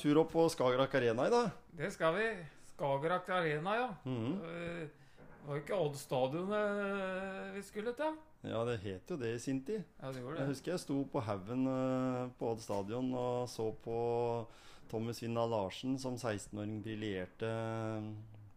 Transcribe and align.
Tur 0.00 0.18
opp 0.22 0.32
på 0.32 0.46
Skagerrak 0.52 0.94
Arena 1.00 1.26
i 1.28 1.32
dag. 1.32 1.50
Det 1.76 1.92
skal 1.94 2.14
vi. 2.16 2.26
Skagerrak 2.74 3.28
Arena, 3.28 3.76
ja. 3.76 3.88
Mm 4.04 4.16
-hmm. 4.16 4.40
Det 4.40 5.46
var 5.48 5.54
jo 5.56 5.60
ikke 5.62 5.74
Odd 5.74 5.96
stadion 5.96 6.52
eh, 6.52 7.54
vi 7.54 7.62
skulle 7.62 7.92
til. 7.96 8.16
Ja, 8.42 8.64
det 8.64 8.78
het 8.80 9.10
jo 9.10 9.16
det 9.16 9.34
i 9.34 9.38
sin 9.38 9.64
tid. 9.64 9.82
Ja, 10.02 10.08
det 10.12 10.20
gjorde 10.22 10.38
Jeg 10.38 10.46
husker 10.46 10.72
jeg 10.72 10.80
sto 10.80 11.04
på 11.12 11.20
haugen 11.20 11.66
eh, 11.66 12.28
på 12.38 12.50
Odd 12.50 12.60
stadion 12.60 13.14
og 13.14 13.48
så 13.48 13.72
på 13.84 14.46
Tommy 14.90 15.12
Svindal 15.12 15.50
Larsen 15.50 15.98
som 15.98 16.14
16-åring 16.14 16.82
briljerte 16.82 17.46
eh, 17.46 18.02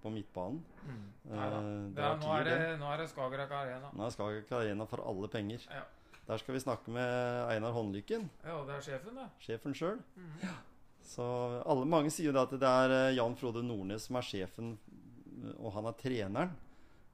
på 0.04 0.10
midtbanen. 0.10 0.64
Mm. 0.86 1.32
Eh, 1.32 1.40
det 1.40 1.96
Det 1.96 2.04
er, 2.04 2.18
nå, 2.18 2.34
er 2.38 2.44
det, 2.44 2.60
det. 2.70 2.80
nå 2.80 2.86
er 2.94 2.98
det 2.98 3.10
Skagerrak 3.10 3.52
Arena. 3.52 3.90
Nå 3.94 4.06
er 4.06 4.10
Skagerrak 4.10 4.52
Arena 4.52 4.86
for 4.86 5.10
alle 5.10 5.28
penger. 5.28 5.60
Ja. 5.72 5.82
Der 6.28 6.38
skal 6.38 6.54
vi 6.54 6.60
snakke 6.60 6.92
med 6.92 7.48
Einar 7.52 7.72
Håndlykken, 7.72 8.30
Ja, 8.46 8.58
det 8.68 8.76
er 8.76 8.82
sjefen, 8.82 9.16
det. 9.16 9.30
sjefen 9.40 9.74
sjøl. 9.74 10.00
Mhm. 10.16 10.48
Så 11.04 11.24
alle, 11.68 11.86
mange 11.90 12.12
sier 12.14 12.32
jo 12.32 12.36
da 12.36 12.46
at 12.48 12.56
det 12.60 12.70
er 12.70 12.96
eh, 12.96 13.16
Jan 13.18 13.36
Frode 13.40 13.64
Nordnes 13.66 14.08
som 14.08 14.18
er 14.20 14.28
sjefen, 14.28 14.74
eh, 15.36 15.56
og 15.60 15.76
han 15.76 15.90
er 15.90 16.00
treneren. 16.00 16.56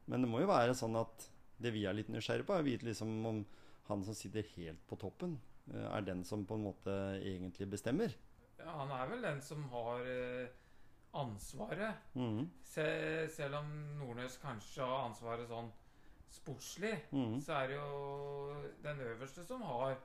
Men 0.10 0.26
det 0.26 0.30
må 0.30 0.42
jo 0.44 0.50
være 0.50 0.78
sånn 0.78 0.98
at 1.00 1.28
det 1.60 1.74
vi 1.76 1.84
er 1.90 1.98
litt 1.98 2.10
nysgjerrige 2.14 2.48
på, 2.48 2.56
er 2.56 2.64
å 2.64 2.70
vite 2.70 2.88
liksom 2.88 3.12
om 3.26 3.44
han 3.90 4.06
som 4.06 4.16
sitter 4.18 4.46
helt 4.56 4.82
på 4.90 4.98
toppen, 5.02 5.36
eh, 5.74 5.88
er 5.90 6.06
den 6.06 6.24
som 6.26 6.46
på 6.48 6.58
en 6.58 6.68
måte 6.70 6.96
egentlig 7.18 7.70
bestemmer. 7.74 8.14
Ja, 8.60 8.72
han 8.78 8.94
er 8.94 9.10
vel 9.10 9.26
den 9.26 9.42
som 9.44 9.66
har 9.74 10.06
ansvaret. 11.18 12.10
Mm. 12.14 12.44
Se, 12.70 12.86
selv 13.34 13.62
om 13.64 13.70
Nordnes 13.98 14.38
kanskje 14.42 14.86
har 14.86 15.08
ansvaret 15.08 15.50
sånn 15.50 15.72
sportslig, 16.30 16.94
mm. 17.10 17.40
så 17.42 17.56
er 17.58 17.72
det 17.72 17.80
jo 17.80 18.58
den 18.84 19.02
øverste 19.08 19.46
som 19.48 19.64
har 19.66 19.98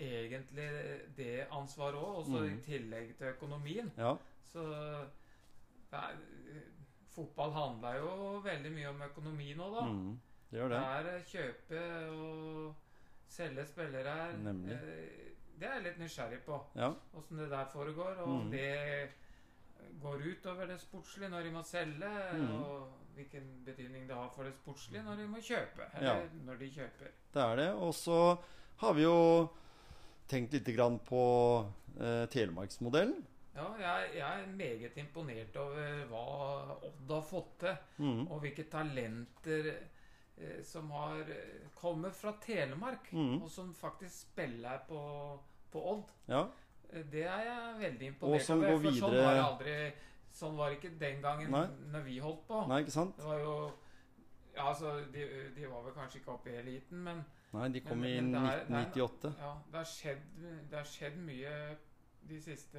egentlig 0.00 0.68
det 1.16 1.46
ansvaret 1.50 1.94
òg, 1.94 2.16
også 2.22 2.44
i 2.44 2.50
Mhm. 2.50 2.60
tillegg 2.62 3.16
til 3.16 3.26
økonomien. 3.26 3.90
Ja. 3.98 4.14
Så 4.52 4.62
er, 5.92 6.16
fotball 7.14 7.52
handler 7.52 7.96
jo 7.98 8.40
veldig 8.44 8.72
mye 8.72 8.88
om 8.88 9.02
økonomi 9.02 9.54
nå, 9.58 9.70
da. 9.74 9.86
Mm. 9.86 10.20
Det 10.50 10.58
gjør 10.58 10.68
Det 10.68 10.78
det. 10.78 11.14
er 11.14 11.20
kjøpe 11.30 11.82
og 12.10 12.74
selge 13.28 13.66
spillere 13.66 14.14
her. 14.14 14.36
Nemlig. 14.38 14.72
Eh, 14.72 15.26
Det 15.60 15.68
er 15.68 15.74
jeg 15.74 15.82
litt 15.82 15.98
nysgjerrig 15.98 16.38
på, 16.46 16.58
Ja. 16.76 16.92
det 17.30 17.50
der 17.50 17.64
foregår. 17.72 18.16
Og 18.22 18.28
Mhm. 18.28 18.50
det 18.50 19.08
går 20.02 20.14
utover 20.14 20.66
det 20.66 20.80
sportslige 20.80 21.28
når 21.30 21.42
de 21.42 21.50
må 21.50 21.62
selge, 21.62 22.08
Mhm. 22.32 22.62
og 22.62 22.88
hvilken 23.14 23.62
betydning 23.66 24.08
det 24.08 24.16
har 24.16 24.28
for 24.34 24.42
det 24.42 24.54
sportslige 24.54 25.02
når 25.02 25.16
de 25.16 25.26
må 25.28 25.36
kjøpe. 25.36 25.82
Eller 25.98 26.14
Ja. 26.16 26.26
når 26.46 26.54
de 26.58 26.70
kjøper. 26.70 27.06
Det 27.34 27.42
er 27.42 27.56
det. 27.56 27.74
Og 27.74 27.94
så 27.94 28.36
har 28.78 28.92
vi 28.94 29.02
jo 29.02 29.48
tenkt 30.30 30.54
litt 30.56 30.70
grann 30.76 30.98
på 31.06 31.20
eh, 31.98 32.24
Telemarksmodellen. 32.32 33.18
Ja, 33.56 33.66
jeg, 33.80 34.10
jeg 34.14 34.42
er 34.44 34.52
meget 34.56 34.96
imponert 35.02 35.56
over 35.58 36.04
hva 36.08 36.24
Odd 36.86 37.10
har 37.12 37.24
fått 37.26 37.56
til. 37.64 37.80
Mm. 37.98 38.20
Og 38.30 38.38
hvilke 38.44 38.64
talenter 38.72 39.70
eh, 39.74 40.60
som 40.64 40.90
har 40.94 41.26
kommet 41.76 42.14
fra 42.16 42.36
Telemark, 42.40 43.10
mm. 43.12 43.40
og 43.42 43.50
som 43.50 43.74
faktisk 43.76 44.30
spiller 44.30 44.84
på, 44.88 45.00
på 45.72 45.82
Odd. 45.94 46.14
Ja. 46.30 46.44
Eh, 46.92 47.04
Det 47.10 47.26
er 47.26 47.42
jeg 47.48 47.74
veldig 47.82 48.06
Og 48.06 48.14
imponert 48.14 48.46
som 48.46 48.62
over. 48.62 48.70
går 48.70 48.86
For 48.86 49.02
sånn 49.02 49.18
var 49.18 49.34
det 49.34 49.44
aldri 49.48 49.76
Sånn 50.30 50.56
var 50.56 50.70
det 50.70 50.76
ikke 50.78 50.94
den 51.00 51.16
gangen 51.24 51.50
Nei. 51.50 51.64
når 51.90 52.02
vi 52.06 52.16
holdt 52.22 52.44
på. 52.46 52.58
Nei, 52.70 52.76
ikke 52.84 52.94
sant? 52.94 53.16
Det 53.18 53.26
var 53.26 53.40
jo 53.42 53.54
Ja, 54.54 54.68
altså, 54.68 54.92
de, 55.12 55.24
de 55.56 55.66
var 55.70 55.82
vel 55.82 55.94
kanskje 55.94 56.20
ikke 56.20 56.32
oppe 56.36 56.50
i 56.52 56.58
eliten, 56.60 57.02
men 57.06 57.20
Nei, 57.52 57.68
de 57.74 57.80
kom 57.82 57.98
Men- 58.00 58.30
men 58.30 58.44
i 58.44 58.48
er- 58.48 58.64
det 58.64 58.76
er- 58.76 58.84
1998. 58.84 59.32
ja, 59.40 59.54
det 59.70 59.78
har 59.80 59.84
skjedd, 59.84 60.20
det 60.70 60.76
har 60.78 60.84
skjedd 60.86 61.16
mye 61.18 61.54
de 62.28 62.40
siste 62.40 62.78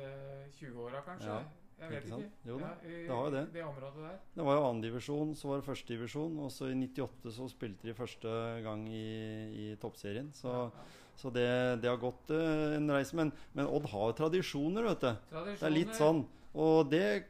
20 0.60 0.78
åra, 0.86 1.02
kanskje. 1.04 1.28
Ja, 1.28 1.44
jeg 1.82 1.90
vet 1.92 2.06
ikke 2.06 2.20
ikke. 2.22 2.32
Jo 2.46 2.60
da, 2.60 2.66
ja, 2.66 2.88
i, 2.88 2.94
det 3.02 3.10
har 3.10 3.26
jo 3.26 3.32
det. 3.32 3.54
det 3.54 3.64
området 3.66 4.02
der. 4.06 4.20
Det 4.36 4.46
var 4.46 4.56
jo 4.56 4.64
annendivisjon, 4.70 5.36
så 5.36 5.48
var 5.50 5.60
det 5.60 5.66
førstedivisjon, 5.68 6.40
og 6.40 6.52
så 6.52 6.70
i 6.72 6.76
98 6.76 7.32
så 7.36 7.50
spilte 7.50 7.82
de 7.90 7.94
første 7.94 8.64
gang 8.64 8.88
i, 8.88 9.72
i 9.74 9.76
toppserien. 9.82 10.32
Så, 10.32 10.48
Ja, 10.48 10.70
så 11.18 11.34
det, 11.34 11.82
det 11.82 11.90
har 11.90 11.98
gått 11.98 12.30
uh, 12.32 12.76
en 12.78 12.88
reise. 12.88 13.14
Men, 13.14 13.34
men 13.54 13.66
Odd 13.68 13.86
har 13.92 14.12
jo 14.12 14.14
tradisjoner, 14.24 14.84
vet 14.84 15.02
du. 15.02 15.12
Det 15.58 15.62
er 15.64 15.70
litt 15.70 15.94
sånn. 15.98 16.26
Og 16.56 16.90
det 16.90 17.26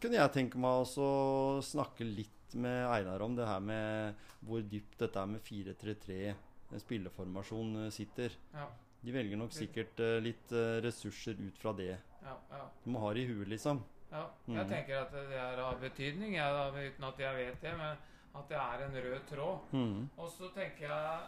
kunne 0.00 0.14
jeg 0.16 0.32
tenke 0.32 0.56
meg 0.56 0.86
å 0.86 1.60
snakke 1.62 2.04
litt 2.04 2.54
med 2.54 2.86
Einar 2.86 3.20
om, 3.22 3.34
det 3.36 3.46
her 3.46 3.60
med 3.60 4.14
hvor 4.46 4.62
dypt 4.62 4.98
dette 4.98 5.18
er 5.20 5.26
med 5.26 5.42
4-3-3 5.42 6.18
en 6.30 6.36
spilleformasjon 6.82 7.84
eh, 7.84 7.92
sitter. 7.94 8.34
Ja, 8.54 8.66
De 9.06 9.12
velger 9.14 9.38
nok 9.38 9.52
sikkert 9.54 10.00
uh, 10.02 10.16
litt 10.18 10.50
uh, 10.50 10.80
ressurser 10.82 11.38
ut 11.38 11.58
fra 11.60 11.72
det. 11.78 11.92
ja, 12.24 12.32
ja. 12.50 12.64
Du 12.82 12.90
må 12.90 13.02
ha 13.04 13.12
det 13.14 13.22
i 13.22 13.28
huet, 13.30 13.46
liksom. 13.52 13.84
Ja, 14.10 14.24
jeg 14.46 14.64
mm. 14.64 14.70
tenker 14.70 15.00
at 15.04 15.14
det 15.14 15.38
er 15.38 15.62
av 15.62 15.80
betydning, 15.82 16.34
jeg, 16.38 16.58
da, 16.58 16.66
uten 16.74 17.06
at 17.08 17.22
jeg 17.22 17.38
vet 17.38 17.62
det, 17.62 17.74
men 17.78 18.04
at 18.36 18.50
det 18.50 18.58
er 18.60 18.84
en 18.86 18.98
rød 19.04 19.20
tråd. 19.30 19.72
Mm. 19.72 20.08
Og 20.16 20.28
så 20.30 20.50
tenker 20.54 20.88
jeg 20.88 21.20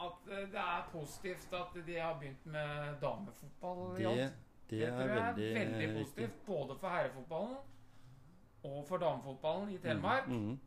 at 0.00 0.30
eh, 0.30 0.46
det 0.52 0.62
er 0.62 0.86
positivt 0.92 1.56
at 1.56 1.74
de 1.86 1.98
har 1.98 2.16
begynt 2.20 2.46
med 2.46 2.94
damefotball. 3.02 3.82
Det, 3.96 4.04
det 4.04 4.30
det 4.70 4.82
er 4.86 4.90
tror 4.94 5.00
jeg 5.00 5.18
er 5.18 5.24
veldig, 5.24 5.54
veldig 5.54 5.88
positivt, 5.98 6.06
positivt, 6.06 6.46
både 6.46 6.78
for 6.78 6.88
herrefotballen 6.88 7.56
og 8.62 8.84
for 8.88 8.96
damefotballen 8.96 9.70
i 9.74 9.78
Telemark. 9.78 10.28
Mhm. 10.28 10.58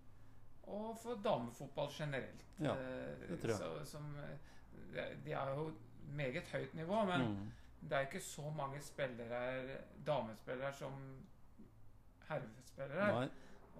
Og 0.68 0.98
for 0.98 1.16
damefotball 1.24 1.90
generelt. 1.92 2.44
Ja, 2.60 2.72
Eh, 2.74 3.28
det 3.30 3.40
tror 3.42 3.50
jeg. 3.50 3.58
Så, 3.58 3.86
som, 3.86 4.16
eh, 4.18 5.16
de 5.26 5.32
er 5.32 5.50
jo 5.56 5.72
meget 6.16 6.48
høyt 6.54 6.74
nivå, 6.76 7.06
men 7.06 7.22
mm. 7.22 7.52
det 7.90 7.98
er 7.98 8.02
ikke 8.08 8.22
så 8.22 8.50
mange 8.56 8.80
spillere, 8.82 9.78
damespillere 10.06 10.74
som 10.74 10.94
herrespillere. 12.30 13.08
Nei, 13.20 13.30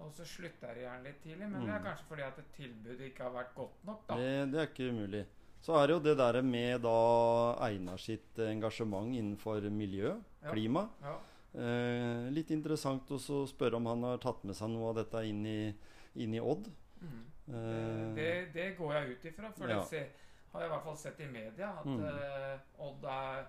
Og 0.02 0.10
så 0.12 0.24
slutter 0.26 0.74
de 0.74 0.80
gjerne 0.82 1.04
litt 1.06 1.20
tidlig, 1.22 1.46
men 1.48 1.60
det 1.66 1.70
er 1.70 1.78
Mm. 1.78 1.84
kanskje 1.84 2.04
fordi 2.08 2.22
at 2.22 2.38
tilbudet 2.56 3.00
ikke 3.12 3.22
har 3.22 3.30
vært 3.30 3.54
godt 3.54 3.84
nok. 3.86 4.06
da. 4.08 4.16
det, 4.16 4.50
det 4.52 4.60
er 4.60 4.66
ikke 4.66 4.90
umulig. 4.90 5.26
Så 5.62 5.72
er 5.78 5.86
det 5.86 5.94
jo 5.94 6.00
det 6.00 6.16
der 6.18 6.42
med 6.42 6.82
da 6.82 7.56
Einar 7.68 7.96
sitt 7.96 8.36
engasjement 8.38 9.14
innenfor 9.14 9.60
miljø, 9.70 10.16
Ja. 10.42 10.50
klima. 10.50 10.88
Ja. 11.00 11.14
Eh, 11.54 12.30
litt 12.32 12.50
interessant 12.50 13.06
også 13.08 13.44
å 13.44 13.46
spørre 13.48 13.76
om 13.76 13.86
han 13.86 14.02
har 14.02 14.18
tatt 14.18 14.42
med 14.44 14.56
seg 14.56 14.68
noe 14.70 14.88
av 14.90 14.96
dette 14.96 15.24
inn 15.28 15.46
i, 15.46 15.74
inn 16.16 16.34
i 16.34 16.40
Odd. 16.40 16.68
Mhm. 17.00 17.24
Eh, 17.48 18.14
Det, 18.14 18.52
det 18.54 18.76
går 18.78 18.92
jeg 18.94 19.08
ut 19.10 19.24
ifra, 19.24 19.50
for 19.52 19.68
Ja. 19.68 19.80
det 19.80 19.88
ser, 19.88 20.06
har 20.52 20.60
jeg 20.60 20.70
i 20.70 20.72
hvert 20.74 20.84
fall 20.84 20.96
sett 20.96 21.20
i 21.20 21.26
media 21.26 21.68
at 21.78 21.84
Mm. 21.86 22.04
eh, 22.04 22.58
Odd 22.78 23.04
er 23.04 23.44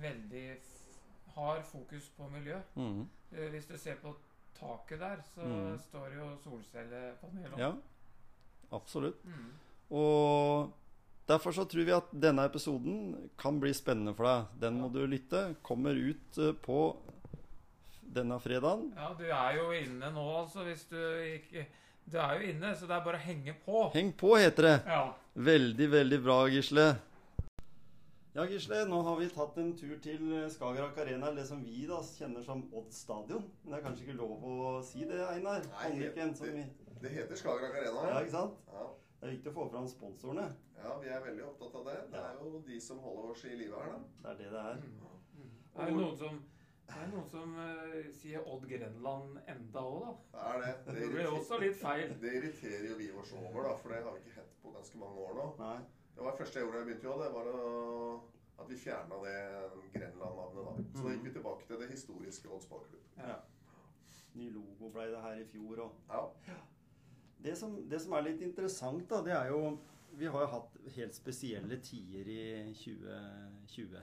veldig 0.00 0.56
har 1.34 1.62
fokus 1.62 2.08
på 2.16 2.30
miljø. 2.30 2.56
mhm. 2.76 3.08
Eh, 3.32 3.48
hvis 3.50 3.66
du 3.66 3.76
ser 3.76 3.96
på 3.96 4.14
taket 4.58 4.98
der, 5.00 5.16
så 5.34 5.42
Mm. 5.44 5.78
står 5.78 6.08
det 6.08 6.16
jo 6.18 6.36
solcellepanel. 6.44 7.58
Ja, 7.58 7.72
absolutt. 8.72 9.22
Mm. 9.24 9.50
Og 9.90 10.72
derfor 11.28 11.50
så 11.52 11.64
tror 11.68 11.84
vi 11.84 11.90
at 11.92 12.10
denne 12.12 12.44
episoden 12.44 13.30
kan 13.38 13.60
bli 13.60 13.72
spennende 13.72 14.14
for 14.16 14.24
deg. 14.24 14.60
Den 14.60 14.80
må 14.80 14.88
du 14.92 15.06
lytte. 15.06 15.56
Kommer 15.62 15.90
ut 15.94 16.32
på 16.62 16.96
denne 18.14 18.38
fredagen. 18.40 18.92
Ja, 18.96 19.12
du 19.18 19.24
er 19.24 19.56
jo 19.56 19.70
inne 19.72 20.10
nå, 20.14 20.24
altså, 20.42 20.64
hvis 20.64 20.84
du 20.88 20.96
ikke 20.96 21.66
Du 22.06 22.18
er 22.22 22.36
jo 22.38 22.50
inne, 22.52 22.70
så 22.78 22.86
det 22.86 22.94
er 22.94 23.02
bare 23.02 23.18
å 23.18 23.24
henge 23.26 23.52
på. 23.64 23.80
Heng 23.90 24.12
på, 24.14 24.36
heter 24.38 24.68
det. 24.68 24.74
Ja. 24.86 25.00
Veldig, 25.48 25.88
veldig 25.90 26.18
bra, 26.22 26.36
Gisle. 26.54 26.84
Ja, 28.36 28.44
Gisle, 28.46 28.84
nå 28.86 29.00
har 29.02 29.16
vi 29.18 29.26
tatt 29.32 29.58
en 29.58 29.72
tur 29.74 29.96
til 30.04 30.28
eh, 30.36 30.44
Skagerrak 30.52 31.00
Arena, 31.02 31.32
eller 31.32 31.40
det 31.40 31.48
som 31.48 31.64
vi 31.66 31.82
da 31.88 31.98
kjenner 32.06 32.44
som 32.46 32.62
Odd 32.70 32.94
stadion. 32.94 33.48
Men 33.64 33.74
det 33.74 33.80
er 33.80 33.84
kanskje 33.88 34.06
ikke 34.06 34.18
lov 34.20 34.46
å 34.46 34.76
si 34.86 35.02
det, 35.08 35.18
Einar? 35.32 35.66
Nei, 35.72 35.88
Anniken, 35.88 36.34
det, 36.38 36.52
vi... 36.54 36.64
Det 37.02 37.12
heter 37.16 37.42
Skagerrak 37.42 37.80
Arena. 37.80 38.06
Ja, 38.12 38.22
ikke 38.22 38.36
sant? 38.36 38.62
Ja. 38.70 38.86
Det 39.16 39.26
er 39.26 39.34
viktig 39.34 39.50
å 39.50 39.56
få 39.56 39.68
fram 39.72 39.90
sponsorene. 39.90 40.50
ja, 40.78 40.98
vi 41.02 41.10
er 41.10 41.24
veldig 41.26 41.46
opptatt 41.48 41.78
av 41.80 41.88
det. 41.90 41.96
Det 42.12 42.22
er 42.22 42.38
jo 42.38 42.60
de 42.68 42.82
som 42.86 43.02
holder 43.02 43.32
oss 43.34 43.46
i 43.48 43.56
live 43.56 43.80
her, 43.82 43.96
da. 43.96 44.02
Det 44.22 44.34
er 44.34 44.42
det 44.44 44.52
det 44.52 44.62
er. 44.62 44.84
Mm. 44.84 45.48
Det 45.72 45.82
er 45.82 45.90
det 45.90 45.96
noen 45.98 46.20
som 46.20 46.38
Det 46.86 46.94
er 47.02 47.08
noen 47.10 47.26
som 47.28 47.54
uh, 47.58 47.96
sier 48.14 48.44
Odd 48.46 48.64
Grenland 48.70 49.40
enda 49.50 49.82
òg, 49.82 49.96
da. 50.04 50.12
Det 50.32 50.44
er 50.52 50.60
det. 50.62 50.72
Det 50.86 50.94
Det, 51.00 51.08
blir 51.14 51.28
også 51.32 51.58
litt 51.62 51.76
feil. 51.80 52.14
det 52.22 52.34
irriterer 52.38 52.86
jo 52.90 52.96
vi 53.00 53.08
oss 53.12 53.32
over, 53.34 53.62
da, 53.66 53.72
for 53.80 53.92
det 53.94 54.02
har 54.04 54.14
vi 54.14 54.22
ikke 54.22 54.36
hett 54.38 54.52
på 54.62 54.72
ganske 54.76 55.00
mange 55.02 55.24
år 55.26 55.34
nå. 55.40 55.46
Nei. 55.60 55.76
Det 56.14 56.24
var 56.24 56.30
det 56.32 56.40
første 56.40 56.58
jeg 56.60 56.64
gjorde 56.64 56.78
da 56.78 56.82
jeg 56.84 56.88
begynte 56.88 57.08
jo, 57.10 57.16
det 57.20 57.32
var 57.34 57.50
å, 57.52 57.58
at 58.62 58.70
vi 58.70 58.78
fjerna 58.80 59.18
det 59.26 59.34
Grenland-navnet 59.96 60.70
da. 60.70 60.86
Så 60.94 61.04
da 61.08 61.12
gikk 61.16 61.26
vi 61.26 61.34
tilbake 61.34 61.66
til 61.68 61.82
det 61.82 61.90
historiske 61.90 62.48
Odd 62.54 62.64
Sparklubb. 62.64 63.10
Ja. 63.18 63.36
Ny 64.36 64.46
logo 64.54 64.88
ble 64.94 65.10
det 65.12 65.20
her 65.26 65.42
i 65.42 65.44
fjor 65.50 65.82
òg. 65.88 66.00
Ja. 66.48 66.56
det 67.44 67.56
som, 67.58 67.76
det 67.90 68.00
som 68.04 68.14
er 68.16 68.24
litt 68.30 68.40
interessant, 68.46 69.04
da, 69.10 69.20
det 69.26 69.34
er 69.36 69.50
jo 69.52 69.76
Vi 70.16 70.24
har 70.32 70.46
jo 70.46 70.48
hatt 70.54 70.76
helt 70.94 71.14
spesielle 71.18 71.76
tider 71.84 72.28
i 72.32 72.72
2020. 72.72 73.96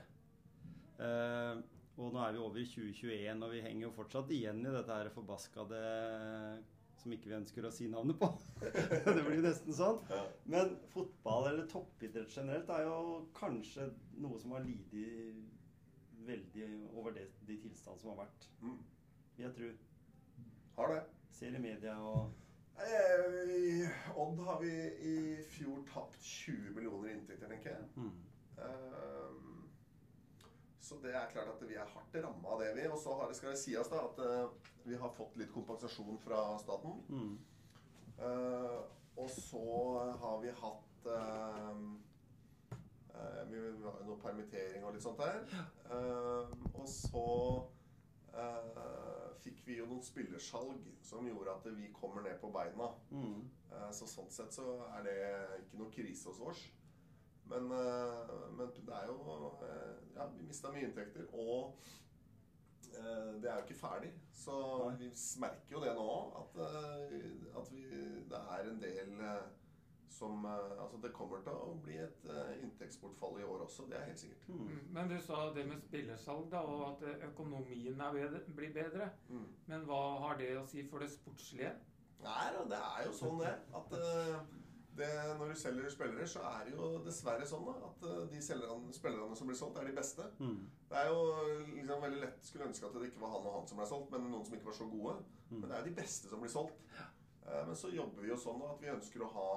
Eh, 1.02 1.62
og 1.94 2.14
nå 2.14 2.22
er 2.24 2.34
vi 2.34 2.42
over 2.42 2.60
i 2.60 2.66
2021, 2.66 3.42
og 3.46 3.52
vi 3.54 3.64
henger 3.64 3.86
jo 3.86 3.92
fortsatt 3.94 4.32
igjen 4.34 4.64
i 4.64 4.72
dette 4.74 4.96
her 4.98 5.10
forbaskede 5.14 5.82
som 7.04 7.12
ikke 7.12 7.28
vi 7.28 7.36
ønsker 7.36 7.66
å 7.68 7.72
si 7.74 7.86
navnet 7.92 8.16
på. 8.18 8.30
det 9.16 9.24
blir 9.26 9.42
nesten 9.44 9.76
sånn. 9.76 10.00
Men 10.50 10.72
fotball 10.94 11.50
eller 11.50 11.68
toppidrett 11.70 12.32
generelt 12.32 12.70
er 12.72 12.86
jo 12.88 13.00
kanskje 13.36 13.90
noe 14.24 14.40
som 14.40 14.56
har 14.56 14.64
lidd 14.64 14.94
veldig 16.24 16.68
over 16.96 17.12
det, 17.18 17.26
de 17.44 17.58
tilstandene 17.66 18.00
som 18.00 18.14
har 18.14 18.22
vært. 18.24 18.48
Mm. 18.64 18.78
Jeg 19.42 19.52
tror. 19.58 19.74
Har 20.78 20.94
det. 20.94 21.02
Ser 21.34 21.54
i 21.58 21.60
media 21.60 21.96
og 21.98 22.32
I 22.78 23.84
Odd 24.18 24.40
har 24.46 24.60
vi 24.62 24.70
i 25.06 25.16
fjor 25.50 25.82
tapt 25.90 26.22
20 26.22 26.72
millioner 26.74 27.12
inntekter, 27.14 27.50
tenker 27.50 27.74
jeg. 27.74 27.88
mm. 27.98 28.14
Ehm, 28.64 29.53
Så 30.84 30.98
det 31.00 31.14
er 31.16 31.30
klart 31.32 31.48
at 31.48 31.62
vi 31.64 31.78
er 31.80 31.88
hardt 31.88 32.16
ramma 32.20 32.50
av 32.52 32.60
det, 32.60 32.74
vi. 32.76 32.84
Og 32.92 32.98
så 33.00 33.14
har 33.16 33.30
det, 33.30 33.38
skal 33.38 33.54
det 33.54 33.60
sies 33.62 33.88
da, 33.88 34.02
at 34.04 34.18
eh, 34.20 34.72
vi 34.84 34.98
har 35.00 35.12
fått 35.16 35.38
litt 35.40 35.52
kompensasjon 35.54 36.18
fra 36.20 36.42
staten. 36.60 36.98
Mm. 37.08 37.38
Uh, 38.18 38.82
og 39.18 39.30
så 39.32 39.62
har 40.20 40.36
vi 40.42 40.52
hatt 40.54 41.08
uh, 41.10 41.80
uh, 43.10 43.40
Vi 43.50 43.58
vi 43.58 43.82
har 43.82 43.96
jo 43.98 44.04
noe 44.10 44.20
permittering 44.22 44.84
og 44.84 44.94
litt 44.94 45.06
sånt 45.06 45.18
der. 45.22 45.40
Og 46.74 46.86
så 46.90 47.24
fikk 49.44 49.60
vi 49.66 49.76
jo 49.78 49.86
noen 49.86 50.02
spillersalg 50.02 50.86
som 51.04 51.26
gjorde 51.28 51.52
at 51.52 51.66
vi 51.76 51.90
kommer 51.94 52.24
ned 52.24 52.38
på 52.42 52.50
beina. 52.52 52.88
Mm. 53.14 53.44
Så 53.94 54.08
sånn 54.10 54.30
sett 54.32 54.56
så 54.56 54.80
er 54.88 55.04
det 55.06 55.18
ikke 55.60 55.80
noe 55.80 55.92
krise 55.94 56.32
hos 56.32 56.40
oss. 56.42 56.64
Men, 57.46 57.72
eh, 57.72 58.50
men 58.56 58.70
det 58.86 58.94
er 58.94 59.06
jo 59.06 59.18
eh, 59.62 59.92
Ja, 60.16 60.26
vi 60.26 60.46
mista 60.46 60.70
mye 60.72 60.88
inntekter. 60.88 61.26
Og 61.32 61.76
eh, 62.94 63.34
det 63.42 63.50
er 63.50 63.58
jo 63.58 63.66
ikke 63.66 63.80
ferdig. 63.80 64.12
Så 64.32 64.54
Nei. 64.84 64.96
vi 65.02 65.10
merker 65.42 65.76
jo 65.76 65.82
det 65.84 65.92
nå, 65.96 66.08
at, 66.40 66.56
at 67.58 67.70
vi, 67.72 67.84
det 68.30 68.40
er 68.56 68.70
en 68.70 68.80
del 68.82 69.14
som 70.14 70.44
Altså 70.46 70.98
det 71.02 71.10
kommer 71.16 71.40
til 71.42 71.56
å 71.58 71.72
bli 71.82 71.96
et 71.98 72.26
inntektsbortfall 72.62 73.40
i 73.40 73.46
år 73.48 73.64
også, 73.64 73.86
det 73.90 73.96
er 73.98 74.04
helt 74.10 74.20
sikkert. 74.20 74.44
Mm. 74.46 74.60
Mm, 74.68 74.82
Men 74.94 75.08
du 75.10 75.16
sa 75.24 75.40
det 75.56 75.64
med 75.66 75.80
spillersalg, 75.82 76.44
da, 76.52 76.60
og 76.60 76.84
at 76.92 77.24
økonomien 77.30 78.00
er 78.00 78.12
bedre, 78.14 78.42
blir 78.54 78.70
bedre. 78.76 79.08
Mm. 79.28 79.48
Men 79.72 79.88
hva 79.88 80.02
har 80.26 80.38
det 80.38 80.52
å 80.60 80.66
si 80.70 80.84
for 80.90 81.02
det 81.02 81.10
sportslige? 81.16 81.72
Nei, 82.22 82.44
det 82.70 82.78
er 82.78 83.08
jo 83.08 83.16
sånn 83.16 83.42
det. 83.42 83.56
At 83.74 83.96
det, 84.98 85.10
når 85.38 85.50
du 85.50 85.54
selger 85.58 85.90
spillere, 85.90 86.26
så 86.30 86.44
er 86.48 86.66
det 86.66 86.74
jo 86.76 86.90
dessverre 87.04 87.46
sånn 87.48 87.64
da, 87.66 87.74
at 87.88 88.06
eh, 88.10 88.20
de 88.30 88.42
selgerne, 88.44 88.94
spillerne 88.94 89.38
som 89.38 89.50
blir 89.50 89.58
solgt, 89.58 89.80
er 89.80 89.90
de 89.90 89.96
beste. 89.96 90.26
Mm. 90.38 90.60
Det 90.90 91.00
er 91.00 91.10
jo 91.10 91.24
liksom 91.74 92.06
veldig 92.06 92.22
lett 92.22 92.46
skulle 92.46 92.68
ønske 92.70 92.86
at 92.86 92.98
det 92.98 93.10
ikke 93.10 93.24
var 93.24 93.34
han 93.34 93.48
og 93.48 93.56
han 93.58 93.68
som 93.70 93.80
ble 93.80 93.88
solgt, 93.90 94.14
men 94.14 94.30
noen 94.30 94.46
som 94.46 94.56
ikke 94.58 94.70
var 94.70 94.78
så 94.78 94.88
gode. 94.92 95.16
Men 95.50 95.66
det 95.66 95.74
er 95.74 95.82
jo 95.82 95.90
de 95.90 95.98
beste 95.98 96.30
som 96.30 96.44
blir 96.44 96.54
solgt. 96.54 96.86
Ja. 96.94 97.08
Men 97.44 97.76
så 97.76 97.90
jobber 97.92 98.24
vi 98.24 98.30
jo 98.30 98.38
sånn 98.40 98.62
da, 98.62 98.70
at 98.72 98.80
vi 98.80 98.92
ønsker 98.94 99.24
å 99.24 99.32
ha 99.34 99.48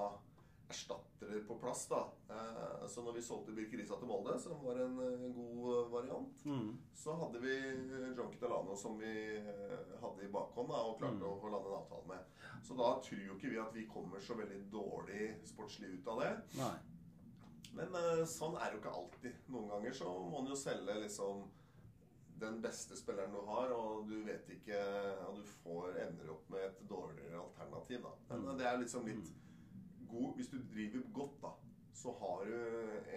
erstattere 0.70 1.40
på 1.48 1.56
plass. 1.60 1.88
da. 1.88 2.02
Eh, 2.30 2.88
Så 2.88 3.02
når 3.04 3.14
vi 3.14 3.22
solgte 3.22 3.52
Birkerisa 3.56 3.98
til 4.00 4.08
Molde, 4.08 4.40
som 4.40 4.64
var 4.64 4.76
en 4.84 5.00
eh, 5.00 5.34
god 5.36 5.90
variant, 5.92 6.44
Mm. 6.46 6.78
så 6.94 7.14
hadde 7.16 7.40
vi 7.40 7.56
John 8.18 8.32
Kitalano 8.32 8.76
som 8.76 8.98
vi 9.00 9.38
eh, 9.38 10.00
hadde 10.02 10.24
i 10.24 10.32
bakhånd 10.32 10.70
da, 10.70 10.76
og 10.84 11.00
klarte 11.00 11.20
Mm. 11.20 11.24
å 11.42 11.50
lande 11.52 11.68
en 11.68 11.80
avtale 11.82 12.08
med. 12.08 12.26
Så 12.64 12.76
da 12.78 13.00
tror 13.00 13.26
jo 13.26 13.34
ikke 13.36 13.50
vi 13.50 13.58
at 13.60 13.74
vi 13.74 13.86
kommer 13.88 14.20
så 14.20 14.36
veldig 14.36 14.70
dårlig 14.72 15.36
sportslig 15.46 16.00
ut 16.00 16.08
av 16.08 16.20
det. 16.22 16.42
Nei. 16.58 16.78
Men 17.74 17.96
eh, 17.96 18.26
sånn 18.26 18.56
er 18.58 18.72
det 18.72 18.74
jo 18.74 18.90
ikke 18.90 18.96
alltid. 18.98 19.34
Noen 19.50 19.70
ganger 19.70 19.92
så 19.94 20.30
må 20.30 20.44
du 20.44 20.50
jo 20.50 20.56
selge 20.56 20.96
liksom 21.04 21.44
den 22.40 22.62
beste 22.62 22.96
spilleren 22.96 23.32
du 23.34 23.40
har, 23.48 23.72
og 23.74 24.08
du 24.08 24.24
vet 24.24 24.48
ikke 24.50 24.78
Og 25.28 25.36
du 25.38 25.44
får, 25.64 25.96
ender 25.98 26.30
opp 26.30 26.50
med 26.50 26.60
et 26.66 26.88
dårligere 26.88 27.40
alternativ, 27.42 28.02
da. 28.04 28.12
Men 28.30 28.42
Mm. 28.44 28.50
eh, 28.50 28.58
det 28.58 28.66
er 28.68 28.78
liksom 28.78 29.06
litt 29.06 29.32
god 30.12 30.36
Hvis 30.36 30.50
du 30.54 30.58
driver 30.74 31.08
godt, 31.14 31.42
da, 31.42 31.52
så 31.94 32.14
har 32.20 32.46
du 32.46 32.54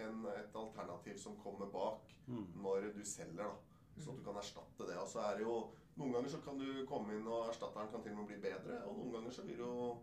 en, 0.01 0.25
et 0.37 0.57
alternativ 0.57 1.19
som 1.19 1.37
kommer 1.37 1.67
bak 1.71 2.17
Mm. 2.31 2.47
når 2.63 2.93
du 2.95 3.05
selger, 3.05 3.43
da. 3.43 3.51
Så 3.99 4.11
at 4.11 4.19
du 4.19 4.23
kan 4.23 4.37
erstatte 4.39 4.87
det. 4.87 4.97
Og 5.03 5.09
så 5.09 5.19
er 5.21 5.37
det 5.37 5.43
jo 5.43 5.71
Noen 5.97 6.13
ganger 6.15 6.31
så 6.31 6.39
kan 6.41 6.59
du 6.59 6.87
komme 6.89 7.13
inn, 7.17 7.27
og 7.27 7.49
erstatteren 7.49 7.91
kan 7.93 8.03
til 8.03 8.13
og 8.13 8.19
med 8.19 8.27
bli 8.31 8.37
bedre. 8.41 8.77
Og 8.87 8.95
noen 8.97 9.13
ganger 9.13 9.31
så 9.31 9.43
vil 9.45 9.59
du 9.59 9.65
jo 9.65 9.97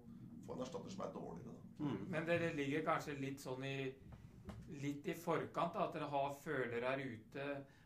få 0.45 0.53
en 0.53 0.61
erstatter 0.61 0.91
som 0.93 1.01
er 1.05 1.13
dårligere, 1.13 1.53
da. 1.53 1.85
Mm. 1.85 2.03
Men 2.11 2.27
dere 2.27 2.51
ligger 2.55 2.83
kanskje 2.85 3.15
litt 3.21 3.39
sånn 3.41 3.63
i 3.65 3.93
Litt 4.81 5.07
i 5.07 5.13
forkant, 5.15 5.73
da, 5.73 5.87
at 5.87 5.93
dere 5.95 6.09
har 6.11 6.35
følere 6.43 6.89
her 6.91 6.99
ute 6.99 7.45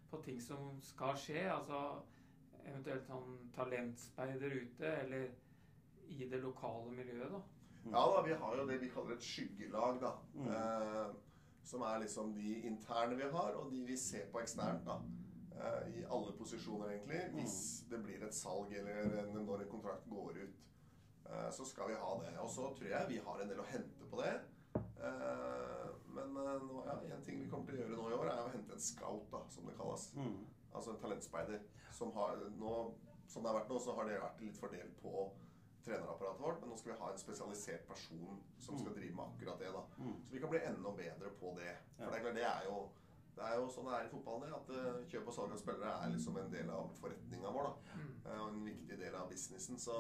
på 0.10 0.18
ting 0.26 0.42
som 0.42 0.80
skal 0.82 1.14
skje. 1.18 1.46
Altså 1.54 2.02
eventuelt 2.66 3.06
sånn 3.06 3.38
talentspeider 3.56 4.56
ute, 4.64 4.92
eller 5.04 5.28
i 6.10 6.26
det 6.30 6.42
lokale 6.42 6.92
miljøet, 6.92 7.32
da. 7.32 7.42
Ja 7.90 8.04
da, 8.14 8.22
vi 8.26 8.34
har 8.34 8.58
jo 8.58 8.68
det 8.70 8.78
vi 8.82 8.90
kaller 8.94 9.16
et 9.16 9.26
skyggelag, 9.26 10.00
da. 10.02 10.12
Mm. 10.38 10.48
Eh, 10.54 11.16
som 11.64 11.82
er 11.82 12.00
liksom 12.04 12.34
de 12.36 12.54
interne 12.68 13.18
vi 13.18 13.30
har, 13.34 13.58
og 13.58 13.72
de 13.72 13.82
vi 13.88 13.98
ser 13.98 14.30
på 14.32 14.42
eksternt, 14.42 14.86
da. 14.86 15.00
Eh, 15.56 16.00
I 16.02 16.06
alle 16.10 16.34
posisjoner, 16.38 16.94
egentlig. 16.94 17.22
Hvis 17.36 17.58
det 17.90 18.02
blir 18.04 18.26
et 18.26 18.36
salg 18.36 18.74
eller 18.74 19.18
en, 19.24 19.36
når 19.46 19.66
en 19.66 19.74
kontrakt 19.74 20.10
går 20.10 20.42
ut, 20.44 20.64
eh, 21.26 21.50
så 21.52 21.66
skal 21.66 21.90
vi 21.90 22.00
ha 22.02 22.16
det. 22.24 22.38
Og 22.40 22.50
så 22.50 22.72
tror 22.78 22.90
jeg 22.94 23.10
vi 23.10 23.22
har 23.26 23.42
en 23.42 23.54
del 23.54 23.62
å 23.64 23.70
hente 23.74 24.10
på 24.10 24.22
det. 24.22 24.34
Eh, 24.78 25.88
men 26.16 26.38
eh, 26.38 26.66
nå, 26.66 26.82
ja, 26.86 26.98
en 27.16 27.24
ting 27.26 27.40
vi 27.42 27.50
kommer 27.50 27.70
til 27.70 27.80
å 27.80 27.84
gjøre 27.84 27.98
nå 27.98 28.10
i 28.10 28.18
år, 28.18 28.32
er 28.32 28.44
å 28.46 28.56
hente 28.56 28.78
en 28.78 28.90
scout, 28.90 29.30
da, 29.32 29.46
som 29.50 29.70
det 29.70 29.78
kalles. 29.80 30.10
Mm. 30.18 30.42
Altså 30.72 30.94
en 30.94 31.02
talentspeider. 31.02 31.64
Som 31.92 32.14
har, 32.16 32.38
nå, 32.58 32.76
som 33.28 33.44
det 33.44 33.52
har 33.52 33.62
vært 33.62 33.72
nå, 33.72 33.80
så 33.80 33.96
har 33.98 34.10
det 34.10 34.22
vært 34.22 34.44
litt 34.46 34.60
fordelt 34.60 35.02
på 35.02 35.30
trenerapparatet 35.86 36.42
vårt, 36.46 36.60
men 36.62 36.70
nå 36.70 36.78
skal 36.80 36.94
vi 36.94 37.00
ha 37.02 37.12
en 37.12 37.22
spesialisert 37.22 37.86
person 37.88 38.40
som 38.62 38.78
skal 38.80 38.94
drive 38.96 39.16
med 39.18 39.26
akkurat 39.26 39.60
det. 39.60 39.72
da. 39.74 39.84
Mm. 39.98 40.16
Så 40.28 40.34
vi 40.36 40.40
kan 40.44 40.50
bli 40.54 40.60
enda 40.66 40.92
bedre 40.98 41.32
på 41.40 41.54
det. 41.58 41.76
For 41.98 42.06
det 42.12 42.20
er 42.20 42.26
klart, 42.26 42.36
det 42.42 42.48
er 42.50 42.68
jo 42.70 42.82
det 43.36 43.44
er 43.48 43.56
jo 43.58 43.68
sånn 43.72 43.86
det 43.88 43.94
er 43.96 44.06
i 44.06 44.10
fotballen, 44.12 44.54
at 44.54 44.70
eh, 44.76 44.98
kjøp 45.10 45.30
og 45.32 45.34
salg 45.34 45.54
av 45.56 45.60
spillere 45.62 45.92
er 46.04 46.10
liksom 46.14 46.36
en 46.38 46.50
del 46.52 46.70
av 46.70 46.90
forretninga 47.00 47.52
vår. 47.56 47.70
da. 47.70 48.00
Mm. 48.02 48.10
Eh, 48.26 48.42
Og 48.42 48.48
en 48.50 48.66
viktig 48.66 48.98
del 49.00 49.16
av 49.16 49.30
businessen. 49.32 49.80
Så, 49.80 49.96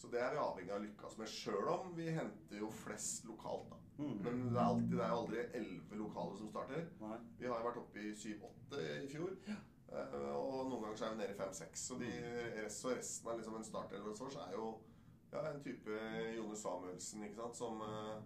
så 0.00 0.08
det 0.08 0.20
er 0.22 0.30
vi 0.36 0.38
avhengig 0.40 0.70
av 0.72 0.78
å 0.78 0.84
lykkes 0.84 1.18
med, 1.18 1.28
sjøl 1.28 1.68
om 1.74 1.90
vi 1.98 2.06
henter 2.16 2.62
jo 2.62 2.70
flest 2.70 3.26
lokalt. 3.28 3.66
da. 3.74 3.76
Mm. 3.98 4.14
Men 4.24 4.38
det 4.46 4.56
er, 4.56 4.62
alltid, 4.64 4.94
det 4.96 5.04
er 5.04 5.16
aldri 5.18 5.42
elleve 5.58 5.98
lokale 6.00 6.38
som 6.38 6.48
starter. 6.48 6.86
Vi 7.42 7.50
har 7.50 7.58
jo 7.60 7.66
vært 7.66 7.82
oppe 7.82 8.00
i 8.06 8.14
7-8 8.16 8.86
i 9.02 9.10
fjor. 9.12 9.34
Eh, 9.90 10.18
og 10.36 10.68
noen 10.70 10.82
ganger 10.84 10.96
så 11.00 11.04
er 11.08 11.14
vi 11.16 11.22
nede 11.22 11.34
i 11.34 11.38
5-6. 11.40 11.84
Så 11.88 11.98
de 11.98 12.10
rest 12.62 12.84
resten 12.86 13.28
av 13.32 13.38
liksom 13.40 13.56
en 13.58 13.64
startelver 13.66 14.12
hos 14.12 14.20
oss 14.28 14.36
er 14.44 14.52
jo 14.54 14.68
ja, 15.32 15.44
en 15.50 15.62
type 15.62 15.96
Jone 16.36 16.56
Samuelsen, 16.58 17.24
ikke 17.26 17.36
sant, 17.38 17.54
som 17.58 17.82
eh, 17.86 18.20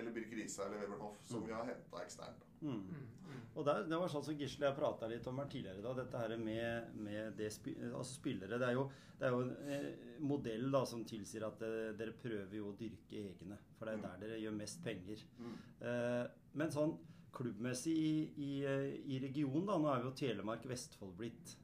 Eller 0.00 0.12
Birk 0.16 0.32
Risa 0.32 0.64
eller 0.66 0.78
Webern 0.84 1.00
Hoff, 1.02 1.18
som 1.28 1.42
vi 1.44 1.52
har 1.52 1.64
henta 1.68 2.00
eksternt. 2.04 2.44
Mm. 2.60 2.76
Mm. 2.76 3.06
Mm. 3.26 3.38
Og 3.56 3.64
der, 3.66 3.82
Det 3.88 3.98
var 3.98 4.08
sånn 4.12 4.24
som 4.24 4.36
Gisle 4.36 4.66
jeg 4.68 4.76
prata 4.76 5.08
litt 5.08 5.26
om 5.26 5.38
her 5.40 5.48
tidligere. 5.50 5.82
da, 5.82 5.92
Dette 5.96 6.18
her 6.22 6.36
med, 6.40 6.94
med 6.94 7.32
det 7.36 7.48
spi, 7.52 7.74
altså 7.90 8.14
spillere. 8.20 8.58
Det 8.60 8.68
er 8.68 8.76
jo, 8.78 8.84
det 9.18 9.26
er 9.28 9.34
jo 9.34 9.40
en 9.44 9.52
eh, 9.74 9.88
modell 10.24 10.70
da 10.72 10.84
som 10.88 11.04
tilsier 11.08 11.44
at 11.48 11.58
det, 11.60 11.72
dere 11.98 12.12
prøver 12.20 12.56
jo 12.60 12.70
å 12.70 12.76
dyrke 12.78 13.18
egne. 13.32 13.58
For 13.78 13.86
det 13.88 13.94
er 13.94 14.00
Mm. 14.00 14.06
der 14.08 14.22
dere 14.26 14.40
gjør 14.44 14.56
mest 14.60 14.82
penger. 14.84 15.24
Mm. 15.38 15.56
Eh, 15.80 16.26
men 16.54 16.70
sånn 16.76 16.94
klubbmessig 17.32 17.94
i, 17.96 18.12
i, 18.36 18.50
eh, 18.66 18.90
i 19.14 19.18
regionen, 19.22 19.66
da, 19.68 19.78
nå 19.78 19.88
er 19.94 20.04
jo 20.06 20.12
Telemark 20.18 20.64
Vestfold 20.68 21.16
blitt. 21.18 21.56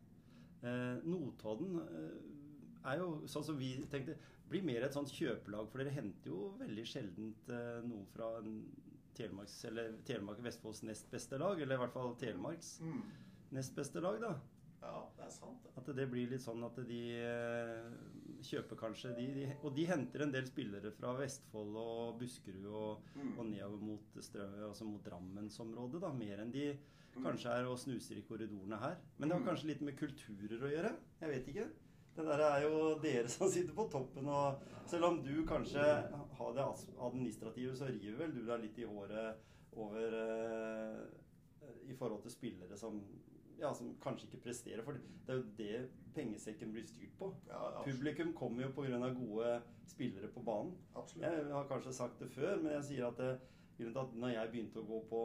Eh, 0.62 0.96
Notodden 1.04 1.76
eh, 1.82 2.90
er 2.92 2.98
jo 3.02 3.10
sånn 3.30 3.44
som 3.44 3.58
vi 3.58 3.72
tenkte 3.90 4.16
blir 4.48 4.62
mer 4.62 4.84
et 4.86 4.94
sånt 4.94 5.10
kjøpelag, 5.10 5.68
for 5.72 5.82
dere 5.82 5.90
henter 5.96 6.30
jo 6.30 6.52
veldig 6.60 6.84
sjeldent 6.86 7.48
eh, 7.50 7.80
noe 7.86 8.04
fra 8.14 8.28
en 8.40 8.60
Telemarks, 9.16 9.56
eller 9.70 9.94
Telemark 10.06 10.42
Vestfolds 10.44 10.82
nest 10.86 11.08
beste 11.10 11.38
lag, 11.40 11.58
eller 11.60 11.78
i 11.78 11.82
hvert 11.84 11.94
fall 11.96 12.14
Telemarks 12.20 12.76
Mm. 12.84 13.00
nest 13.56 13.74
beste 13.74 14.00
lag, 14.04 14.20
da. 14.20 14.34
Ja, 14.82 15.00
det 15.16 15.24
er 15.24 15.30
sant. 15.34 15.64
At 15.76 15.88
det 15.96 16.04
blir 16.12 16.28
litt 16.30 16.44
sånn 16.44 16.62
at 16.66 16.76
de 16.86 17.00
eh, 17.16 17.88
kjøper 18.46 18.78
kanskje 18.80 19.14
de, 19.16 19.26
de 19.34 19.46
Og 19.62 19.74
de 19.76 19.86
henter 19.86 20.22
en 20.22 20.32
del 20.32 20.46
spillere 20.46 20.90
fra 20.94 21.12
Vestfold 21.18 21.76
og 21.76 22.18
Buskerud 22.20 22.66
og, 22.70 23.02
Mm. 23.16 23.38
og 23.38 23.46
nedover 23.46 23.80
mot, 23.82 24.16
altså 24.16 24.84
mot 24.84 25.02
Drammensområdet, 25.04 26.00
da. 26.00 26.12
Mer 26.12 26.38
enn 26.44 26.52
de 26.52 26.76
Mm. 27.16 27.24
kanskje 27.24 27.48
er 27.48 27.64
og 27.66 27.78
snuser 27.80 28.18
i 28.18 28.22
korridorene 28.28 28.76
her. 28.78 28.96
Men 29.18 29.28
det 29.28 29.36
har 29.38 29.40
Mm. 29.44 29.48
kanskje 29.48 29.66
litt 29.70 29.80
med 29.80 29.96
kulturer 29.96 30.60
å 30.60 30.70
gjøre. 30.70 30.96
Jeg 31.20 31.28
vet 31.30 31.46
ikke. 31.48 31.68
Det 32.16 32.24
der 32.24 32.40
er 32.40 32.62
jo 32.62 32.98
dere 32.98 33.28
som 33.28 33.48
sitter 33.48 33.74
på 33.74 33.90
toppen, 33.90 34.26
og 34.28 34.58
selv 34.86 35.04
om 35.04 35.22
du 35.22 35.44
kanskje 35.44 35.80
har 36.38 36.52
det 36.54 36.64
administrative, 36.98 37.74
så 37.76 37.86
river 37.88 38.16
vel 38.18 38.32
du 38.32 38.44
deg 38.46 38.60
litt 38.62 38.78
i 38.78 38.84
håret 38.84 39.36
over 39.76 40.14
eh, 40.14 41.04
I 41.90 41.94
forhold 41.94 42.22
til 42.22 42.30
spillere 42.30 42.76
som 42.78 43.00
ja, 43.60 43.72
som 43.74 43.94
kanskje 44.02 44.28
ikke 44.28 44.42
presterer. 44.48 44.82
For 44.84 44.92
det 44.92 45.34
er 45.34 45.40
jo 45.40 45.46
det 45.58 45.88
pengesekken 46.16 46.72
blir 46.72 46.86
styrt 46.88 47.18
på. 47.18 47.32
Ja. 47.48 47.82
Publikum 47.84 48.32
kommer 48.34 48.66
jo 48.66 48.70
pga. 48.76 49.10
gode 49.12 49.60
spillere 49.86 50.28
på 50.28 50.40
banen. 50.40 50.74
absolutt. 50.94 51.26
Jeg 51.26 51.52
har 51.52 51.68
kanskje 51.68 51.92
sagt 51.92 52.20
det 52.20 52.30
før, 52.30 52.56
men 52.62 52.72
jeg 52.72 52.84
sier 52.84 53.06
at, 53.06 53.16
det, 53.16 53.38
grunnen 53.78 53.94
til 53.94 54.00
at 54.00 54.14
når 54.14 54.28
jeg 54.28 54.50
begynte 54.50 54.80
å 54.80 54.88
gå 54.88 55.02
på, 55.10 55.20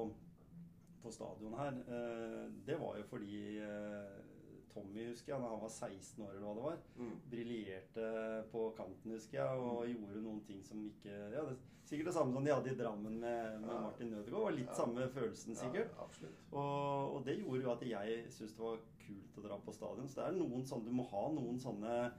på 1.03 1.11
stadion 1.11 1.57
her, 1.57 1.79
eh, 1.87 2.45
det 2.67 2.79
var 2.79 2.97
jo 2.97 3.07
fordi 3.09 3.41
eh, 3.57 4.30
Tommy, 4.73 5.07
husker 5.09 5.33
jeg, 5.33 5.41
da 5.43 5.49
han 5.51 5.61
var 5.61 5.69
16 5.69 6.23
år 6.25 6.31
eller 6.35 6.45
hva 6.47 6.53
det 6.55 6.63
var, 6.63 6.77
Mm. 6.97 7.11
briljerte 7.31 8.07
på 8.51 8.61
kanten, 8.77 9.11
husker 9.15 9.37
jeg, 9.39 9.59
og 9.59 9.85
gjorde 9.87 10.23
noen 10.23 10.41
ting 10.47 10.63
som 10.63 10.81
ikke 10.87 11.11
ja, 11.33 11.43
det, 11.49 11.57
Sikkert 11.91 12.05
det 12.07 12.13
samme 12.15 12.31
som 12.33 12.45
de 12.45 12.51
hadde 12.53 12.71
i 12.71 12.75
Drammen 12.77 13.15
med, 13.19 13.59
med 13.61 13.69
Ja. 13.69 13.79
Martin 13.81 14.11
Nødegaard. 14.13 14.43
var 14.45 14.51
Litt 14.51 14.67
Ja. 14.69 14.73
samme 14.77 15.07
følelsen, 15.11 15.55
sikkert. 15.55 15.89
Ja. 15.97 16.27
Og, 16.53 17.15
og 17.15 17.25
det 17.25 17.39
gjorde 17.39 17.61
jo 17.63 17.71
at 17.71 17.81
jeg 17.81 18.25
syntes 18.31 18.53
det 18.55 18.63
var 18.63 18.77
kult 19.07 19.37
å 19.37 19.43
dra 19.47 19.57
på 19.65 19.73
stadion. 19.73 20.07
Så 20.07 20.15
det 20.21 20.27
er 20.27 20.37
noen 20.39 20.63
sånne 20.63 20.85
Du 20.85 20.91
må 20.91 21.03
ha 21.09 21.23
noen 21.31 21.59
sånne 21.59 22.11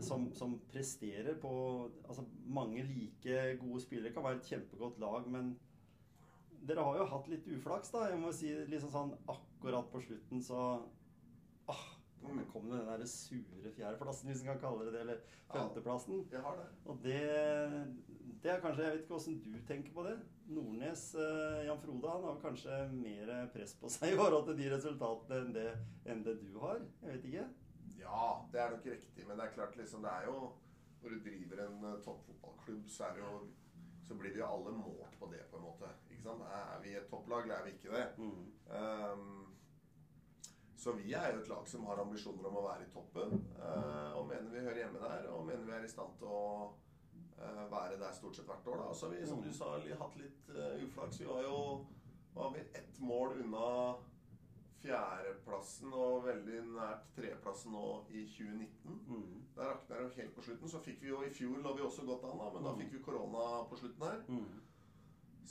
som, 0.00 0.30
som 0.32 0.54
presterer 0.72 1.34
på 1.42 1.90
Altså, 2.08 2.24
mange 2.46 2.82
like 2.86 3.58
gode 3.60 3.80
spillere 3.82 4.14
kan 4.14 4.22
være 4.24 4.36
et 4.40 4.48
kjempegodt 4.48 4.98
lag, 5.02 5.26
men 5.28 5.56
dere 6.64 6.84
har 6.86 6.96
jo 6.98 7.04
hatt 7.10 7.28
litt 7.28 7.46
uflaks, 7.48 7.90
da. 7.92 8.08
Jeg 8.08 8.20
må 8.22 8.32
si 8.32 8.46
liksom 8.70 8.90
sånn 8.94 9.12
akkurat 9.28 9.90
på 9.92 10.00
slutten, 10.00 10.40
så 10.40 10.82
Mm. 12.22 12.44
kom 12.52 12.64
med 12.64 12.78
den 12.78 12.86
der 13.00 13.06
sure 13.06 13.72
fjerdeplassen, 13.76 14.28
hvis 14.30 14.42
en 14.42 14.46
kan 14.52 14.60
kalle 14.60 14.84
det 14.86 14.92
det, 14.92 15.00
eller 15.00 15.18
Ja. 15.54 15.68
Jeg 16.32 16.40
har 16.40 16.56
det. 16.56 16.68
Og 16.86 16.98
det, 17.02 17.20
det 18.42 18.50
er 18.50 18.60
kanskje 18.60 18.84
Jeg 18.84 18.92
vet 18.92 19.02
ikke 19.02 19.14
åssen 19.14 19.40
du 19.42 19.58
tenker 19.68 19.92
på 19.92 20.04
det. 20.06 20.18
Nordnes, 20.48 21.14
eh, 21.14 21.64
Jan 21.66 21.80
Frode, 21.80 22.10
han 22.10 22.24
har 22.24 22.38
kanskje 22.42 22.92
mer 22.92 23.48
press 23.52 23.74
på 23.74 23.88
seg 23.88 24.12
i 24.12 24.16
forhold 24.16 24.46
til 24.46 24.58
de 24.58 24.70
resultatene 24.74 25.40
enn 25.40 25.52
det, 25.54 25.68
enn 26.06 26.24
det 26.24 26.38
du 26.40 26.58
har. 26.58 26.80
Jeg 27.02 27.12
vet 27.16 27.24
ikke. 27.24 27.48
Ja, 27.98 28.28
det 28.52 28.60
er 28.60 28.70
nok 28.70 28.86
riktig. 28.86 29.26
Men 29.26 29.38
det 29.38 29.46
er 29.46 29.54
klart, 29.56 29.76
liksom, 29.76 30.02
det 30.02 30.10
er 30.10 30.24
jo 30.26 30.52
Når 31.02 31.10
du 31.10 31.18
driver 31.18 31.66
en 31.66 31.84
eh, 31.84 32.00
toppfotballklubb, 32.04 32.88
så 32.88 33.04
er 33.04 33.14
det 33.14 33.20
jo 33.24 33.46
så 34.02 34.14
blir 34.14 34.32
vi 34.34 34.38
jo 34.38 34.46
alle 34.46 34.72
målt 34.76 35.18
på 35.18 35.28
det, 35.32 35.40
på 35.50 35.56
en 35.56 35.62
måte. 35.62 35.88
Ikke 36.10 36.22
sant? 36.22 36.42
Er 36.42 36.80
vi 36.82 36.94
et 36.98 37.08
topplag, 37.10 37.42
eller 37.46 37.54
er 37.54 37.64
vi 37.64 37.70
ikke 37.70 37.94
det? 37.94 38.06
Mm. 38.18 38.46
Ehm, 38.78 39.51
så 40.82 40.92
vi 40.98 41.12
er 41.14 41.30
jo 41.30 41.42
et 41.42 41.48
lag 41.50 41.66
som 41.70 41.84
har 41.86 42.00
ambisjoner 42.02 42.48
om 42.48 42.56
å 42.58 42.64
være 42.64 42.88
i 42.88 42.92
toppen. 42.94 43.36
eh, 43.54 44.14
og 44.18 44.26
mener 44.26 44.50
vi 44.50 44.64
hører 44.64 44.80
hjemme 44.82 45.02
der, 45.02 45.28
og 45.30 45.44
mener 45.46 45.68
vi 45.68 45.76
er 45.76 45.84
i 45.86 45.90
stand 45.90 46.16
til 46.18 46.26
å 46.26 46.46
eh, 47.38 47.64
være 47.70 48.00
der 48.00 48.16
stort 48.16 48.38
sett 48.38 48.48
hvert 48.50 48.66
år. 48.72 48.80
Da. 48.80 48.94
Så 48.94 49.06
har 49.06 49.14
vi, 49.14 49.26
som 49.26 49.44
du 49.44 49.52
sa, 49.54 49.76
hatt 50.00 50.16
litt 50.18 50.50
eh, 50.50 50.82
uflaks. 50.82 51.20
Vi 51.22 51.28
var 51.30 51.46
jo 51.46 51.60
var 52.34 52.50
vi 52.50 52.64
ett 52.80 52.98
mål 52.98 53.36
unna 53.44 53.68
fjerdeplassen 54.82 55.92
og 55.94 56.24
veldig 56.26 56.62
nært 56.72 57.10
tredjeplassen 57.14 57.76
nå 57.76 57.86
i 58.10 58.24
2019. 58.26 58.98
Mm. 59.06 59.42
Der 59.54 59.70
rakna 59.70 60.00
det 60.00 60.16
helt 60.16 60.34
på 60.34 60.42
slutten. 60.48 60.72
Så 60.72 60.80
fikk 60.82 61.02
vi 61.04 61.12
jo 61.12 61.22
i 61.22 61.30
fjor 61.30 61.60
lå 61.62 61.76
vi 61.76 61.86
også 61.86 62.06
godt 62.08 62.26
an, 62.26 62.40
da, 62.40 62.50
men 62.56 62.66
da 62.66 62.74
fikk 62.80 62.96
vi 62.96 63.04
korona 63.04 63.62
på 63.70 63.78
slutten 63.78 64.08
her. 64.08 64.24
Mm. 64.26 64.58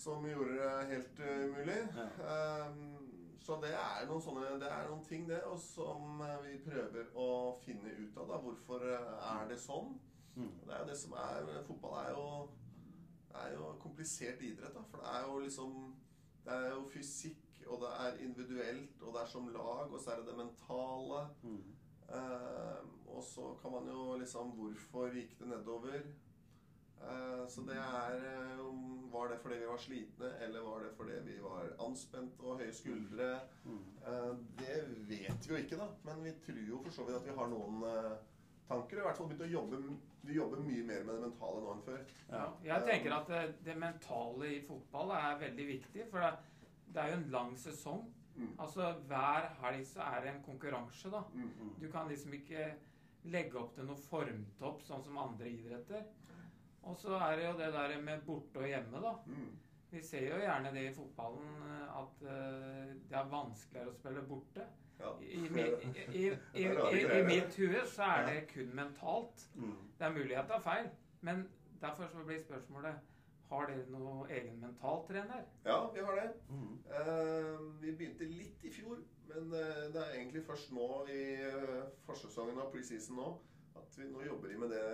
Som 0.02 0.26
gjorde 0.28 0.58
det 0.58 0.92
helt 0.92 1.24
umulig. 1.24 1.80
Ja. 1.96 2.10
Ehm, 2.34 3.11
så 3.42 3.58
det 3.62 3.72
er 3.74 4.10
sånne 4.22 4.60
Det 4.62 4.70
er 4.70 4.88
noen 4.90 5.04
ting, 5.06 5.28
det, 5.30 5.42
og 5.50 5.60
som 5.60 6.22
eh, 6.22 6.38
vi 6.46 6.58
prøver 6.66 7.10
å 7.18 7.30
finne 7.66 7.94
ut 7.98 8.18
av. 8.18 8.28
da 8.30 8.40
Hvorfor 8.44 8.86
eh, 8.86 9.14
er 9.34 9.48
det 9.50 9.58
sånn? 9.60 9.96
Mm. 10.36 10.52
Det 10.66 10.74
er 10.74 10.84
jo 10.84 10.90
det 10.92 10.98
som 10.98 11.16
er 11.20 11.64
Fotball 11.68 11.98
er 12.04 12.12
jo 12.16 12.26
er 13.42 13.54
jo 13.56 13.74
komplisert 13.80 14.42
idrett, 14.44 14.74
da. 14.76 14.84
For 14.92 15.02
det 15.02 15.12
er 15.16 15.28
jo 15.28 15.40
liksom 15.40 15.78
Det 16.46 16.54
er 16.54 16.72
jo 16.74 16.88
fysikk, 16.90 17.48
og 17.68 17.84
det 17.84 17.90
er 18.06 18.24
individuelt, 18.26 19.02
og 19.02 19.14
det 19.14 19.22
er 19.22 19.28
som 19.30 19.50
lag, 19.54 19.92
og 19.94 20.00
så 20.02 20.12
er 20.12 20.22
det 20.22 20.28
det 20.32 20.38
mentale. 20.38 21.20
Mm. 21.44 21.60
Ehm, 22.18 22.88
og 23.08 23.24
så 23.24 23.54
kan 23.62 23.72
man 23.72 23.88
jo 23.88 24.16
liksom 24.18 24.56
Hvorfor 24.58 25.14
gikk 25.14 25.38
det 25.40 25.48
nedover? 25.48 26.02
Eh, 27.10 27.48
så 27.50 27.62
det 27.62 27.78
er 27.78 28.26
eh, 28.32 28.66
Var 29.12 29.28
det 29.28 29.38
fordi 29.44 29.56
vi 29.60 29.68
var 29.68 29.80
slitne, 29.82 30.28
eller 30.46 30.62
var 30.64 30.84
det 30.86 30.92
fordi 30.96 31.18
vi 31.26 31.38
var 31.44 31.72
anspent 31.84 32.40
og 32.40 32.62
høye 32.62 32.74
skuldre? 32.74 33.32
Mm. 33.66 33.82
Eh, 34.08 34.30
det 34.60 34.78
vet 35.10 35.48
vi 35.48 35.54
jo 35.54 35.60
ikke, 35.60 35.80
da. 35.82 35.88
Men 36.08 36.24
vi 36.24 36.36
tror 36.46 36.62
jo 36.70 36.84
for 36.86 36.96
så 36.96 37.08
vidt 37.08 37.18
at 37.20 37.28
vi 37.28 37.36
har 37.40 37.52
noen 37.52 37.84
tanker. 38.70 39.02
I 39.02 39.06
hvert 39.08 39.20
fall 39.20 39.28
begynt 39.32 39.50
å 39.50 39.52
jobbe 39.58 39.82
Vi 40.22 40.38
jobber 40.38 40.64
mye 40.64 40.86
mer 40.86 41.04
med 41.04 41.18
det 41.18 41.26
mentale 41.26 41.60
nå 41.60 41.74
enn 41.74 41.84
før. 41.90 42.02
Ja. 42.30 42.46
Jeg 42.64 42.88
tenker 42.88 43.18
at 43.18 43.34
det, 43.34 43.44
det 43.66 43.76
mentale 43.82 44.54
i 44.56 44.64
fotball 44.68 45.12
er 45.18 45.44
veldig 45.44 45.68
viktig, 45.74 46.08
for 46.12 46.24
det, 46.24 46.32
det 46.94 47.04
er 47.04 47.12
jo 47.12 47.20
en 47.20 47.30
lang 47.36 47.56
sesong. 47.58 48.06
Mm. 48.38 48.54
Altså 48.64 48.94
Hver 49.10 49.50
helg 49.64 49.84
så 49.90 50.06
er 50.06 50.24
det 50.24 50.32
en 50.32 50.44
konkurranse, 50.46 51.12
da. 51.12 51.26
Mm. 51.34 51.76
Du 51.82 51.90
kan 51.92 52.08
liksom 52.08 52.38
ikke 52.38 52.70
legge 53.34 53.60
opp 53.60 53.76
til 53.76 53.86
noe 53.90 54.02
formtopp, 54.08 54.86
sånn 54.86 55.04
som 55.06 55.20
andre 55.22 55.50
idretter. 55.52 56.06
Og 56.82 56.98
så 56.98 57.18
er 57.18 57.36
det 57.38 57.46
jo 57.46 57.58
det 57.60 57.74
der 57.74 58.02
med 58.02 58.24
borte 58.26 58.64
og 58.64 58.68
hjemme, 58.68 59.02
da. 59.04 59.14
Mm. 59.26 59.52
Vi 59.92 60.02
ser 60.04 60.28
jo 60.30 60.40
gjerne 60.40 60.72
det 60.74 60.86
i 60.88 60.94
fotballen 60.96 61.64
eh, 61.68 62.00
at 62.00 62.22
eh, 62.32 62.94
det 63.10 63.18
er 63.20 63.32
vanskeligere 63.32 63.92
å 63.92 63.98
spille 63.98 64.24
borte. 64.28 64.68
Ja. 65.02 65.12
I, 65.22 65.26
i, 65.34 66.26
i, 66.54 66.64
i, 66.64 67.24
mitt 67.34 67.56
hue 67.58 67.86
så 67.90 68.08
er 68.16 68.28
det 68.30 68.42
kun 68.54 68.72
mentalt. 68.78 69.48
Mm. 69.56 69.78
Det 69.98 70.08
er 70.08 70.16
mulig 70.16 70.36
jeg 70.36 70.48
tar 70.48 70.64
feil, 70.64 70.92
men 71.28 71.48
derfor 71.82 72.08
så 72.08 72.26
blir 72.26 72.44
spørsmålet 72.44 73.08
Har 73.52 73.66
dere 73.68 73.84
noen 73.92 74.30
egen 74.32 74.62
mentaltrener? 74.62 75.42
ja, 75.66 75.80
vi 75.92 76.00
har 76.00 76.16
det. 76.16 76.30
Mm. 76.50 76.78
Eh, 76.88 77.58
vi 77.82 77.92
begynte 77.92 78.30
litt 78.30 78.64
i 78.64 78.72
fjor, 78.72 79.02
men 79.28 79.52
eh, 79.52 79.82
det 79.92 80.00
er 80.06 80.14
egentlig 80.16 80.46
først 80.48 80.72
nå 80.72 80.88
i 81.12 81.24
uh, 81.52 81.82
forsesongen 82.06 82.62
av 82.64 82.72
preseason 82.72 83.20
nå 83.20 83.34
at 83.76 83.98
vi 84.00 84.08
nå 84.08 84.24
jobber 84.24 84.54
vi 84.54 84.62
med 84.62 84.72
det 84.72 84.86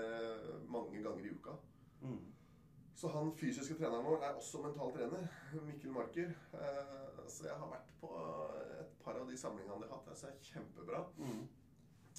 mange 0.74 1.04
ganger 1.04 1.26
i 1.26 1.36
uka. 1.38 1.54
Mm. 2.02 2.26
Så 2.98 3.12
han 3.14 3.30
fysiske 3.38 3.76
treneren 3.78 4.06
vår 4.06 4.24
er 4.26 4.40
også 4.40 4.62
mental 4.64 4.90
trener, 4.96 5.28
Mikkel 5.68 5.92
Marker. 5.94 6.32
Eh, 6.58 7.20
så 7.30 7.46
jeg 7.46 7.60
har 7.60 7.70
vært 7.70 7.92
på 8.02 8.10
et 8.82 8.96
par 9.04 9.20
av 9.20 9.30
de 9.30 9.38
samlingene 9.38 9.84
de 9.84 9.90
har 9.92 10.00
hatt. 10.00 10.10
Det 10.10 10.32
er 10.32 10.40
kjempebra. 10.48 11.04
Mm. 11.18 11.44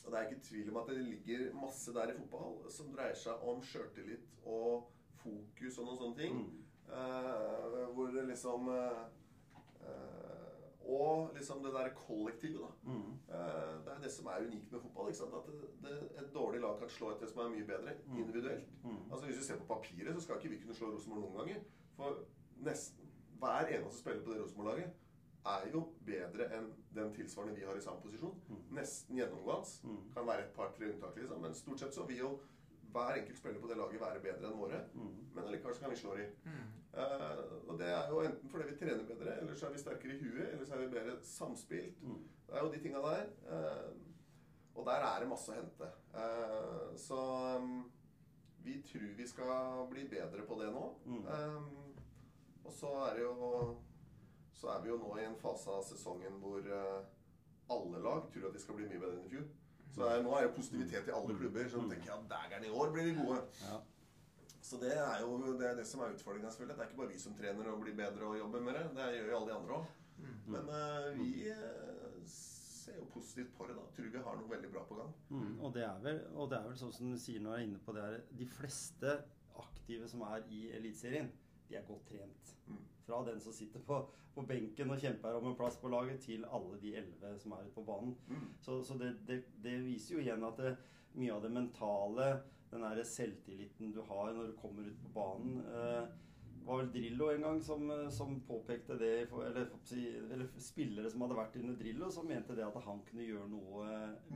Og 0.04 0.12
det 0.12 0.18
er 0.18 0.28
ikke 0.28 0.46
tvil 0.46 0.70
om 0.70 0.78
at 0.80 0.92
det 0.92 1.00
ligger 1.02 1.54
masse 1.58 1.94
der 1.94 2.12
i 2.12 2.16
fotball 2.20 2.70
som 2.70 2.92
dreier 2.94 3.18
seg 3.18 3.42
om 3.50 3.58
sjøltillit 3.64 4.38
og 4.46 4.86
fokus 5.18 5.80
og 5.80 5.88
noen 5.88 6.00
sånne 6.04 6.20
ting. 6.22 6.38
Mm. 6.38 6.64
Eh, 6.88 7.82
hvor 7.96 8.14
det 8.14 8.28
liksom 8.30 8.70
eh, 8.72 9.02
Og 10.88 11.34
liksom 11.36 11.62
det 11.64 11.72
der 11.74 11.90
kollektivet, 11.94 12.60
da. 12.62 12.90
Mm. 12.90 13.10
Eh, 13.28 13.72
det 13.84 13.92
er 13.92 13.98
det 14.02 14.12
som 14.12 14.26
er 14.32 14.46
unikt 14.46 14.70
med 14.72 14.80
fotball. 14.80 15.10
At 15.10 15.48
det, 15.50 15.70
det, 15.84 15.96
et 16.22 16.30
dårlig 16.34 16.60
lag 16.64 16.78
kan 16.80 16.88
slå 16.88 17.10
et 17.12 17.26
som 17.28 17.42
er 17.44 17.50
mye 17.52 17.66
bedre, 17.68 17.92
Mm. 18.06 18.16
individuelt. 18.22 18.70
Mm. 18.84 18.96
Altså 19.12 19.26
Hvis 19.26 19.38
vi 19.38 19.44
ser 19.44 19.58
på 19.58 19.66
papiret, 19.74 20.14
så 20.14 20.20
skal 20.20 20.36
ikke 20.36 20.48
vi 20.54 20.60
kunne 20.62 20.74
slå 20.74 20.90
Rosenborg 20.94 21.20
noen 21.26 21.36
ganger. 21.42 21.60
For 21.96 22.22
nesten 22.56 23.04
hver 23.38 23.68
eneste 23.68 23.98
spiller 24.00 24.24
på 24.24 24.32
det 24.32 24.40
Rosenborg-laget 24.42 24.90
er 25.46 25.68
jo 25.72 25.80
bedre 26.06 26.48
enn 26.56 26.72
den 26.94 27.12
tilsvarende 27.14 27.54
vi 27.56 27.64
har 27.64 27.76
i 27.76 27.80
samme 27.84 28.00
posisjon. 28.02 28.34
Mm. 28.48 28.62
Nesten 28.80 29.16
gjennomgående. 29.16 29.68
Mm. 29.84 30.00
Kan 30.14 30.26
være 30.26 30.44
et 30.46 30.54
par-tre 30.56 30.88
unntak, 30.92 31.16
liksom. 31.16 31.40
Men 31.42 31.54
stort 31.54 31.78
sett 31.84 31.94
så 31.94 32.06
vil 32.08 32.16
jo 32.24 32.38
hver 32.92 33.20
enkelt 33.20 33.38
spiller 33.38 33.60
på 33.60 33.68
det 33.70 33.76
laget 33.76 34.00
være 34.00 34.20
bedre 34.24 34.48
enn 34.48 34.58
våre. 34.58 34.80
Mm. 34.94 35.14
Men 35.34 35.44
allikevel 35.44 35.74
så 35.76 35.84
kan 35.84 35.92
vi 35.92 36.00
slå 36.00 36.16
dem. 36.16 36.34
Mm. 36.44 36.66
Eh, 37.02 37.42
og 37.68 37.78
det 37.80 37.90
er 37.92 38.12
jo 38.12 38.20
enten 38.24 38.52
fordi 38.52 38.68
vi 38.70 38.78
trener 38.80 39.04
bedre, 39.08 39.38
eller 39.40 39.54
så 39.54 39.68
er 39.68 39.74
vi 39.74 39.82
sterkere 39.82 40.16
i 40.16 40.22
huet, 40.22 40.46
eller 40.52 40.64
så 40.66 40.74
er 40.74 40.84
vi 40.84 40.92
bedre 40.96 41.16
samspilt. 41.22 42.02
Mm. 42.02 42.22
Det 42.46 42.56
er 42.56 42.64
jo 42.64 42.72
de 42.72 42.82
tinga 42.82 43.04
der. 43.04 43.26
Eh, 43.52 43.90
og 44.78 44.86
der 44.86 45.04
er 45.04 45.20
det 45.20 45.28
masse 45.28 45.52
å 45.52 45.58
hente. 45.58 45.90
Eh, 46.14 46.96
så 47.02 47.18
um, 47.58 47.78
vi 48.62 48.78
tror 48.86 49.14
vi 49.18 49.26
skal 49.26 49.86
bli 49.90 50.06
bedre 50.10 50.44
på 50.46 50.58
det 50.60 50.70
nå. 50.72 50.84
Mm. 51.04 51.24
Um, 51.26 51.94
og 52.64 52.72
så 52.72 52.92
er 53.08 53.14
det 53.16 53.22
jo 53.24 53.76
Så 54.58 54.68
er 54.68 54.80
vi 54.82 54.90
jo 54.90 54.98
nå 54.98 55.12
i 55.16 55.24
en 55.24 55.36
fase 55.38 55.70
av 55.70 55.84
sesongen 55.86 56.40
hvor 56.42 56.58
eh, 56.58 57.02
alle 57.70 58.00
lag 58.02 58.24
tror 58.32 58.48
at 58.48 58.56
de 58.56 58.60
skal 58.62 58.74
bli 58.74 58.88
mye 58.90 58.98
bedre 58.98 59.20
enn 59.20 59.28
i 59.28 59.30
fjor. 59.30 59.44
Så 59.94 60.06
er, 60.06 60.22
nå 60.22 60.34
er 60.36 60.46
jo 60.46 60.56
positivitet 60.56 61.08
i 61.08 61.14
alle 61.14 61.36
klubber. 61.38 61.70
Så 61.70 61.84
tenker 61.90 62.10
jeg 62.10 62.18
at 62.18 62.26
dægeren, 62.32 62.66
i 62.68 62.74
år 62.80 62.92
blir 62.94 63.08
vi 63.08 63.14
gode. 63.20 63.38
Ja. 63.62 63.78
Så 64.68 64.76
det 64.82 64.92
er 64.92 65.20
jo 65.22 65.38
det, 65.40 65.64
er 65.66 65.78
det 65.78 65.86
som 65.88 66.02
er 66.04 66.12
utfordringa, 66.12 66.50
selvfølgelig. 66.50 66.76
Det 66.76 66.84
er 66.84 66.90
ikke 66.90 67.00
bare 67.00 67.12
vi 67.14 67.22
som 67.22 67.36
trener 67.38 67.70
og 67.72 67.80
blir 67.80 67.96
bedre 67.96 68.26
og 68.28 68.38
jobber 68.38 68.66
med 68.66 68.76
det. 68.76 68.84
Det 68.98 69.08
gjør 69.16 69.30
jo 69.30 69.38
alle 69.38 69.50
de 69.50 69.56
andre 69.56 69.78
òg. 69.78 69.86
Mm. 70.18 70.36
Men 70.52 70.68
uh, 70.74 71.18
vi 71.18 71.30
eh, 71.48 72.18
ser 72.26 72.98
jo 72.98 73.06
positivt 73.14 73.54
på 73.56 73.68
det. 73.68 73.76
da. 73.78 73.86
Tror 73.96 74.10
vi 74.12 74.22
har 74.26 74.38
noe 74.40 74.50
veldig 74.50 74.70
bra 74.74 74.84
på 74.88 74.98
gang. 74.98 75.14
Mm, 75.28 75.54
og, 75.60 75.74
det 75.74 75.84
er 75.86 76.04
vel, 76.04 76.20
og 76.34 76.50
det 76.50 76.58
er 76.58 76.68
vel 76.68 76.78
sånn 76.82 76.94
som 76.98 77.12
du 77.12 77.18
sier 77.22 77.40
når 77.44 77.54
du 77.54 77.56
er 77.56 77.66
inne 77.68 77.82
på 77.84 77.94
det 77.96 78.04
her 78.04 78.20
De 78.40 78.48
fleste 78.58 79.16
aktive 79.62 80.08
som 80.10 80.24
er 80.28 80.44
i 80.52 80.68
Eliteserien, 80.76 81.30
de 81.68 81.78
er 81.78 81.86
godt 81.88 82.04
trent. 82.10 82.54
Mm. 82.68 82.84
Fra 83.08 83.22
den 83.24 83.40
som 83.40 83.56
sitter 83.56 83.80
på, 83.80 84.02
på 84.34 84.44
benken 84.44 84.92
og 84.92 85.00
kjemper 85.00 85.38
om 85.38 85.48
en 85.48 85.56
plass 85.56 85.80
på 85.80 85.88
laget, 85.88 86.20
til 86.28 86.44
alle 86.44 86.76
de 86.82 86.92
elleve 87.00 87.32
som 87.40 87.56
er 87.56 87.64
ute 87.64 87.74
på 87.74 87.86
banen. 87.88 88.14
Mm. 88.28 88.46
Så, 88.60 88.82
så 88.84 88.98
det, 89.00 89.14
det, 89.26 89.42
det 89.64 89.78
viser 89.86 90.18
jo 90.18 90.22
igjen 90.26 90.44
at 90.44 90.60
det, 90.60 90.76
mye 91.16 91.34
av 91.34 91.42
det 91.42 91.50
mentale, 91.56 92.28
den 92.68 92.84
der 92.84 93.00
selvtilliten 93.08 93.94
du 93.96 94.02
har 94.04 94.32
når 94.36 94.50
du 94.50 94.56
kommer 94.60 94.84
ut 94.84 94.98
på 95.00 95.12
banen 95.14 95.62
eh, 95.64 96.02
var 96.68 96.82
vel 96.82 96.90
Drillo 96.92 97.30
en 97.32 97.44
gang 97.46 97.60
som, 97.64 97.90
eh, 97.90 98.08
som 98.12 98.40
påpekte 98.46 98.98
det 99.00 99.12
eller, 99.32 99.70
eller 100.32 100.46
spillere 100.60 101.10
som 101.10 101.24
hadde 101.24 101.38
vært 101.38 101.56
under 101.60 101.78
Drillo, 101.80 102.10
som 102.12 102.28
mente 102.28 102.56
det 102.56 102.66
at 102.66 102.80
han 102.84 103.00
kunne 103.08 103.26
gjøre 103.26 103.48
noe 103.50 103.86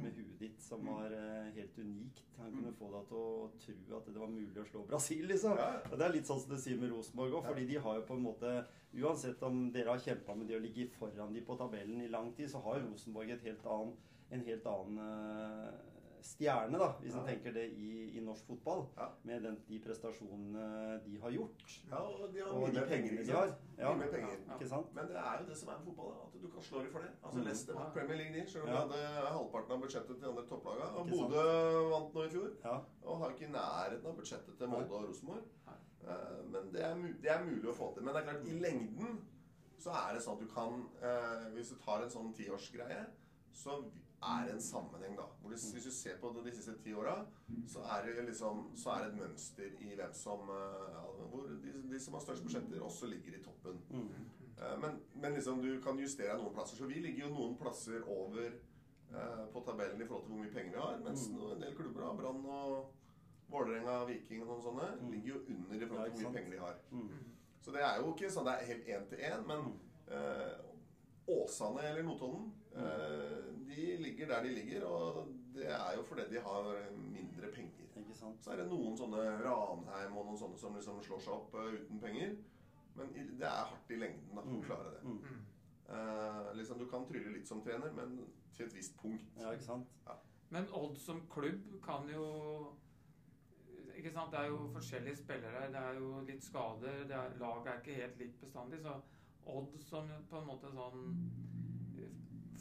med 0.01 0.17
huet 0.17 0.39
ditt 0.41 0.63
som 0.65 0.87
var 0.89 1.13
eh, 1.13 1.51
helt 1.57 1.79
unikt. 1.79 2.23
Han 2.39 2.55
kunne 2.57 2.75
få 2.79 2.91
deg 2.95 3.11
til 3.11 3.19
å 3.21 3.51
tro 3.65 3.99
at 3.99 4.09
det 4.09 4.23
var 4.23 4.33
mulig 4.33 4.63
å 4.63 4.69
slå 4.71 4.87
Brasil, 4.89 5.27
liksom. 5.29 5.61
Og 5.91 5.99
Det 5.99 6.07
er 6.07 6.17
litt 6.17 6.31
sånn 6.31 6.41
som 6.43 6.55
du 6.55 6.61
sier 6.61 6.81
med 6.81 6.95
Rosenborg 6.95 7.39
òg, 7.39 7.51
fordi 7.51 7.69
de 7.69 7.83
har 7.85 8.01
jo 8.01 8.07
på 8.09 8.19
en 8.19 8.31
måte 8.31 8.55
Uansett 8.93 9.41
om 9.47 9.71
dere 9.73 9.89
har 9.95 10.03
kjempa 10.05 10.35
med 10.37 10.51
det 10.51 10.59
og 10.59 10.67
ligger 10.67 10.91
foran 10.99 11.33
de 11.33 11.41
på 11.41 11.55
tabellen 11.57 12.03
i 12.05 12.11
lang 12.13 12.27
tid, 12.37 12.51
så 12.53 12.61
har 12.61 12.83
Rosenborg 12.85 13.31
et 13.33 13.47
helt 13.49 13.65
annen, 13.65 13.95
en 14.37 14.45
helt 14.45 14.67
annen 14.69 14.99
eh, 15.01 15.92
stjerne, 16.23 16.79
da, 16.79 16.89
hvis 17.03 17.15
en 17.19 17.25
tenker 17.27 17.53
det 17.57 17.65
i, 17.75 17.89
i 18.17 18.21
norsk 18.25 18.47
fotball. 18.47 18.85
Ja. 18.97 19.09
Med 19.29 19.43
den, 19.43 19.57
de 19.69 19.79
prestasjonene 19.85 21.01
de 21.05 21.17
har 21.23 21.31
gjort. 21.35 21.65
Ja, 21.91 22.01
og 22.03 22.33
de 22.35 22.41
har 22.43 22.51
Og 22.55 22.75
de 22.75 22.85
pengene 22.89 23.25
de 23.27 23.33
har. 23.37 23.53
Ja. 23.79 23.93
Mye 23.99 24.11
penger. 24.13 24.37
Ja. 24.47 24.55
Ikke 24.57 24.69
sant? 24.71 24.93
Men 24.95 25.09
det 25.11 25.17
er 25.19 25.41
jo 25.43 25.49
det 25.49 25.57
som 25.59 25.69
er 25.73 25.79
med 25.81 25.87
fotball, 25.91 26.13
da, 26.15 26.27
at 26.29 26.43
du 26.43 26.49
kan 26.55 26.63
slå 26.69 26.83
dem 26.85 26.93
for 26.95 27.07
det. 27.07 27.11
Altså 27.23 27.39
Mm. 27.39 27.45
Leicester 27.49 27.75
vant 27.75 27.93
Premier 27.95 28.17
League, 28.23 28.35
de. 28.41 28.47
Selv 28.51 28.63
om 28.65 28.69
Ja. 28.69 28.85
de 28.93 29.03
hadde 29.03 29.33
halvparten 29.37 29.73
av 29.73 29.81
budsjettet 29.83 30.15
til 30.15 30.23
de 30.23 30.29
andre 30.31 30.47
topplagene. 30.47 31.11
Bodø 31.11 31.45
vant 31.91 32.15
nå 32.15 32.25
i 32.25 32.31
fjor. 32.37 32.51
Ja. 32.65 32.77
Og 33.05 33.19
har 33.19 33.31
ikke 33.31 33.47
i 33.49 33.53
nærheten 33.53 34.07
av 34.07 34.17
budsjettet 34.17 34.59
til 34.59 34.69
Molde 34.69 34.91
og 34.93 35.09
Rosenborg. 35.09 35.43
Eh, 36.03 36.43
Men 36.53 36.73
det 36.73 36.83
er, 36.83 36.95
det 37.23 37.31
er 37.31 37.45
mulig 37.45 37.69
å 37.71 37.75
få 37.75 37.95
til. 37.95 38.03
Men 38.03 38.15
det 38.15 38.23
er 38.23 38.33
klart, 38.33 38.47
i 38.47 38.59
lengden 38.59 39.21
så 39.79 39.91
er 39.91 40.15
det 40.15 40.23
sånn 40.23 40.35
at 40.35 40.41
du 40.41 40.47
kan 40.55 40.87
eh, 41.03 41.51
Hvis 41.55 41.71
du 41.71 41.77
tar 41.85 42.03
en 42.03 42.11
sånn 42.11 42.33
tiårsgreie, 42.35 43.07
så 43.53 43.85
er 44.23 44.53
en 44.53 44.61
sammenheng, 44.61 45.17
da. 45.19 45.23
Du, 45.43 45.49
hvis 45.49 45.85
du 45.85 45.91
ser 45.91 46.17
på 46.21 46.31
det 46.37 46.45
de 46.47 46.57
siste 46.57 46.75
ti 46.83 46.93
åra, 46.95 47.27
så 47.69 47.81
er 47.97 48.07
det 48.07 48.25
liksom 48.29 48.71
Så 48.77 48.91
er 48.91 48.99
det 49.05 49.09
et 49.13 49.19
mønster 49.21 49.73
i 49.81 49.95
hvem 49.99 50.13
som 50.15 50.49
eh, 50.49 50.93
ja, 50.95 51.03
Hvor 51.31 51.49
de, 51.49 51.73
de 51.91 52.01
som 52.01 52.15
har 52.15 52.21
størst 52.21 52.43
budsjetter, 52.43 52.81
også 52.83 53.07
ligger 53.07 53.35
i 53.39 53.43
toppen. 53.43 53.81
Mm. 53.91 54.09
Eh, 54.59 54.79
Men, 54.81 55.01
men 55.15 55.33
liksom 55.35 55.61
du 55.63 55.81
kan 55.83 55.99
justere 55.99 56.39
noen 56.39 56.55
plasser. 56.55 56.77
Så 56.77 56.87
vi 56.87 56.95
ligger 57.03 57.27
jo 57.29 57.35
noen 57.35 57.57
plasser 57.59 58.03
over 58.07 58.47
eh, 58.47 59.45
på 59.53 59.61
tabellen 59.67 60.01
i 60.03 60.07
forhold 60.07 60.25
til 60.25 60.33
hvor 60.35 60.43
mye 60.45 60.55
penger 60.55 60.73
vi 60.73 60.79
har. 60.87 60.99
Mens 61.05 61.29
Mm. 61.29 61.53
en 61.53 61.61
del 61.61 61.75
klubber, 61.77 62.01
da, 62.01 62.13
Brann 62.23 62.47
og 62.47 62.93
Vålerenga, 63.53 64.05
Viking 64.09 64.43
og 64.43 64.49
noen 64.49 64.63
sånne, 64.63 64.91
Mm. 65.01 65.11
ligger 65.11 65.29
jo 65.35 65.41
under 65.49 65.85
i 65.85 65.89
forhold 65.89 66.13
til 66.13 66.23
hvor 66.23 66.31
mye 66.31 66.37
penger 66.39 66.51
de 66.53 66.59
har. 66.59 66.77
Mm. 66.91 67.09
Så 67.63 67.71
det 67.73 67.81
er 67.83 67.97
jo 68.01 68.13
ikke 68.15 68.31
sånn 68.31 68.45
det 68.47 68.55
er 68.55 68.71
helt 68.71 68.87
én 68.89 69.09
til 69.09 69.19
én, 69.19 69.47
men 69.47 69.59
Mm. 69.59 69.79
eh, 70.09 70.69
Åsane 71.29 71.83
eller 71.89 72.03
Notodden, 72.03 72.53
eh, 72.75 73.45
de 73.69 73.92
ligger 74.23 74.35
der 74.35 74.43
de 74.43 74.55
ligger, 74.55 74.85
og 74.87 75.29
det 75.55 75.67
er 75.67 75.97
jo 75.97 76.03
fordi 76.09 76.23
de 76.31 76.41
har 76.41 76.69
mindre 77.13 77.51
penger. 77.55 77.79
Ikke 77.97 78.15
sant? 78.15 78.39
Så 78.45 78.51
er 78.53 78.57
det 78.63 78.69
noen 78.71 78.97
sånne 78.97 79.23
Ranheim 79.45 80.17
og 80.17 80.27
noen 80.27 80.39
sånne 80.39 80.59
som 80.59 80.75
liksom 80.77 81.03
slår 81.03 81.21
seg 81.21 81.33
opp 81.35 81.55
eh, 81.55 81.75
uten 81.81 82.01
penger. 82.01 82.37
Men 82.97 83.13
det 83.15 83.47
er 83.49 83.65
hardt 83.71 83.91
i 83.91 83.97
lengden 83.97 84.35
da, 84.37 84.43
å 84.43 84.53
Mm. 84.53 84.63
klare 84.63 84.91
det. 84.95 85.03
Mm. 85.03 85.19
Mm. 85.23 85.41
Eh, 85.89 86.55
liksom, 86.57 86.79
du 86.79 86.87
kan 86.89 87.07
trylle 87.09 87.33
litt 87.33 87.49
som 87.49 87.63
trener, 87.63 87.93
men 87.93 88.19
til 88.55 88.67
et 88.67 88.75
visst 88.75 88.97
punkt. 89.01 89.25
Ja, 89.41 89.53
ikke 89.53 89.65
sant? 89.65 89.87
Men 90.51 90.67
Odd 90.73 90.99
som 91.01 91.23
klubb 91.33 91.81
kan 91.83 92.09
jo 92.09 92.75
ikke 93.97 94.13
sant? 94.13 94.31
Det 94.33 94.39
er 94.41 94.49
jo 94.51 94.69
forskjellige 94.75 95.17
spillere. 95.17 95.67
Det 95.73 95.81
er 95.81 95.95
jo 95.99 96.21
litt 96.27 96.43
skader. 96.45 97.05
Er, 97.11 97.35
laget 97.41 97.67
er 97.73 97.81
ikke 97.81 98.01
helt 98.01 98.19
likt 98.19 98.41
bestandig. 98.41 98.81
Så 98.83 98.95
Odd 99.47 99.79
som 99.81 100.09
på 100.31 100.39
en 100.39 100.47
måte 100.47 100.71
sånn 100.73 101.07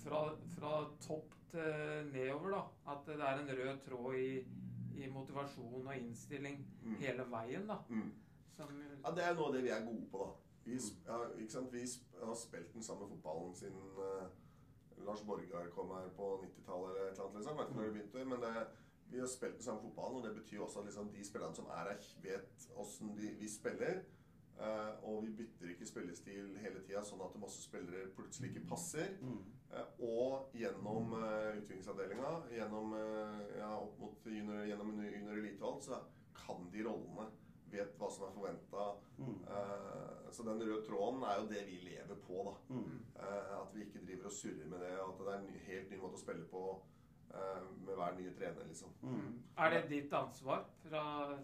Fra, 0.02 0.22
fra 0.58 0.72
topp 1.06 1.34
til 1.52 2.10
nedover, 2.14 2.50
da. 2.56 2.62
At 2.94 3.06
det 3.08 3.18
er 3.22 3.40
en 3.42 3.52
rød 3.60 3.80
tråd 3.86 4.16
i, 4.16 4.46
i 4.98 5.10
motivasjon 5.12 5.88
og 5.88 5.96
innstilling 5.98 6.62
Mm. 6.84 6.96
hele 7.00 7.24
veien, 7.32 7.68
da. 7.68 7.76
Mm. 7.90 8.12
Som, 8.56 8.68
Ja, 9.04 9.12
Det 9.12 9.24
er 9.24 9.36
noe 9.36 9.48
av 9.48 9.54
det 9.54 9.64
vi 9.64 9.70
er 9.70 9.86
gode 9.86 10.08
på, 10.12 10.18
da. 10.26 10.32
Vi, 10.66 10.78
ja, 11.08 11.18
ikke 11.40 11.52
sant? 11.52 11.72
vi 11.74 11.84
har 12.26 12.36
spilt 12.38 12.74
den 12.74 12.84
samme 12.84 13.08
fotballen 13.10 13.56
siden 13.56 13.82
uh, 13.98 14.28
Lars 15.06 15.22
Borgar 15.26 15.70
kom 15.74 15.90
her 15.96 16.10
på 16.18 16.28
90-tallet 16.44 16.90
eller 16.90 17.08
et 17.08 17.12
eller 17.14 17.26
annet. 17.26 17.36
liksom. 17.38 17.58
Vet 17.58 17.68
ikke 17.70 17.78
når 17.80 17.84
det 17.86 17.94
begynte, 17.94 18.26
men 18.26 18.42
det, 18.42 18.68
vi 19.12 19.20
har 19.20 19.28
spilt 19.28 19.56
den 19.58 19.64
samme 19.66 19.82
fotballen, 19.82 20.18
og 20.20 20.24
det 20.28 20.36
betyr 20.36 20.62
også 20.62 20.80
at 20.80 20.86
liksom, 20.86 21.10
de 21.16 21.26
spillerne 21.26 21.56
som 21.56 21.66
er 21.66 21.90
her, 21.90 22.04
vet 22.24 22.68
åssen 22.78 23.16
vi 23.18 23.50
spiller. 23.50 24.02
Eh, 24.68 24.92
og 25.10 25.26
vi 25.26 25.34
bytter 25.42 25.74
ikke 25.74 25.88
spillestil 25.90 26.56
hele 26.62 26.82
tida, 26.86 27.04
sånn 27.06 27.24
at 27.26 27.38
masse 27.42 27.64
spillere 27.64 28.10
plutselig 28.16 28.52
ikke 28.52 28.70
passer. 28.72 29.16
Mm. 29.22 29.42
Uh, 29.72 30.02
Og 30.04 30.58
gjennom 30.58 31.14
uh, 31.16 31.54
utviklingsavdelinga, 31.56 32.32
gjennom, 32.52 32.96
ja, 33.56 33.70
opp 33.78 34.02
mot 34.02 34.26
junior, 34.28 34.66
gjennom 34.68 34.98
junior 35.00 35.40
elite 35.40 35.64
og 35.64 35.70
alt, 35.76 35.88
så 35.88 36.02
kan 36.42 36.68
de 36.74 36.84
rollene. 36.88 37.30
Vet 37.72 37.94
hva 37.96 38.10
som 38.12 38.26
er 38.28 38.34
forventa. 38.36 38.86
Mm. 39.16 39.36
så 40.36 40.44
den 40.44 40.60
røde 40.60 40.82
tråden 40.84 41.22
er 41.24 41.38
jo 41.40 41.46
det 41.48 41.62
vi 41.70 41.78
lever 41.86 42.18
på, 42.26 42.42
da. 42.50 42.76
Mm. 42.76 42.98
At 43.62 43.72
vi 43.72 43.86
ikke 43.86 44.02
driver 44.04 44.28
og 44.28 44.36
surrer 44.36 44.68
med 44.68 44.84
det. 44.84 44.90
og 45.00 45.14
At 45.14 45.22
det 45.22 45.30
er 45.32 45.38
en 45.38 45.62
helt 45.70 45.94
ny 45.94 46.00
måte 46.02 46.20
å 46.20 46.24
spille 46.26 46.50
på 46.52 46.66
med 47.86 47.96
hver 47.96 48.16
nye 48.18 48.32
trener, 48.38 48.66
liksom. 48.68 48.90
Mm. 49.04 49.42
er 49.58 49.70
det 49.70 49.82
ditt 49.90 50.14
ansvar 50.14 50.66
fra 50.84 51.04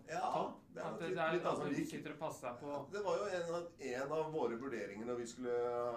Ja, 0.09 0.31
topp? 0.33 0.57
det 0.73 0.81
er 0.81 0.87
At 0.87 0.99
det 0.99 1.11
er, 1.17 1.33
litt 1.33 1.45
ansvar. 1.45 1.69
du 1.69 1.75
Vi- 1.75 1.85
sitter 1.85 2.11
og 2.11 2.19
passer 2.19 2.47
deg 2.49 2.59
på 2.59 2.91
Det 2.91 3.03
var 3.05 3.17
jo 3.17 3.25
en 3.25 3.55
av, 3.55 3.67
en 3.79 4.11
av 4.11 4.31
våre 4.33 4.57
vurderinger 4.59 5.05
når 5.05 5.15
vi 5.17 5.25
skulle 5.27 5.55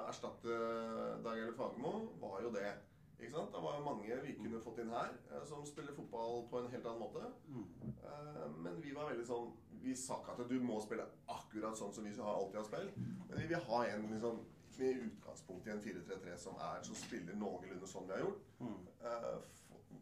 erstatte 0.09 1.23
Dag 1.25 1.39
Eller 1.39 1.53
Fagermo, 1.53 2.09
var 2.21 2.41
jo 2.43 2.51
det. 2.51 2.73
Ikke 3.21 3.33
sant? 3.33 3.53
Det 3.53 3.61
var 3.63 3.75
jo 3.79 3.85
mange 3.85 4.21
vi 4.23 4.33
kunne 4.35 4.61
fått 4.65 4.79
inn 4.79 4.91
her 4.91 5.11
eh, 5.31 5.45
som 5.45 5.65
spiller 5.67 5.93
fotball 5.93 6.47
på 6.49 6.59
en 6.63 6.71
helt 6.71 6.87
annen 6.87 7.01
måte. 7.01 7.25
Mm. 7.49 7.67
Eh, 8.05 8.49
Men 8.57 8.81
vi 8.81 8.93
var 8.93 9.11
veldig 9.11 9.27
sånn 9.27 9.53
Vi 9.83 9.95
sa 9.97 10.15
ikke 10.21 10.33
at 10.43 10.49
du 10.49 10.61
må 10.61 10.81
spille 10.81 11.05
akkurat 11.29 11.77
sånn 11.77 11.93
som 11.93 12.05
vi 12.05 12.11
har 12.17 12.35
alltid 12.35 12.57
har 12.57 12.65
spilt. 12.65 12.97
Men 13.29 13.39
vi 13.39 13.47
vil 13.47 13.57
ha 13.61 13.85
en 13.87 14.03
liksom, 14.13 14.41
med 14.79 14.97
utgangspunkt 15.07 15.67
i 15.67 15.71
en 15.71 15.81
4-3-3 15.81 16.37
som 16.39 16.55
er 16.57 16.83
som 16.83 16.95
spiller 16.95 17.35
noenlunde 17.35 17.87
sånn 17.87 18.07
vi 18.07 18.13
har 18.13 18.21
gjort. 18.21 18.41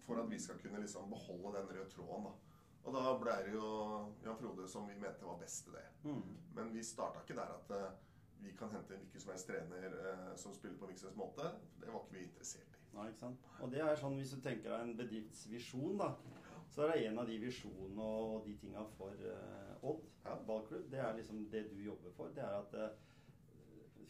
For- 0.08 0.22
at 0.24 0.30
vi 0.32 0.38
skal 0.40 0.58
kunne 0.62 0.80
liksom 0.80 1.10
beholde 1.12 1.58
den 1.58 1.68
røde 1.76 1.88
tråden. 1.92 2.24
da 2.24 2.88
Og 2.88 2.94
da 2.94 3.14
ble 3.20 3.32
det 3.44 3.52
jo 3.54 3.68
Jan 4.24 4.36
Frode 4.40 4.68
som 4.68 4.86
vi 4.88 4.94
mente 4.96 5.26
var 5.26 5.36
best 5.38 5.64
til 5.66 5.74
det. 5.76 5.84
Mm. 6.04 6.22
Men 6.56 6.70
vi 6.72 6.82
starta 6.82 7.20
ikke 7.20 7.36
der 7.36 7.50
at 7.58 7.70
uh, 7.76 7.92
vi 8.40 8.52
kan 8.56 8.70
hente 8.72 8.94
en 8.94 9.00
hvilken 9.02 9.20
som 9.20 9.30
helst 9.34 9.46
trener 9.50 9.96
uh, 9.98 10.36
som 10.36 10.54
spiller 10.54 10.78
på 10.78 10.86
hvilken 10.88 11.16
måte. 11.18 11.50
Det 11.80 11.90
var 11.92 12.00
ikke 12.06 12.16
vi 12.18 12.24
interessert 12.24 12.72
i. 12.78 12.96
Nei, 12.96 13.08
ikke 13.10 13.20
sant? 13.20 13.44
Og 13.60 13.70
det 13.70 13.80
er 13.84 13.96
sånn, 14.00 14.16
Hvis 14.16 14.32
du 14.32 14.40
tenker 14.40 14.70
deg 14.72 14.80
en 14.86 14.96
bedriftsvisjon, 14.96 15.98
da, 16.00 16.14
så 16.72 16.86
er 16.86 16.92
det 16.94 17.06
en 17.10 17.18
av 17.18 17.26
de 17.28 17.36
visjonene 17.42 18.06
og 18.22 18.46
de 18.46 18.56
tinga 18.62 18.86
for 18.96 19.12
uh, 19.12 19.74
Odd 19.90 20.06
Ja. 20.24 20.34
ballklubb. 20.48 20.88
Det 20.90 20.98
er 21.00 21.14
liksom 21.16 21.44
det 21.50 21.66
du 21.70 21.76
jobber 21.82 22.10
for. 22.16 22.32
Det 22.34 22.42
er 22.42 22.56
at 22.62 22.74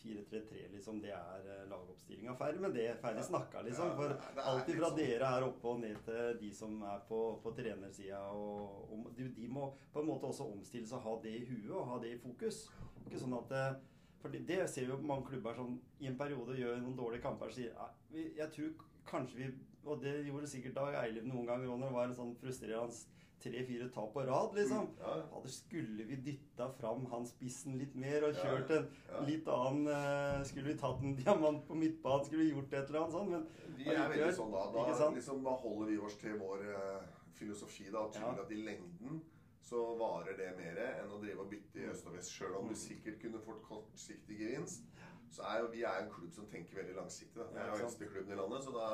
4-3-3, 0.03 0.65
liksom, 0.73 1.01
det 1.03 1.13
er 1.17 1.45
uh, 1.47 1.65
lagoppstillinga. 1.71 2.35
Ferdig 2.39 2.63
med 2.65 2.75
det. 2.77 2.87
Ferdig 3.03 3.25
snakka, 3.27 3.63
liksom. 3.67 3.93
For 3.99 4.15
alt 4.15 4.71
fra 4.71 4.91
sånn. 4.91 4.99
dere 4.99 5.33
her 5.35 5.47
oppe 5.49 5.73
og 5.73 5.83
ned 5.83 6.01
til 6.07 6.41
de 6.41 6.51
som 6.55 6.81
er 6.87 7.05
på, 7.09 7.21
på 7.45 7.53
trenersida. 7.59 8.23
Og, 8.33 8.89
og 8.95 9.13
de, 9.19 9.29
de 9.37 9.51
må 9.53 9.71
på 9.93 10.03
en 10.03 10.11
måte 10.11 10.31
også 10.31 10.49
omstille 10.49 10.89
seg 10.91 11.05
ha 11.05 11.15
det 11.25 11.37
i 11.41 11.47
huet 11.51 11.75
og 11.75 11.87
ha 11.93 12.01
det 12.03 12.15
i 12.17 12.21
fokus. 12.23 12.65
Ikke 13.05 13.21
sånn 13.23 13.37
at 13.39 13.55
eh, 13.57 13.79
for 14.19 14.35
det, 14.35 14.45
det 14.49 14.63
ser 14.71 14.87
vi 14.87 14.93
jo 14.93 15.01
på 15.01 15.09
mange 15.09 15.27
klubber 15.29 15.55
som 15.55 15.77
i 16.01 16.09
en 16.11 16.19
periode 16.19 16.57
gjør 16.59 16.81
noen 16.83 16.97
dårlige 16.99 17.23
kamper 17.23 17.53
og 17.53 17.55
sier 17.55 17.75
Jeg 18.11 18.51
tror 18.55 18.87
kanskje 19.09 19.39
vi 19.39 19.51
Og 19.87 20.03
det 20.03 20.15
gjorde 20.27 20.51
sikkert 20.51 20.75
Dag 20.75 20.97
Eiliv 21.05 21.29
noen 21.29 21.47
ganger 21.47 21.71
òg 21.71 21.79
når 21.79 21.93
det 21.93 21.99
var 21.99 22.11
en 22.11 22.19
sånn 22.19 22.35
frustrerende 22.41 22.99
tre-fire 23.43 23.89
tap 23.95 24.13
på 24.15 24.25
rad, 24.27 24.55
liksom. 24.59 24.89
Ja, 24.99 25.15
ja. 25.21 25.25
Hadde 25.33 25.53
skulle 25.53 26.07
vi 26.09 26.19
dytta 26.27 26.69
fram 26.79 27.07
han 27.13 27.27
spissen 27.27 27.79
litt 27.79 27.95
mer 27.99 28.27
og 28.29 28.37
kjørt 28.39 28.73
en 28.75 28.89
ja. 29.09 29.23
litt 29.29 29.49
annen 29.55 29.89
uh, 29.93 30.45
Skulle 30.49 30.73
vi 30.73 30.79
tatt 30.81 31.03
en 31.05 31.17
diamant 31.19 31.65
på 31.69 31.79
midtbanen, 31.79 32.27
skulle 32.27 32.45
vi 32.45 32.53
gjort 32.53 32.75
et 32.75 32.91
eller 32.91 33.05
annet 33.05 33.17
sånt, 33.17 33.31
men 33.35 33.75
Vi 33.79 33.89
er 33.95 34.11
veldig 34.11 34.35
sånn 34.37 34.55
da. 34.55 34.67
Da, 34.75 35.11
liksom, 35.15 35.43
da 35.47 35.57
holder 35.65 35.93
vi 35.93 35.99
oss 36.09 36.19
til 36.21 36.39
vår 36.43 36.65
uh, 36.75 37.19
filosofi. 37.39 37.91
da, 37.91 38.09
tror 38.15 38.33
Ja. 38.35 38.47
at 38.47 38.51
i 38.55 38.63
lengden 38.63 39.23
så 39.69 39.83
varer 40.01 40.37
det 40.39 40.49
mer 40.57 40.79
enn 40.87 41.11
å 41.13 41.21
drive 41.21 41.45
og 41.45 41.51
bytte 41.53 41.83
i 41.83 41.89
øst 41.93 42.07
og 42.09 42.15
vest. 42.17 42.33
Sjøl 42.33 42.57
om 42.57 42.69
du 42.71 42.75
sikkert 42.79 43.21
kunne 43.21 43.41
fått 43.45 43.63
kortsiktig 43.67 44.39
gevinst, 44.41 44.87
så 45.31 45.45
er 45.45 45.61
jo 45.61 45.73
vi 45.73 45.83
er 45.85 46.05
en 46.05 46.13
klubb 46.13 46.33
som 46.33 46.47
tenker 46.49 46.81
veldig 46.81 46.95
langsiktig. 46.97 47.37
da. 47.37 47.51
Vi 47.53 47.61
er 47.61 47.69
jo 47.75 47.83
eldste 47.85 48.09
klubben 48.09 48.33
i 48.33 48.39
landet, 48.39 48.65
så 48.65 48.73
da 48.73 48.87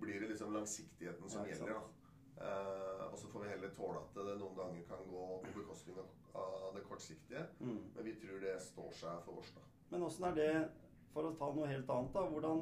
blir 0.00 0.20
det 0.22 0.28
liksom 0.30 0.54
langsiktigheten 0.54 1.30
som 1.30 1.48
gjelder. 1.48 1.74
da. 1.74 1.80
Eh, 2.40 3.12
og 3.12 3.18
så 3.18 3.28
får 3.28 3.40
vi 3.44 3.48
heller 3.52 3.68
tåle 3.76 3.98
at 4.00 4.14
det 4.16 4.38
noen 4.40 4.56
ganger 4.56 4.82
kan 4.88 5.02
gå 5.10 5.24
på 5.44 5.50
bekostning 5.58 5.96
av, 6.00 6.06
det 6.74 6.82
kortsiktige. 6.88 7.42
mm. 7.60 7.82
Men 7.96 8.04
vi 8.06 8.14
tror 8.22 8.36
det 8.40 8.54
står 8.64 8.90
seg 9.02 9.14
for 9.26 9.34
oss, 9.42 9.50
da. 9.56 9.62
Men 9.90 10.04
åssen 10.06 10.24
er 10.30 10.34
det, 10.38 10.54
for 11.12 11.22
å 11.26 11.36
ta 11.36 11.46
noe 11.52 11.66
helt 11.68 11.90
annet, 11.90 12.14
da 12.14 12.20
Hvordan 12.30 12.58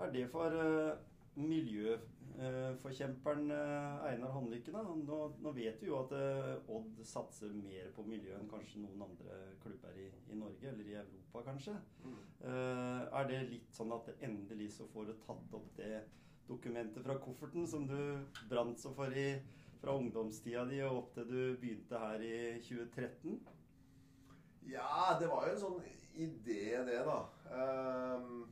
er 0.00 0.08
det 0.14 0.26
for 0.32 0.48
uh, 0.52 0.92
miljøforkjemperen 1.40 3.46
uh, 3.50 4.08
Einar 4.10 4.30
Handlykke, 4.36 4.70
da. 4.76 4.80
Nå, 4.84 5.18
nå 5.40 5.50
vet 5.56 5.82
vi 5.82 5.88
jo 5.88 5.96
at 6.04 6.12
eh, 6.16 6.72
Odd 6.76 6.92
satser 7.06 7.50
mer 7.56 7.86
på 7.96 8.02
miljø 8.06 8.32
enn 8.36 8.52
kanskje 8.52 8.82
noen 8.84 9.02
andre 9.08 9.32
klubber 9.64 9.92
i, 9.96 9.98
i 10.30 10.34
Norge, 10.38 10.66
eller 10.70 10.86
i 10.86 10.98
Europa 11.00 11.38
kanskje. 11.50 11.74
Mm. 12.04 12.20
Eh, 12.46 13.02
er 13.20 13.24
det 13.32 13.40
litt 13.50 13.70
sånn 13.74 13.92
at 13.96 14.06
endelig 14.20 14.68
så 14.76 14.84
får 14.92 15.02
du 15.10 15.14
tatt 15.26 15.48
opp 15.58 15.68
det 15.80 15.96
dokumentet 16.48 17.04
fra 17.04 17.16
kofferten 17.22 17.66
som 17.68 17.86
du 17.86 17.98
brant 18.50 18.80
så 18.80 18.92
for 18.96 19.12
i, 19.16 19.40
fra 19.80 19.96
ungdomstida 19.96 20.64
di 20.68 20.80
og 20.84 21.02
opp 21.04 21.14
til 21.14 21.28
du 21.30 21.40
begynte 21.60 22.00
her 22.00 22.24
i 22.24 22.36
2013? 22.64 23.38
Ja, 24.70 25.16
det 25.20 25.28
var 25.30 25.46
jo 25.48 25.54
en 25.54 25.62
sånn 25.62 25.78
idé, 26.20 26.64
det, 26.86 26.98
da. 27.06 27.20
Um, 27.50 28.50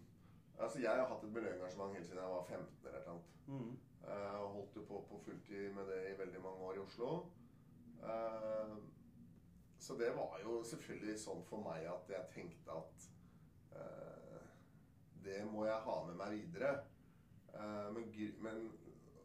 altså, 0.57 0.81
jeg 0.81 0.91
har 0.91 1.09
hatt 1.11 1.25
et 1.25 1.35
miljøengasjement 1.35 1.95
helt 1.95 2.09
siden 2.09 2.23
jeg 2.23 2.37
var 2.37 2.47
15 2.49 2.89
eller 2.91 3.05
noe. 3.11 3.27
Mm. 3.49 3.75
Uh, 4.09 4.39
holdt 4.55 4.77
jo 4.77 4.85
på 4.89 5.03
på 5.11 5.19
fulltid 5.27 5.75
med 5.77 5.91
det 5.91 5.99
i 6.09 6.19
veldig 6.19 6.41
mange 6.45 6.71
år 6.71 6.79
i 6.79 6.85
Oslo. 6.85 7.11
Uh, 8.03 8.79
så 9.79 9.95
det 9.99 10.11
var 10.17 10.39
jo 10.43 10.63
selvfølgelig 10.67 11.19
sånn 11.21 11.45
for 11.49 11.63
meg 11.63 11.87
at 11.89 12.11
jeg 12.13 12.33
tenkte 12.35 12.75
at 12.75 13.09
uh, 13.77 14.47
det 15.25 15.43
må 15.53 15.67
jeg 15.69 15.85
ha 15.85 15.99
med 16.09 16.19
meg 16.19 16.39
videre. 16.39 16.73
Eh, 17.59 17.89
men, 17.95 18.09
men, 18.45 18.63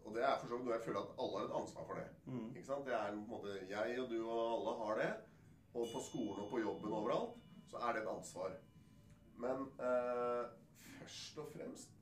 og 0.03 0.15
det 0.15 0.25
er 0.25 0.39
for 0.39 0.49
så 0.49 0.57
vidt 0.57 0.67
noe 0.67 0.75
jeg 0.75 0.85
føler 0.87 1.01
at 1.03 1.15
alle 1.23 1.39
har 1.39 1.47
et 1.47 1.57
ansvar 1.61 1.87
for 1.89 2.01
det. 2.01 2.07
Mm. 2.25 2.49
Ikke 2.55 2.67
sant? 2.67 2.85
Det 2.89 2.97
er 2.97 3.13
på 3.13 3.21
en 3.21 3.29
måte 3.29 3.55
Jeg 3.69 4.01
og 4.03 4.09
du 4.11 4.19
og 4.23 4.43
alle 4.49 4.75
har 4.83 5.01
det. 5.03 5.11
Og 5.73 5.87
på 5.89 6.03
skolen 6.05 6.43
og 6.43 6.49
på 6.51 6.61
jobben 6.61 6.93
overalt 6.93 7.39
så 7.71 7.81
er 7.81 7.95
det 7.95 8.03
et 8.03 8.13
ansvar. 8.13 8.57
Men 9.43 9.67
eh, 9.81 10.43
først 10.99 11.37
og 11.41 11.47
fremst 11.55 11.93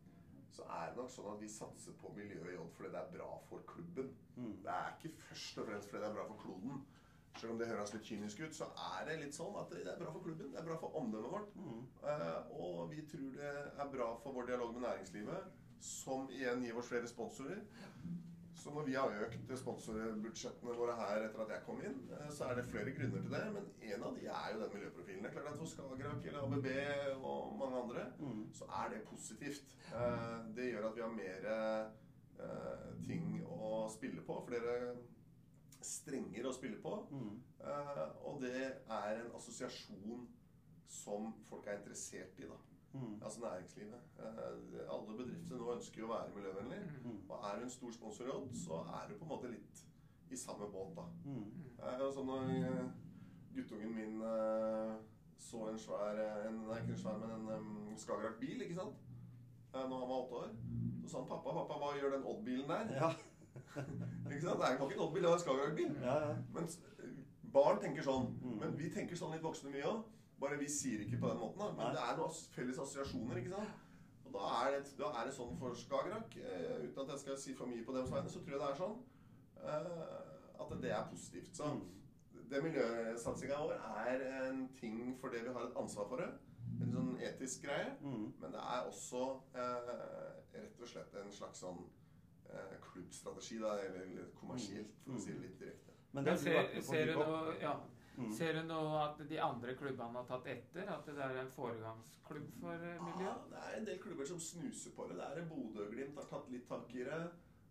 så 0.52 0.66
er 0.68 0.90
det 0.90 1.00
nok 1.00 1.12
sånn 1.14 1.30
at 1.32 1.40
vi 1.40 1.50
satser 1.50 1.94
på 2.02 2.12
miljøet 2.16 2.52
i 2.52 2.58
Odd 2.60 2.74
fordi 2.76 2.90
det 2.92 3.00
er 3.00 3.14
bra 3.14 3.30
for 3.48 3.64
klubben. 3.70 4.10
Mm. 4.36 4.58
Det 4.66 4.74
er 4.74 4.98
ikke 4.98 5.14
først 5.30 5.62
og 5.62 5.70
fremst 5.70 5.92
fordi 5.92 6.04
det 6.04 6.10
er 6.10 6.18
bra 6.18 6.26
for 6.28 6.42
kloden. 6.44 6.82
Selv 7.40 7.54
om 7.54 7.62
det 7.62 7.70
høres 7.70 7.94
litt 7.96 8.04
kynisk 8.04 8.42
ut, 8.44 8.56
så 8.56 8.68
er 8.92 9.06
det 9.08 9.22
litt 9.22 9.38
sånn 9.38 9.56
at 9.56 9.72
det 9.72 9.86
er 9.88 10.00
bra 10.02 10.12
for 10.12 10.26
klubben. 10.26 10.52
Det 10.52 10.60
er 10.60 10.68
bra 10.68 10.76
for 10.82 10.98
omdømmet 11.00 11.32
vårt. 11.32 11.56
Mm. 11.56 11.86
Eh, 12.12 12.52
og 12.66 12.82
vi 12.92 13.06
tror 13.08 13.30
det 13.38 13.54
er 13.86 13.94
bra 13.96 14.10
for 14.24 14.36
vår 14.36 14.50
dialog 14.52 14.74
med 14.76 14.84
næringslivet, 14.90 15.48
som 15.82 16.28
igjen 16.30 16.64
gir 16.64 16.78
oss 16.78 16.88
flere 16.92 17.08
sponsorer. 17.10 17.62
Så 18.62 18.70
når 18.70 18.84
vi 18.86 18.94
har 18.94 19.16
økt 19.26 19.52
sponsorbudsjettene 19.58 20.76
våre 20.78 20.94
her 21.00 21.24
etter 21.26 21.42
at 21.42 21.50
jeg 21.56 21.64
kom 21.66 21.80
inn, 21.82 21.96
eh, 22.14 22.28
så 22.30 22.46
er 22.52 22.60
det 22.60 22.68
flere 22.70 22.92
grunner 22.94 23.24
til 23.24 23.32
det. 23.34 23.40
Men 23.56 23.70
en 23.94 24.04
av 24.06 24.14
de 24.20 24.28
er 24.30 24.52
jo 24.54 24.60
den 24.62 24.76
miljøprofilen. 24.76 25.24
Det 25.24 25.30
er 25.32 25.34
klart 25.34 25.48
at 25.54 25.58
For 25.58 25.72
Skagerrak 25.72 26.28
eller 26.30 26.44
ABB 26.46 26.68
og 27.26 27.56
mange 27.58 27.80
andre 27.82 28.04
Mm. 28.20 28.44
så 28.54 28.66
er 28.84 28.90
det 28.94 29.04
positivt. 29.08 29.64
Eh, 29.94 30.56
Det 30.56 30.70
gjør 30.74 30.90
at 30.90 30.96
vi 30.96 31.02
har 31.02 31.10
mer 31.10 31.50
eh, 31.56 33.08
ting 33.08 33.42
å 33.50 33.90
spille 33.90 34.22
på. 34.22 34.38
Flere 34.48 34.96
strenger 35.82 36.46
å 36.46 36.54
spille 36.54 36.78
på. 36.82 37.08
Mm. 37.12 37.42
Og 38.26 38.42
det 38.42 38.54
er 38.90 39.16
en 39.24 39.32
assosiasjon 39.36 40.28
som 40.88 41.34
folk 41.50 41.66
er 41.68 41.78
interessert 41.80 42.38
i, 42.40 42.44
da. 42.46 42.58
Mm. 42.94 43.14
Altså 43.24 43.42
næringslivet. 43.42 44.02
Eh, 44.20 44.82
Alle 44.96 45.18
bedrifter 45.18 45.58
nå 45.62 45.70
ønsker 45.76 46.02
jo 46.02 46.10
å 46.10 46.14
være 46.14 46.34
miljøvennlige. 46.36 46.90
Mm. 47.06 47.20
Og 47.30 47.46
er 47.48 47.60
du 47.60 47.64
en 47.64 47.74
stor 47.78 47.94
sponsor 47.96 48.26
i 48.28 48.34
Odd, 48.36 48.50
så 48.66 48.82
er 48.98 49.08
du 49.10 49.16
på 49.16 49.28
en 49.28 49.32
måte 49.32 49.52
litt 49.52 49.86
i 50.32 50.40
samme 50.40 50.68
båt, 50.72 50.92
da. 50.98 51.06
Mm. 51.26 51.46
Altså 51.88 52.24
når 52.24 52.52
eh, 52.58 52.84
guttungen 53.56 53.96
min 53.96 54.22
så 55.42 55.66
en 55.70 55.80
svær 55.80 56.20
en, 56.48 56.60
Nei, 56.68 56.78
ikke 56.82 56.94
en 56.94 57.00
svær, 57.02 57.18
men 57.18 57.32
en 57.34 57.48
um, 57.58 57.98
Skagerrak-bil, 57.98 58.62
ikke 58.62 58.76
sant? 58.78 59.00
Når 59.74 59.82
han 60.00 60.10
var 60.10 60.18
åtte 60.22 60.36
år. 60.44 60.52
Så 61.02 61.10
sa 61.10 61.18
han 61.18 61.28
pappa, 61.32 61.54
pappa, 61.56 61.78
hva 61.82 61.92
gjør 61.98 62.14
den 62.16 62.26
Odd-bilen 62.28 62.70
der? 62.70 62.92
Ja. 63.00 63.10
Ikke 64.32 64.42
sant? 64.44 64.60
Det 64.60 64.68
er 64.68 64.74
ikke 64.76 64.94
en 64.94 65.00
Odd-bil, 65.06 65.24
det 65.24 65.30
er 65.30 65.34
en 65.34 65.40
Skagerrak-bil. 65.40 65.96
ja, 66.04 66.16
ja. 66.28 66.36
Mens 66.56 66.78
eh, 67.00 67.10
barn 67.54 67.80
tenker 67.82 68.06
sånn. 68.06 68.28
Mm. 68.44 68.58
Men 68.62 68.76
vi 68.80 68.90
tenker 68.94 69.20
sånn 69.20 69.34
litt 69.36 69.44
voksne 69.44 69.72
mye 69.74 69.88
òg. 69.90 70.04
Bare 70.42 70.58
vi 70.60 70.68
sier 70.70 71.04
ikke 71.06 71.20
på 71.22 71.30
den 71.30 71.38
måten. 71.38 71.60
da. 71.62 71.70
Men 71.72 71.86
Nei. 71.86 71.94
det 71.96 72.02
er 72.10 72.18
noen 72.18 72.34
felles 72.56 72.80
assosiasjoner. 72.82 73.38
ikke 73.38 73.52
sant? 73.56 73.88
Og 74.26 74.34
da 74.34 74.52
er 74.66 74.76
det, 74.78 74.94
da 74.98 75.10
er 75.22 75.26
det 75.28 75.34
sånn 75.36 75.58
for 75.60 75.74
Skagerrak, 75.76 76.36
eh, 76.40 76.86
uten 76.88 77.02
at 77.04 77.10
jeg 77.14 77.20
skal 77.20 77.38
si 77.38 77.54
for 77.54 77.68
mye 77.70 77.84
på 77.86 77.94
deres 77.96 78.12
vegne, 78.14 78.30
så 78.32 78.40
tror 78.42 78.56
jeg 78.56 78.62
det 78.62 78.70
er 78.70 78.80
sånn 78.80 78.96
eh, 79.62 80.62
at 80.64 80.78
det 80.82 80.92
er 80.92 81.08
positivt. 81.12 81.56
Så 81.58 81.66
Mm. 81.74 81.82
det 82.50 82.64
miljøsatsinga 82.64 83.58
vår 83.60 83.74
er 84.08 84.24
en 84.50 84.68
ting 84.80 85.18
for 85.22 85.30
det 85.30 85.44
vi 85.44 85.54
har 85.54 85.68
et 85.68 85.76
ansvar 85.78 86.08
for 86.10 86.18
det. 86.18 86.30
En 86.82 86.92
sånn 86.94 87.18
etisk 87.22 87.62
greie. 87.68 87.92
Mm. 88.02 88.34
Men 88.42 88.52
det 88.52 88.60
er 88.60 88.88
også 88.88 89.24
eh, 89.56 89.94
rett 90.56 90.82
og 90.82 90.88
slett 90.88 91.14
en 91.22 91.32
slags 91.32 91.60
sånn 91.60 91.84
eh, 92.50 92.76
klubbstrategi, 92.82 93.60
da, 93.60 93.76
eller, 93.80 94.26
kommersielt, 94.40 94.92
for 95.06 95.14
å 95.14 95.20
si 95.20 95.32
det 95.34 95.42
litt 95.46 95.60
direkte. 95.60 95.92
Men 96.14 96.24
det 96.26 96.40
ser, 96.40 96.82
ser, 96.82 97.06
du 97.14 97.20
nå, 97.20 97.54
ja, 97.62 97.76
Mm. 98.22 98.34
ser 98.38 98.54
du 98.58 98.62
nå 98.68 98.80
at 99.02 99.22
de 99.30 99.40
andre 99.42 99.76
klubbene 99.78 100.20
har 100.20 100.28
tatt 100.30 100.50
etter? 100.54 100.90
At 100.94 101.06
det 101.06 101.24
er 101.26 101.40
en 101.42 101.54
foregangsklubb 101.56 102.50
for 102.60 102.76
miljøet? 102.78 103.02
miljø? 103.08 103.28
Ja, 103.28 103.36
det 103.50 103.64
er 103.68 103.78
en 103.78 103.88
del 103.88 104.02
klubber 104.04 104.26
som 104.26 104.40
snuser 104.40 104.96
på 104.96 105.08
det. 105.10 105.18
Det 105.18 105.44
er 105.44 105.50
Bodø-Glimt 105.50 106.20
har 106.22 106.30
tatt 106.30 106.52
litt 106.54 106.68
tak 106.70 106.96
i 106.96 107.06
det. 107.08 107.22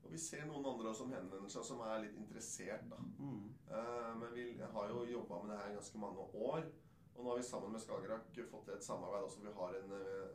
Og 0.04 0.12
vi 0.12 0.18
ser 0.18 0.46
noen 0.48 0.66
andre 0.66 0.94
som 0.96 1.12
henvender 1.12 1.50
seg, 1.52 1.64
som 1.68 1.80
er 1.84 2.04
litt 2.04 2.16
interessert, 2.16 2.86
da. 2.90 3.00
Mm. 3.18 3.48
Eh, 3.70 4.12
men 4.20 4.30
vi 4.34 4.46
har 4.74 4.94
jo 4.94 5.04
jobba 5.06 5.42
med 5.42 5.52
det 5.52 5.58
her 5.62 5.72
i 5.72 5.76
ganske 5.78 5.98
mange 5.98 6.28
år. 6.34 6.70
Og 7.14 7.24
nå 7.24 7.30
har 7.30 7.36
vi 7.36 7.44
sammen 7.44 7.72
med 7.72 7.82
Skagerrak 7.82 8.30
fått 8.50 8.64
til 8.64 8.74
et 8.74 8.84
samarbeid 8.84 9.26
også. 9.26 9.42
Vi 9.44 9.52
har 9.58 9.74
en 9.76 9.92
eh, 9.98 10.30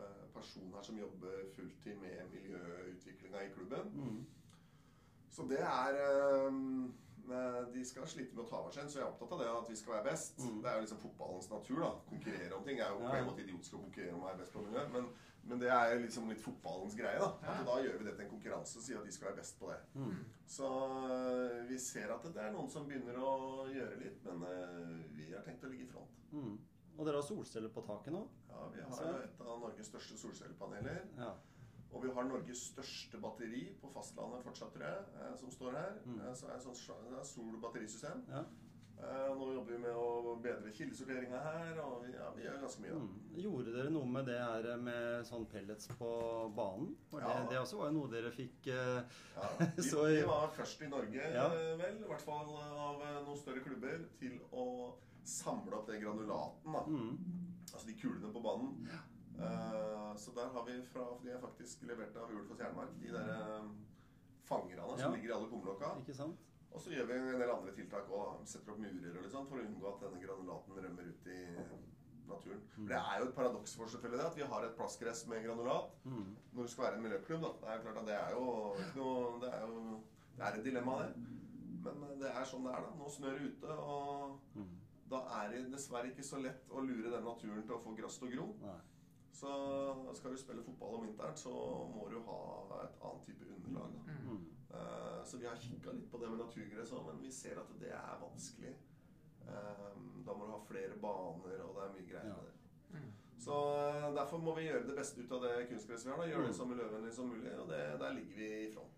eh, 0.00 0.22
person 0.34 0.72
her 0.74 0.86
som 0.86 0.98
jobber 0.98 1.42
fulltid 1.56 1.98
med 2.00 2.30
miljøutviklinga 2.32 3.42
i 3.44 3.52
klubben. 3.52 3.92
Mm. 3.94 4.22
Så 5.30 5.44
det 5.48 5.60
er 5.60 5.98
eh, 6.00 6.56
De 7.72 7.82
skal 7.86 8.08
slite 8.10 8.34
med 8.34 8.44
å 8.44 8.48
ta 8.50 8.60
over 8.60 8.74
seg, 8.74 8.88
så 8.90 8.98
jeg 8.98 9.04
er 9.06 9.10
opptatt 9.10 9.34
av 9.36 9.42
det 9.42 9.50
at 9.52 9.68
vi 9.70 9.76
skal 9.78 9.94
være 9.96 10.08
best. 10.10 10.40
Mm. 10.42 10.56
Det 10.62 10.70
er 10.70 10.78
jo 10.78 10.86
liksom 10.86 11.02
fotballens 11.02 11.50
natur, 11.52 11.82
da. 11.84 11.90
Konkurrere 12.08 12.56
om 12.56 12.64
ting. 12.66 12.80
Jeg 12.80 12.86
er 12.86 12.96
jo 12.96 13.04
på 13.04 13.18
en 13.18 13.28
måte 13.28 13.44
idiotisk 13.44 13.76
å 13.76 13.82
konkurrere 13.84 14.16
om 14.16 14.24
å 14.24 14.30
være 14.30 14.40
best 14.42 14.56
på 14.56 14.64
miljø, 14.66 14.82
men, 14.96 15.06
men 15.52 15.62
det 15.62 15.70
er 15.74 15.94
liksom 16.02 16.32
litt 16.32 16.42
fotballens 16.42 16.98
greie, 16.98 17.22
da. 17.22 17.30
At 17.54 17.62
da 17.68 17.78
gjør 17.84 18.00
vi 18.00 18.08
det 18.08 18.16
til 18.16 18.26
en 18.26 18.32
konkurranse 18.34 18.80
og 18.80 18.86
sier 18.88 19.00
at 19.00 19.06
de 19.08 19.14
skal 19.14 19.30
være 19.30 19.40
best 19.40 19.58
på 19.60 19.70
det. 19.70 19.78
Mm. 20.02 20.18
Så 20.56 20.68
øh, 20.68 21.56
vi 21.70 21.78
ser 21.80 22.12
at 22.16 22.26
det 22.28 22.42
er 22.42 22.52
noen 22.52 22.68
som 22.72 22.90
begynner 22.90 23.22
å 23.22 23.32
gjøre 23.70 24.02
litt, 24.02 24.20
men 24.26 24.44
øh, 24.50 25.00
vi 25.16 25.30
har 25.30 25.46
tenkt 25.46 25.64
å 25.64 25.72
ligge 25.72 25.86
i 25.86 25.92
front. 25.94 26.20
Mm. 26.34 26.58
Og 26.98 27.06
dere 27.08 27.22
har 27.22 27.24
solceller 27.24 27.72
på 27.72 27.84
taket 27.86 28.12
nå? 28.12 28.26
Ja, 28.50 28.66
Vi 28.74 28.82
har 28.84 29.06
jo 29.08 29.14
et 29.22 29.40
av 29.46 29.62
Norges 29.62 29.88
største 29.88 30.18
solcellepaneler. 30.20 31.06
Ja. 31.16 31.32
Og 31.92 32.02
vi 32.02 32.10
har 32.16 32.24
Norges 32.24 32.62
største 32.72 33.20
batteri 33.20 33.66
på 33.82 33.90
fastlandet 33.92 34.42
fortsatt, 34.46 34.72
tror 34.74 34.86
jeg, 34.88 35.04
eh, 35.20 35.34
som 35.36 35.50
står 35.52 35.72
her. 35.76 35.96
Mm. 36.06 36.20
Eh, 36.20 36.34
Så 36.34 36.46
er 36.48 36.58
det 36.58 36.66
et 36.66 37.10
det 37.10 37.18
er 37.18 37.24
sol-batterisystem. 37.34 38.22
ja. 38.30 38.44
Eh, 39.02 39.34
Nå 39.34 39.48
jobber 39.54 39.72
vi 39.72 39.78
med 39.82 39.96
å 39.98 40.36
bedre 40.40 40.70
kildesorteringa 40.70 41.38
her, 41.42 41.78
og 41.82 42.04
vi, 42.04 42.12
ja, 42.12 42.28
vi 42.36 42.42
gjør 42.44 42.60
ganske 42.62 42.82
mye. 42.84 42.92
Mm. 43.00 43.14
Gjorde 43.42 43.72
dere 43.74 43.90
noe 43.90 44.06
med 44.06 44.26
det 44.26 44.36
her 44.38 44.76
med 44.78 45.24
sånn 45.26 45.46
pellets 45.50 45.88
på 45.98 46.10
banen? 46.54 46.92
Ja. 47.12 47.18
det, 47.42 47.50
det 47.50 47.58
også 47.64 47.80
var 47.80 47.90
jo 47.90 47.96
noe 47.96 48.10
dere 48.12 48.30
fikk 48.30 48.68
eh, 48.70 49.02
Ja, 49.34 49.48
vi, 49.76 49.82
Så- 49.82 50.04
vi 50.06 50.22
var 50.22 50.52
først 50.54 50.82
i 50.86 50.88
Norge, 50.92 51.18
vel, 51.82 51.98
i 51.98 52.06
hvert 52.12 52.22
fall 52.22 52.54
av 52.54 53.02
noen 53.26 53.36
større 53.40 53.64
klubber, 53.64 54.06
til 54.20 54.38
å 54.52 54.94
samle 55.24 55.74
opp 55.80 55.86
den 55.90 56.00
granulaten. 56.02 56.72
da. 56.72 56.84
mm. 56.86 57.18
Altså 57.72 57.86
de 57.88 57.94
kulene 57.98 58.30
på 58.32 58.42
banen. 58.44 58.86
Eh, 59.38 60.14
så 60.16 60.32
der 60.36 60.48
har 60.52 60.64
vi 60.66 60.74
fra 60.92 61.06
De 61.22 61.30
er 61.32 61.38
faktisk 61.40 61.82
levert 61.88 62.16
av 62.16 62.30
Ulf 62.30 62.50
og 62.50 62.58
Tjernmark, 62.58 62.92
de 63.00 63.12
der 63.14 63.30
eh, 63.32 63.68
fangerne 64.44 64.98
som 64.98 65.14
ligger 65.14 65.30
i 65.30 65.36
alle 65.38 65.48
kumlokka. 65.50 65.94
Ikke 66.02 66.14
sant? 66.16 66.36
Og 66.72 66.80
så 66.80 66.90
gjør 66.94 67.06
vi 67.10 67.16
en 67.20 67.40
del 67.40 67.50
andre 67.52 67.72
tiltak 67.76 68.08
òg. 68.08 68.44
Setter 68.48 68.72
opp 68.72 68.78
murer 68.80 69.16
og 69.18 69.22
litt 69.26 69.32
sånn 69.34 69.48
for 69.48 69.60
å 69.60 69.64
unngå 69.66 69.88
at 69.94 70.04
denne 70.06 70.20
granulaten 70.22 70.78
rømmer 70.84 71.08
ut 71.10 71.26
i 71.28 71.40
naturen. 72.28 72.62
Mm. 72.78 72.86
Det 72.88 72.96
er 73.00 73.18
jo 73.20 73.26
et 73.28 73.34
paradoks 73.36 73.74
for 73.76 73.90
selvfølgelig 73.92 74.20
det 74.22 74.28
at 74.30 74.36
vi 74.38 74.46
har 74.52 74.64
et 74.64 74.76
plastgress 74.78 75.26
med 75.28 75.44
granulat 75.44 75.90
Mm. 76.04 76.30
når 76.54 76.62
du 76.62 76.68
skal 76.72 76.84
være 76.84 76.96
en 76.96 77.02
miljøklubb. 77.02 77.42
da. 77.42 77.52
Det 77.60 77.68
er 77.74 77.82
klart 77.82 77.98
at 78.02 78.06
det 78.06 78.14
er 78.14 78.30
jo 78.30 78.44
noe 78.96 79.40
Det 79.40 79.50
er 79.52 79.60
jo 79.66 80.00
det 80.36 80.46
er 80.46 80.54
et 80.58 80.64
dilemma, 80.64 80.92
det. 81.02 81.16
Men 81.84 82.02
eh, 82.08 82.16
det 82.22 82.30
er 82.30 82.44
sånn 82.44 82.64
det 82.64 82.72
er, 82.72 82.80
da. 82.86 82.90
Nå 82.98 83.10
snør 83.10 83.38
det 83.38 83.52
ute, 83.52 83.68
og 83.76 84.38
Mm. 84.54 84.70
da 85.10 85.18
er 85.42 85.48
det 85.50 85.72
dessverre 85.72 86.08
ikke 86.08 86.24
så 86.24 86.40
lett 86.42 86.70
å 86.70 86.80
lure 86.80 87.10
den 87.10 87.24
naturen 87.24 87.62
til 87.66 87.74
å 87.76 87.82
få 87.84 87.94
gress 87.96 88.16
til 88.18 88.28
å 88.28 88.32
gro. 88.36 88.46
Nei. 88.62 88.78
Så 89.32 89.50
skal 90.14 90.30
du 90.34 90.36
spille 90.40 90.62
fotball 90.62 90.94
om 90.98 91.06
vinteren, 91.06 91.36
så 91.40 91.52
må 91.94 92.08
du 92.12 92.18
ha 92.26 92.38
et 92.84 92.98
annet 93.02 93.22
type 93.26 93.46
underlag. 93.48 93.94
Da. 93.96 94.12
Mm. 94.12 94.28
Mm. 94.36 94.42
Eh, 94.74 95.24
Så 95.24 95.38
vi 95.38 95.46
har 95.46 95.56
kikka 95.56 95.92
litt 95.92 96.10
på 96.12 96.18
det 96.20 96.28
med 96.30 96.38
naturgress 96.42 96.92
òg, 96.92 97.06
men 97.06 97.20
vi 97.22 97.30
ser 97.32 97.58
at 97.60 97.72
det 97.80 97.92
er 97.96 98.18
vanskelig. 98.20 98.74
Eh, 99.48 99.88
Da 100.26 100.32
må 100.34 100.46
du 100.46 100.52
ha 100.52 100.58
flere 100.68 100.94
baner, 101.02 101.62
og 101.64 101.74
det 101.74 101.82
er 101.82 101.94
mye 101.96 102.08
greier 102.10 102.28
Ja. 102.28 102.34
det. 102.44 102.98
Mm. 102.98 103.12
Så 103.38 103.56
eh, 103.78 104.14
derfor 104.14 104.38
må 104.38 104.54
vi 104.54 104.68
gjøre 104.68 104.86
det 104.86 104.96
beste 104.96 105.20
ut 105.24 105.32
av 105.32 105.42
det 105.42 105.68
kunstgresset 105.68 106.06
vi 106.06 106.10
har. 106.10 106.18
da, 106.18 106.26
Gjøre 106.30 106.42
Mm. 106.42 106.46
det 106.46 106.56
så 106.56 106.64
miljøvennlig 106.66 107.12
som 107.12 107.28
mulig, 107.28 107.58
og 107.58 107.68
det, 107.68 107.80
der 108.00 108.12
ligger 108.12 108.36
vi 108.36 108.66
i 108.68 108.72
front. 108.74 108.88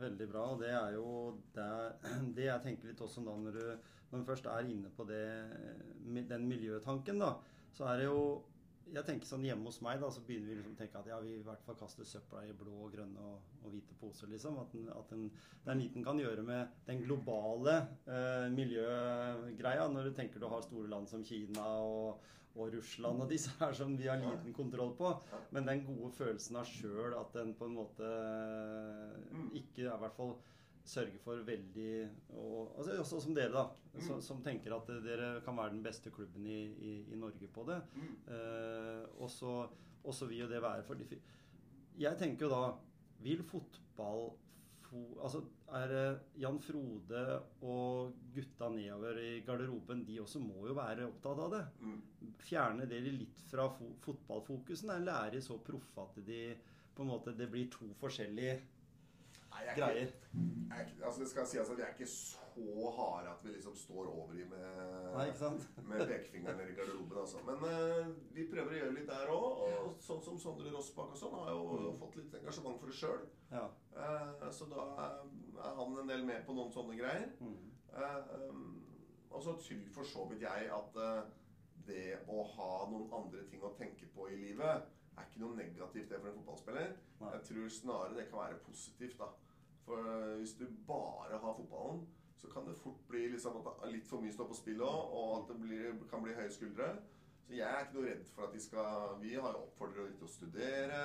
Veldig 0.00 0.28
bra. 0.32 0.40
Og 0.54 0.60
det 0.60 0.70
er 0.70 0.92
jo 0.94 1.38
det, 1.54 1.94
det 2.36 2.44
jeg 2.44 2.62
tenker 2.62 2.88
litt 2.88 3.00
også 3.00 3.24
da 3.24 3.36
når 3.36 3.52
du, 3.52 3.78
når 4.12 4.18
du 4.18 4.24
først 4.24 4.46
er 4.46 4.58
inne 4.64 4.88
på 4.96 5.04
det, 5.06 6.28
den 6.28 6.48
miljøtanken, 6.48 7.18
da, 7.20 7.34
så 7.72 7.84
er 7.84 7.96
det 7.98 8.04
jo 8.06 8.42
jeg 8.94 9.06
tenker 9.06 9.28
sånn 9.28 9.44
Hjemme 9.46 9.70
hos 9.70 9.80
meg 9.84 10.00
da, 10.02 10.08
så 10.10 10.22
begynner 10.26 10.50
vi 10.50 10.56
liksom 10.58 10.74
å 10.74 10.78
tenke 10.80 10.98
at 11.00 11.10
ja, 11.10 11.18
vi 11.22 11.36
i 11.36 11.44
hvert 11.46 11.62
fall 11.66 11.78
kaster 11.78 12.06
søpla 12.08 12.42
i 12.46 12.54
blå, 12.56 12.72
og 12.86 12.94
grønne 12.94 13.28
og, 13.32 13.52
og 13.62 13.74
hvite 13.74 13.94
poser. 14.00 14.30
liksom. 14.32 14.58
At, 14.62 14.74
den, 14.74 14.88
at 14.94 15.14
den, 15.14 15.28
det 15.64 15.72
er 15.72 15.78
lite 15.80 16.00
en 16.00 16.06
kan 16.08 16.20
gjøre 16.22 16.44
med 16.46 16.82
den 16.88 17.04
globale 17.04 17.76
eh, 18.10 18.48
miljøgreia. 18.56 19.86
Når 19.92 20.10
du 20.10 20.18
tenker 20.18 20.42
du 20.42 20.48
har 20.50 20.66
store 20.66 20.90
land 20.90 21.10
som 21.10 21.24
Kina 21.26 21.66
og, 21.86 22.20
og 22.56 22.74
Russland 22.74 23.22
og 23.22 23.30
disse 23.30 23.52
her 23.60 23.76
som 23.78 23.94
vi 23.98 24.08
har 24.10 24.18
liten 24.20 24.54
kontroll 24.56 24.96
på. 24.98 25.12
Men 25.54 25.68
den 25.70 25.84
gode 25.86 26.10
følelsen 26.18 26.58
av 26.58 26.66
sjøl 26.68 27.14
at 27.20 27.34
den 27.36 27.54
på 27.58 27.70
en 27.70 27.78
måte 27.78 28.14
Mm. 29.30 29.50
ikke 29.54 29.84
er 29.86 29.94
i 29.94 30.00
hvert 30.02 30.16
fall 30.16 30.32
sørger 30.84 31.18
for 31.22 31.42
veldig 31.46 31.92
og, 32.34 32.74
altså 32.78 32.96
Også 33.02 33.20
som 33.24 33.34
dere, 33.36 33.52
da. 33.54 33.64
Mm. 33.94 34.02
Som, 34.06 34.20
som 34.24 34.42
tenker 34.44 34.74
at 34.76 34.90
dere 35.04 35.30
kan 35.44 35.56
være 35.58 35.74
den 35.74 35.82
beste 35.84 36.12
klubben 36.14 36.46
i, 36.46 36.60
i, 36.90 36.94
i 37.12 37.18
Norge 37.18 37.48
på 37.52 37.64
det. 37.68 37.80
Mm. 37.94 38.12
Eh, 38.34 39.02
og 39.20 39.30
så 40.14 40.28
vil 40.28 40.44
jo 40.44 40.50
det 40.50 40.62
være 40.62 40.86
for 40.86 40.94
de 40.98 41.18
Jeg 42.00 42.16
tenker 42.18 42.46
jo 42.46 42.52
da 42.52 42.62
Vil 43.20 43.42
fotball 43.44 44.30
fo, 44.86 45.02
Altså 45.22 45.42
er 45.76 45.92
Jan 46.40 46.58
Frode 46.64 47.24
og 47.62 48.16
gutta 48.34 48.70
nedover 48.72 49.20
i 49.22 49.40
garderoben, 49.46 50.02
de 50.08 50.18
også 50.22 50.40
må 50.42 50.66
jo 50.66 50.74
være 50.74 51.06
opptatt 51.06 51.44
av 51.44 51.52
det. 51.54 51.62
Mm. 51.84 52.00
Fjerne 52.42 52.88
dere 52.90 53.12
litt 53.14 53.44
fra 53.50 53.68
fo 53.76 53.92
fotballfokusen? 54.06 54.90
Er 54.96 55.30
de 55.34 55.42
så 55.44 55.60
proffe 55.62 56.06
at 56.08 56.18
de 56.26 56.42
på 56.96 57.04
en 57.04 57.12
måte 57.12 57.36
det 57.36 57.46
blir 57.52 57.70
to 57.70 57.86
forskjellige 58.00 58.58
Nei, 59.50 59.62
jeg 59.66 59.72
er 59.72 59.78
greier? 59.80 60.10
Ikke, 60.10 60.66
jeg 60.70 61.04
altså 61.04 61.20
det 61.22 61.28
skal 61.30 61.46
sies 61.50 61.70
at 61.70 61.78
vi 61.78 61.82
er 61.82 61.94
ikke 61.94 62.06
så 62.10 62.90
harde 62.96 63.30
at 63.32 63.44
vi 63.44 63.54
liksom 63.54 63.74
står 63.76 64.10
over 64.10 64.34
i 64.38 64.44
med, 64.50 64.66
Nei, 65.16 65.26
med 65.90 66.04
pekefingeren 66.06 66.60
nede 66.60 66.72
i 66.72 66.76
garderoben. 66.78 67.18
Altså. 67.22 67.42
Men 67.46 67.64
uh, 67.66 68.12
vi 68.36 68.46
prøver 68.52 68.74
å 68.74 68.78
gjøre 68.80 68.96
litt 68.98 69.10
der 69.10 69.32
òg. 69.34 69.64
Og 69.64 70.04
sånn 70.06 70.22
som 70.26 70.38
Sondre 70.42 70.70
Rossbakk 70.74 71.16
og 71.16 71.22
sånn 71.22 71.34
har 71.40 71.50
jo 71.54 71.64
Mm. 71.80 71.98
fått 71.98 72.16
litt 72.20 72.34
engasjement 72.40 72.78
for 72.80 72.90
det 72.92 72.98
sjøl. 73.00 73.26
Ja. 73.50 73.66
så 74.54 74.66
da 74.70 74.84
er 75.00 75.74
han 75.80 75.98
en 75.98 76.08
del 76.10 76.22
med 76.24 76.44
på 76.46 76.54
noen 76.54 76.70
sånne 76.74 76.98
greier. 76.98 77.28
Mm. 77.40 77.58
Uh, 77.90 78.50
um, 78.50 78.70
og 79.30 79.42
så 79.42 79.56
tror 79.58 79.84
for 79.94 80.06
så 80.06 80.26
vidt 80.30 80.42
jeg 80.46 80.70
at 80.74 80.96
det 81.86 82.18
å 82.28 82.42
ha 82.54 82.70
noen 82.90 83.10
andre 83.14 83.42
ting 83.50 83.62
å 83.66 83.74
tenke 83.78 84.06
på 84.14 84.28
i 84.30 84.38
livet 84.38 84.86
er 85.20 85.28
ikke 85.28 85.42
noe 85.44 85.56
negativt 85.58 86.10
det 86.10 86.18
for 86.20 86.30
en 86.30 86.38
fotballspiller. 86.40 86.96
Nei. 87.20 87.30
Jeg 87.36 87.42
tror 87.50 87.68
snarere 87.76 88.16
det 88.18 88.26
kan 88.30 88.38
være 88.42 88.58
positivt. 88.66 89.18
da. 89.20 89.28
For 89.84 90.10
eh, 90.14 90.34
hvis 90.40 90.56
du 90.58 90.66
bare 90.88 91.38
har 91.38 91.54
fotballen, 91.60 92.02
så 92.40 92.48
kan 92.52 92.66
det 92.66 92.76
fort 92.80 93.00
bli 93.08 93.26
liksom 93.34 93.56
at 93.60 93.82
litt 93.92 94.06
for 94.08 94.20
mye 94.24 94.32
står 94.32 94.48
på 94.48 94.54
spill 94.56 94.80
òg, 94.80 95.00
og 95.12 95.32
at 95.42 95.48
det 95.52 95.58
blir, 95.60 95.98
kan 96.10 96.22
bli 96.24 96.32
høye 96.38 96.52
skuldre. 96.54 96.94
Så 97.44 97.56
jeg 97.56 97.66
er 97.66 97.82
ikke 97.84 97.96
noe 97.98 98.06
redd 98.06 98.24
for 98.30 98.46
at 98.46 98.52
de 98.54 98.60
skal 98.62 99.16
Vi 99.20 99.34
har 99.34 99.52
jo 99.56 99.64
oppfordret 99.66 100.06
dem 100.08 100.16
til 100.20 100.28
å 100.28 100.32
studere 100.32 101.00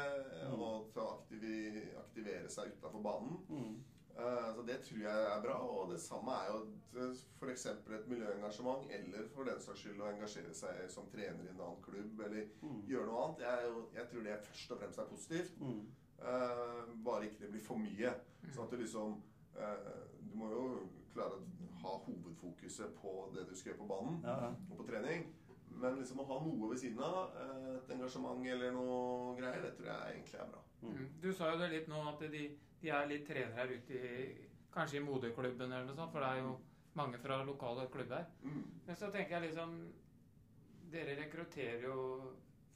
Mm. 0.45 0.59
og 0.61 0.91
til 0.93 1.01
å 1.01 1.99
aktivere 2.03 2.49
seg 2.53 2.71
utafor 2.77 3.01
banen. 3.01 3.39
Mm. 3.49 3.83
Eh, 4.17 4.53
Så 4.55 4.61
det 4.65 4.77
tror 4.85 4.99
jeg 5.01 5.23
er 5.35 5.41
bra. 5.43 5.57
Og 5.67 5.89
det 5.91 5.99
samme 6.01 6.31
er 6.31 6.51
jo 6.53 7.09
f.eks. 7.39 7.65
et 7.65 8.07
miljøengasjement, 8.07 8.87
eller 8.91 9.27
for 9.33 9.43
den 9.43 9.59
saks 9.59 9.79
skyld 9.83 9.99
å 10.01 10.09
engasjere 10.13 10.53
seg 10.55 10.89
som 10.89 11.09
trener 11.11 11.43
i 11.43 11.49
en 11.51 11.59
annen 11.61 11.81
klubb, 11.83 12.19
eller 12.25 12.47
Mm. 12.61 12.81
gjøre 12.87 13.05
noe 13.05 13.23
annet. 13.25 13.39
Jeg, 13.39 13.73
jeg 13.95 14.07
tror 14.09 14.23
det 14.23 14.39
først 14.45 14.71
og 14.71 14.79
fremst 14.79 14.99
er 14.99 15.05
positivt. 15.11 15.59
Mm. 15.59 15.81
Eh, 16.19 16.83
bare 17.05 17.25
ikke 17.27 17.39
det 17.41 17.51
blir 17.51 17.61
for 17.61 17.77
mye. 17.77 18.13
Sånn 18.53 18.63
at 18.65 18.71
du 18.71 18.77
liksom 18.77 19.21
eh, 19.57 19.91
Du 20.31 20.35
må 20.37 20.49
jo 20.51 20.63
klare 21.13 21.35
å 21.37 21.79
ha 21.81 21.97
hovedfokuset 22.05 22.95
på 23.01 23.11
det 23.35 23.45
du 23.49 23.55
skal 23.55 23.71
gjøre 23.71 23.81
på 23.83 23.87
banen 23.87 24.21
Ja, 24.23 24.33
ja. 24.45 24.47
og 24.71 24.77
på 24.77 24.87
trening. 24.87 25.27
Men 25.75 25.95
liksom 25.99 26.19
å 26.19 26.25
ha 26.27 26.39
noe 26.43 26.69
ved 26.71 26.79
siden 26.79 26.99
av, 27.03 27.31
eh, 27.35 27.75
et 27.77 27.89
engasjement 27.91 28.45
eller 28.47 28.71
noe 28.71 29.35
greier, 29.37 29.61
det 29.61 29.75
tror 29.77 29.87
jeg 29.91 30.13
egentlig 30.15 30.39
er 30.41 30.49
bra. 30.51 30.61
Mm. 30.81 31.07
Du 31.21 31.33
sa 31.33 31.51
jo 31.51 31.57
det 31.59 31.69
litt 31.71 31.87
nå 31.87 32.01
at 32.13 32.19
de, 32.31 32.43
de 32.81 32.91
er 32.91 33.07
litt 33.09 33.27
trenere 33.27 33.55
her 33.59 33.75
ute 33.77 33.99
i 33.99 34.25
Kanskje 34.75 34.99
i 34.99 35.05
moderklubben 35.05 35.71
eller 35.71 35.85
noe 35.87 35.95
sånt, 35.95 36.11
for 36.11 36.19
det 36.19 36.29
er 36.33 36.41
jo 36.43 36.55
mange 36.99 37.19
fra 37.23 37.37
lokale 37.47 37.85
klubber. 37.91 38.25
Mm. 38.43 38.63
Men 38.87 38.97
så 38.99 39.07
tenker 39.11 39.37
jeg 39.37 39.49
liksom 39.49 39.77
Dere 40.91 41.15
rekrutterer 41.17 41.85
jo 41.87 41.95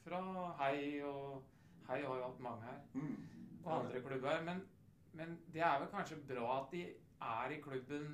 fra 0.04 0.20
Hei, 0.62 1.02
og 1.04 1.44
Hei 1.88 2.00
har 2.00 2.16
jo 2.16 2.24
hatt 2.24 2.40
mange 2.40 2.64
her. 2.64 2.80
Mm. 2.94 3.14
Og 3.64 3.70
andre 3.74 4.00
klubber. 4.00 4.42
Men, 4.48 4.64
men 5.12 5.38
det 5.52 5.60
er 5.60 5.78
vel 5.82 5.92
kanskje 5.92 6.18
bra 6.32 6.48
at 6.56 6.72
de 6.72 6.82
er 7.20 7.54
i 7.54 7.60
klubben 7.60 8.10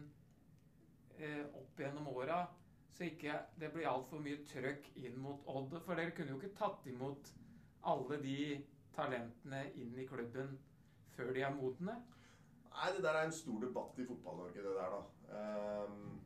eh, 1.18 1.44
opp 1.55 1.79
gjennom 1.81 2.11
åra, 2.11 2.42
så 2.96 3.07
ikke 3.07 3.38
det 3.61 3.70
blir 3.75 3.88
altfor 3.90 4.22
mye 4.25 4.42
trøkk 4.51 4.90
inn 4.99 5.18
mot 5.22 5.46
Odd. 5.46 5.79
For 5.85 5.94
dere 5.94 6.14
kunne 6.16 6.35
jo 6.35 6.40
ikke 6.40 6.59
tatt 6.59 6.87
imot 6.90 7.31
alle 7.87 8.18
de 8.22 8.38
talentene 8.96 9.66
inn 9.79 9.94
i 10.01 10.07
klubben 10.09 10.57
før 11.16 11.33
de 11.35 11.42
er 11.46 11.55
modne. 11.57 11.96
Nei, 12.76 12.90
det 12.96 13.02
der 13.07 13.16
er 13.16 13.24
en 13.26 13.33
stor 13.33 13.61
debatt 13.62 13.98
i 13.98 14.05
Fotball-Norge, 14.05 14.62
det 14.62 14.74
der, 14.76 14.96
da. 14.96 15.85
Um, 15.87 16.20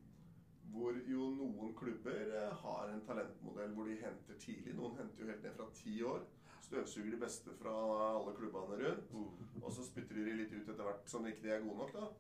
hvor 0.71 0.95
jo 1.11 1.29
noen 1.35 1.73
klubber 1.75 2.31
eh, 2.41 2.53
har 2.63 2.91
en 2.93 3.01
talentmodell 3.07 3.73
hvor 3.75 3.89
de 3.91 3.97
henter 4.03 4.37
tidlig. 4.39 4.75
Noen 4.79 4.97
henter 4.99 5.25
jo 5.25 5.31
helt 5.31 5.43
ned 5.47 5.55
fra 5.57 5.67
ti 5.75 5.97
år. 6.07 6.23
Støvsuger 6.63 7.11
de 7.17 7.19
beste 7.25 7.55
fra 7.59 7.73
alle 8.21 8.35
klubbene 8.37 8.77
rundt. 8.83 9.13
Mm. 9.15 9.63
Og 9.65 9.73
så 9.75 9.83
spytter 9.87 10.15
de 10.21 10.37
litt 10.39 10.53
ut 10.55 10.69
etter 10.69 10.85
hvert 10.87 11.09
som 11.11 11.27
ikke 11.27 11.43
de 11.43 11.55
er 11.57 11.65
gode 11.65 11.79
nok, 11.83 11.95
da. 11.97 12.11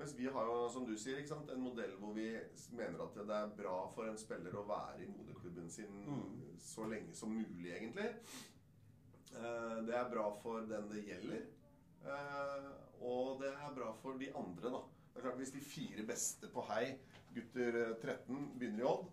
Mens 0.00 0.14
vi 0.16 0.30
har 0.32 0.46
jo, 0.48 0.68
som 0.72 0.86
du 0.88 0.94
sier, 0.96 1.20
sant, 1.28 1.50
en 1.52 1.60
modell 1.60 1.92
hvor 2.00 2.14
vi 2.16 2.30
mener 2.72 3.02
at 3.04 3.18
det 3.18 3.36
er 3.36 3.50
bra 3.58 3.74
for 3.92 4.08
en 4.08 4.16
spiller 4.20 4.54
å 4.56 4.64
være 4.68 5.02
i 5.04 5.10
moderklubben 5.10 5.68
sin 5.70 5.92
Mm. 6.06 6.54
så 6.58 6.86
lenge 6.88 7.12
som 7.14 7.28
mulig, 7.36 7.68
egentlig. 7.74 8.08
Eh, 9.34 9.76
Det 9.86 9.94
er 9.94 10.08
bra 10.14 10.30
for 10.42 10.60
den 10.72 10.88
det 10.88 11.04
gjelder. 11.04 11.44
Eh, 12.04 12.68
Og 13.00 13.40
det 13.40 13.48
er 13.52 13.74
bra 13.76 13.92
for 14.02 14.18
de 14.20 14.28
andre, 14.36 14.70
da. 14.72 14.80
Det 15.12 15.20
er 15.20 15.24
klart 15.26 15.38
Hvis 15.40 15.52
de 15.54 15.60
fire 15.64 16.04
beste 16.08 16.48
på 16.52 16.64
hei, 16.72 16.98
gutter 17.34 17.80
eh, 17.84 17.94
13, 18.02 18.52
begynner 18.58 18.84
i 18.84 18.88
Odd, 18.90 19.08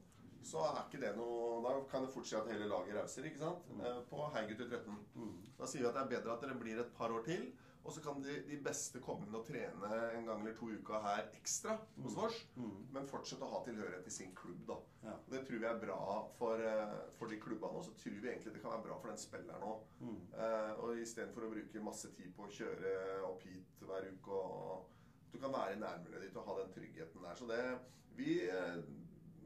så 0.48 0.62
er 0.64 0.84
ikke 0.86 1.02
det 1.02 1.14
noe 1.18 1.62
Da 1.66 1.74
kan 1.92 2.06
det 2.06 2.14
fort 2.14 2.28
si 2.30 2.36
at 2.40 2.48
hele 2.52 2.68
laget 2.70 2.96
rauser, 2.96 3.26
ikke 3.28 3.42
sant? 3.42 3.66
Eh, 3.80 4.02
På 4.10 4.28
hei, 4.36 4.46
gutter 4.52 4.70
13. 4.72 5.00
Mm. 5.16 5.34
Da 5.60 5.68
sier 5.68 5.84
vi 5.84 5.90
at 5.90 5.98
det 5.98 6.04
er 6.06 6.14
bedre 6.16 6.36
at 6.36 6.46
dere 6.46 6.60
blir 6.60 6.80
et 6.84 6.94
par 6.98 7.12
år 7.12 7.24
til. 7.28 7.50
Og 7.88 7.94
så 7.96 8.02
kan 8.04 8.20
de, 8.20 8.34
de 8.50 8.58
beste 8.60 9.00
komme 9.04 9.24
inn 9.24 9.36
og 9.38 9.46
trene 9.48 9.90
en 10.18 10.26
gang 10.28 10.42
eller 10.44 10.56
to 10.58 10.68
uker 10.68 10.88
uka 10.88 11.00
her 11.04 11.30
ekstra 11.36 11.78
hos 12.04 12.18
oss. 12.20 12.40
Mm. 12.56 12.76
Men 12.96 13.08
fortsette 13.08 13.46
å 13.46 13.52
ha 13.52 13.62
tilhørighet 13.66 14.04
til 14.08 14.16
sin 14.16 14.34
klubb, 14.36 14.62
da. 14.68 14.78
Ja. 15.06 15.16
Det 15.32 15.44
tror 15.48 15.62
vi 15.64 15.70
er 15.70 15.82
bra 15.82 16.00
for, 16.38 16.64
eh, 16.64 16.98
for 17.20 17.32
de 17.32 17.40
klubbene. 17.40 17.80
Og 17.80 17.86
så 17.86 17.96
tror 17.96 18.20
vi 18.20 18.30
egentlig 18.30 18.54
det 18.54 18.62
kan 18.62 18.76
være 18.76 18.86
bra 18.90 19.00
for 19.00 19.12
den 19.12 19.24
spilleren 19.24 19.68
òg. 19.72 19.88
Mm. 20.00 20.22
Eh, 20.36 20.72
og 20.84 21.02
istedenfor 21.04 21.48
å 21.48 21.52
bruke 21.56 21.84
masse 21.84 22.12
tid 22.16 22.34
på 22.36 22.48
å 22.48 22.54
kjøre 22.60 22.94
opp 23.28 23.44
hit 23.44 23.84
hver 23.88 24.12
uke 24.14 24.32
og 24.32 24.94
Du 25.28 25.42
kan 25.44 25.52
være 25.52 25.74
i 25.76 25.80
nærmiljøet 25.80 26.24
ditt 26.24 26.38
og 26.40 26.46
ha 26.48 26.54
den 26.62 26.72
tryggheten 26.74 27.22
der. 27.22 27.36
Så 27.36 27.46
det 27.46 27.60
vi 28.16 28.48
eh, 28.48 28.80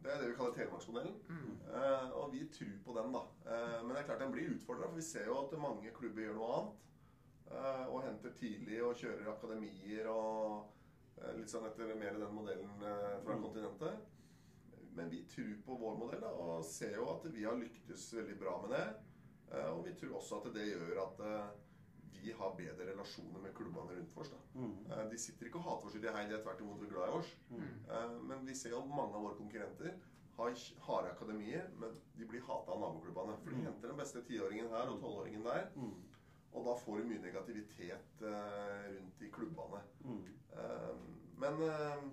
det 0.04 0.12
er 0.12 0.22
det 0.22 0.30
vi 0.30 0.36
kaller 0.38 0.54
telemarksmodellen. 0.54 1.18
Mm. 1.30 1.58
Eh, 1.78 2.12
og 2.18 2.32
vi 2.34 2.46
tror 2.54 2.78
på 2.86 2.94
den, 2.98 3.12
da. 3.14 3.22
Eh, 3.46 3.82
men 3.84 3.92
det 3.92 4.00
er 4.02 4.08
klart 4.08 4.24
den 4.24 4.32
blir 4.32 4.54
utfordra, 4.54 4.88
for 4.88 4.96
vi 4.98 5.02
ser 5.06 5.28
jo 5.30 5.36
at 5.42 5.58
mange 5.62 5.92
klubber 5.98 6.24
gjør 6.26 6.38
noe 6.38 6.54
annet. 6.56 6.88
Eh, 7.52 7.86
og 7.92 8.04
henter 8.06 8.32
tidlig 8.40 8.80
og 8.86 8.96
kjører 8.96 9.28
akademier 9.34 10.08
og 10.08 10.70
eh, 11.22 11.34
litt 11.38 11.52
sånn 11.52 11.66
etter 11.68 11.92
mer 12.00 12.16
den 12.20 12.34
modellen 12.36 12.84
eh, 12.88 13.18
fra 13.26 13.36
Mm. 13.36 13.44
kontinentet. 13.44 14.08
Men 14.96 15.10
vi 15.10 15.24
tror 15.32 15.52
på 15.66 15.76
vår 15.80 15.98
modell 15.98 16.20
da, 16.22 16.30
og 16.32 16.64
ser 16.68 16.96
jo 16.98 17.10
at 17.14 17.24
vi 17.32 17.44
har 17.48 17.56
lyktes 17.56 18.10
veldig 18.14 18.38
bra 18.40 18.58
med 18.62 18.72
det. 18.76 18.86
Og 19.72 19.86
vi 19.86 19.94
tror 20.00 20.18
også 20.18 20.38
at 20.42 20.54
det 20.54 20.66
gjør 20.68 21.00
at 21.04 21.22
vi 22.22 22.32
har 22.36 22.52
bedre 22.58 22.86
relasjoner 22.92 23.40
med 23.42 23.54
klubbene 23.56 23.96
rundt 23.98 24.18
oss. 24.20 24.34
Mm. 24.54 24.76
De 25.10 25.18
sitter 25.18 25.48
ikke 25.48 25.60
og 25.60 25.64
hater 25.70 25.88
oss 25.88 25.96
i 25.96 26.02
de 26.04 26.12
hei, 26.12 26.26
de 26.28 26.36
er 26.36 26.44
tvert 26.44 26.60
imot 26.64 26.84
glad 26.92 27.08
i 27.08 27.16
oss. 27.22 27.32
Mm. 27.50 28.28
Men 28.28 28.46
vi 28.48 28.54
ser 28.56 28.70
jo 28.76 28.82
at 28.84 28.88
mange 28.92 29.16
av 29.16 29.24
våre 29.24 29.40
konkurrenter 29.40 29.96
har 30.38 30.54
harde 30.88 31.12
akademier, 31.16 31.68
men 31.80 31.96
de 32.20 32.26
blir 32.28 32.44
hata 32.48 32.72
av 32.76 32.80
naboklubbene. 32.84 33.38
For 33.44 33.50
de 33.50 33.56
Mm. 33.56 33.66
henter 33.66 33.88
den 33.88 33.98
beste 33.98 34.22
tiåringen 34.28 34.70
her 34.70 34.88
og 34.92 35.00
tolvåringen 35.02 35.44
der, 35.44 35.68
Mm. 35.76 35.96
Og 36.54 36.66
da 36.66 36.74
får 36.86 36.98
du 36.98 37.04
mye 37.12 37.22
negativitet 37.24 38.22
eh, 38.22 38.90
rundt 38.96 39.22
i 39.22 39.30
klubbene. 39.32 39.82
Mm. 40.04 40.26
Eh, 40.54 40.98
Men 41.42 41.54
eh, 41.68 42.04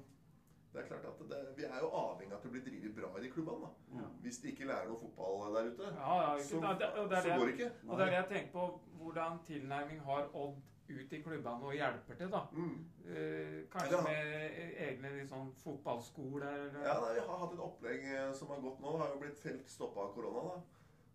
det 0.73 0.83
er 0.83 0.87
klart 0.89 1.05
at 1.09 1.19
det, 1.31 1.39
vi 1.57 1.65
er 1.65 1.79
jo 1.83 1.89
avhengig 1.97 2.33
av 2.33 2.39
at 2.39 2.45
det 2.45 2.51
blir 2.53 2.63
drevet 2.69 2.95
bra 2.97 3.11
i 3.19 3.23
de 3.25 3.31
klubbene. 3.33 3.67
da. 3.67 3.99
Ja. 4.03 4.07
Hvis 4.23 4.39
de 4.43 4.53
ikke 4.53 4.69
lærer 4.69 4.89
noe 4.89 5.01
fotball 5.01 5.55
der 5.57 5.71
ute, 5.73 5.91
Ja, 5.97 6.17
ja, 6.23 6.39
så, 6.45 6.61
da, 6.61 6.73
det, 6.79 6.89
og 7.03 7.11
det 7.11 7.23
så 7.23 7.29
det, 7.29 7.39
går 7.39 7.47
det 7.47 7.55
ikke. 7.59 7.71
og 7.89 7.99
det 7.99 8.07
er 8.07 8.11
det 8.11 8.19
jeg 8.21 8.29
tenker 8.33 8.53
på. 8.53 8.81
Hvordan 9.03 9.39
tilnærming 9.47 10.01
har 10.05 10.29
Odd 10.35 10.57
ut 10.89 11.13
i 11.13 11.21
klubbene 11.23 11.67
og 11.69 11.75
hjelper 11.77 12.15
til, 12.17 12.31
da? 12.33 12.41
Mm. 12.53 12.79
Eh, 13.05 13.59
kanskje 13.73 13.97
Ja. 13.97 14.03
med 14.07 14.79
egne 14.89 15.11
litt 15.19 15.29
sånn 15.33 15.51
fotballskoler 15.65 16.47
eller 16.69 16.87
Ja, 16.87 16.95
nei, 17.01 17.15
Vi 17.15 17.27
har 17.27 17.39
hatt 17.43 17.53
et 17.53 17.61
opplegg 17.61 18.05
eh, 18.15 18.33
som 18.33 18.49
har 18.49 18.61
gått 18.61 18.81
nå. 18.81 18.93
Det 18.93 19.01
har 19.03 19.13
jo 19.15 19.21
blitt 19.21 19.43
helt 19.45 19.69
stoppa 19.69 20.01
av 20.01 20.15
korona. 20.15 20.43
da. 20.55 20.61